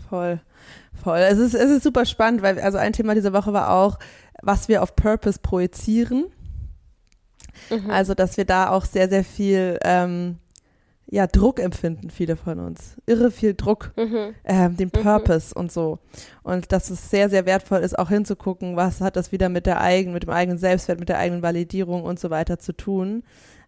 [0.10, 0.40] voll.
[1.04, 1.20] Voll.
[1.20, 4.00] Es ist, es ist super spannend, weil also ein Thema dieser Woche war auch,
[4.42, 6.26] was wir auf Purpose projizieren.
[7.70, 7.90] Mhm.
[7.90, 10.38] Also, dass wir da auch sehr, sehr viel ähm,
[11.14, 12.96] ja, Druck empfinden, viele von uns.
[13.06, 14.34] Irre viel Druck, mhm.
[14.46, 15.04] ähm, den mhm.
[15.04, 15.62] Purpose mhm.
[15.62, 16.00] und so.
[16.42, 19.80] Und dass es sehr, sehr wertvoll ist, auch hinzugucken, was hat das wieder mit der
[19.80, 23.24] eigenen, mit dem eigenen Selbstwert, mit der eigenen Validierung und so weiter zu tun.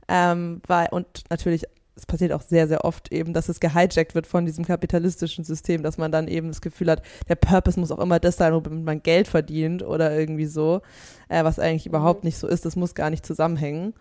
[0.08, 1.66] Ähm, weil, und natürlich
[1.96, 5.82] es passiert auch sehr, sehr oft eben, dass es gehijackt wird von diesem kapitalistischen System,
[5.82, 8.84] dass man dann eben das Gefühl hat, der Purpose muss auch immer das sein, womit
[8.84, 10.82] man Geld verdient oder irgendwie so,
[11.30, 11.92] äh, was eigentlich mhm.
[11.92, 13.94] überhaupt nicht so ist, das muss gar nicht zusammenhängen.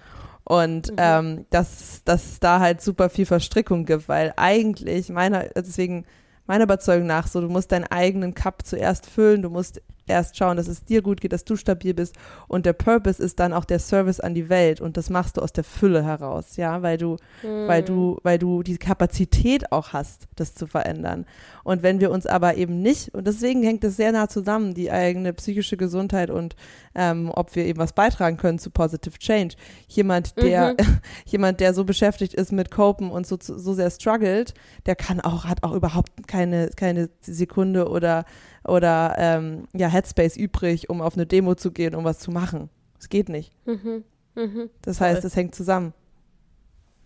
[0.43, 0.97] Und mhm.
[0.99, 6.05] ähm, dass, dass es da halt super viel Verstrickung gibt, weil eigentlich meiner, deswegen
[6.47, 10.57] meiner Überzeugung nach so, du musst deinen eigenen Cup zuerst füllen, du musst erst schauen,
[10.57, 12.17] dass es dir gut geht, dass du stabil bist.
[12.49, 14.81] Und der Purpose ist dann auch der Service an die Welt.
[14.81, 17.69] Und das machst du aus der Fülle heraus, ja, weil du, mhm.
[17.69, 21.25] weil du, weil du die Kapazität auch hast, das zu verändern.
[21.63, 24.91] Und wenn wir uns aber eben nicht, und deswegen hängt es sehr nah zusammen, die
[24.91, 26.57] eigene psychische Gesundheit und
[26.95, 29.57] ähm, ob wir eben was beitragen können zu Positive Change.
[29.89, 30.99] Jemand, der, mhm.
[31.27, 34.55] jemand, der so beschäftigt ist mit Copen und so, so sehr struggelt,
[34.87, 38.25] der kann auch, hat auch überhaupt keine, keine Sekunde oder
[38.66, 42.70] oder ähm, ja, Headspace übrig, um auf eine Demo zu gehen, um was zu machen.
[42.99, 43.53] Es geht nicht.
[43.66, 44.05] Mhm.
[44.35, 44.70] Mhm.
[44.82, 45.93] Das heißt, es hängt zusammen.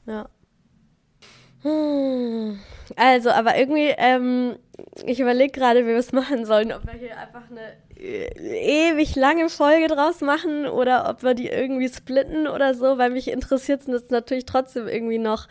[0.06, 0.28] Ja.
[1.62, 2.58] Hm.
[2.96, 4.56] Also, aber irgendwie, ähm,
[5.04, 9.16] ich überlege gerade, wie wir es machen sollen, ob wir hier einfach eine äh, ewig
[9.16, 13.86] lange Folge draus machen oder ob wir die irgendwie splitten oder so, weil mich interessiert
[13.88, 15.48] es natürlich trotzdem irgendwie noch,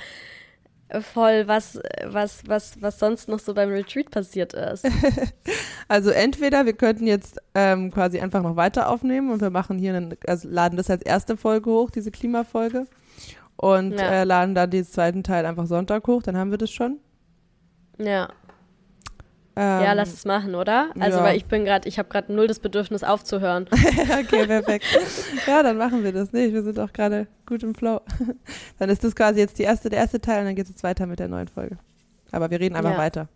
[1.02, 4.88] voll, was, was, was, was sonst noch so beim Retreat passiert ist.
[5.88, 9.96] also entweder wir könnten jetzt ähm, quasi einfach noch weiter aufnehmen und wir machen hier
[9.96, 12.86] einen, also laden das als erste Folge hoch, diese Klimafolge.
[13.58, 14.22] Und ja.
[14.22, 17.00] äh, laden dann den zweiten Teil einfach Sonntag hoch, dann haben wir das schon.
[17.98, 18.30] Ja.
[19.60, 20.92] Ähm, ja, lass es machen, oder?
[21.00, 21.24] Also, ja.
[21.24, 23.66] weil ich bin gerade, ich habe gerade null das Bedürfnis aufzuhören.
[23.72, 24.86] okay, perfekt.
[25.48, 26.32] ja, dann machen wir das.
[26.32, 28.02] Nee, wir sind auch gerade gut im Flow.
[28.78, 30.84] dann ist das quasi jetzt die erste, der erste Teil und dann geht es jetzt
[30.84, 31.80] weiter mit der neuen Folge.
[32.32, 32.98] Aber wir reden einfach ja.
[33.00, 33.30] weiter.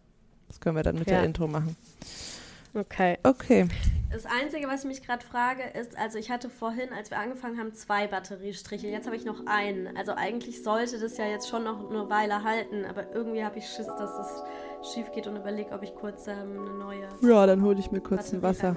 [0.48, 1.16] Das können wir dann mit ja.
[1.16, 1.76] der Intro machen.
[2.76, 3.18] Okay.
[3.24, 3.68] Okay.
[4.12, 7.58] Das Einzige, was ich mich gerade frage, ist, also ich hatte vorhin, als wir angefangen
[7.58, 8.88] haben, zwei Batteriestriche.
[8.88, 9.98] Jetzt habe ich noch einen.
[9.98, 13.66] Also eigentlich sollte das ja jetzt schon noch eine Weile halten, aber irgendwie habe ich
[13.66, 14.44] Schiss, dass es
[14.84, 17.08] schief geht und überlege, ob ich kurz ähm, eine neue.
[17.22, 18.76] Ja, dann hole ich mir kurz ein Wasser.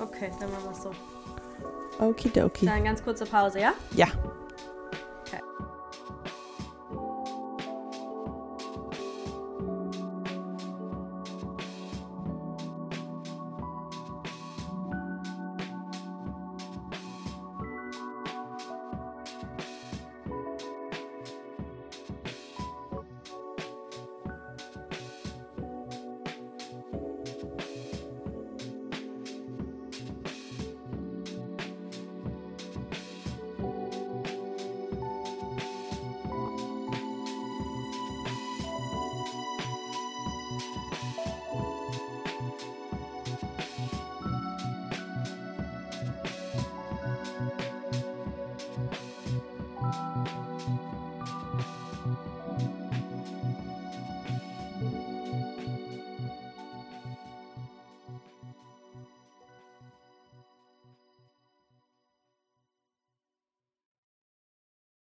[0.00, 0.90] Okay, dann machen wir es so.
[1.98, 2.66] Okay, okay.
[2.66, 3.72] Dann ganz kurze Pause, ja?
[3.94, 4.06] Ja.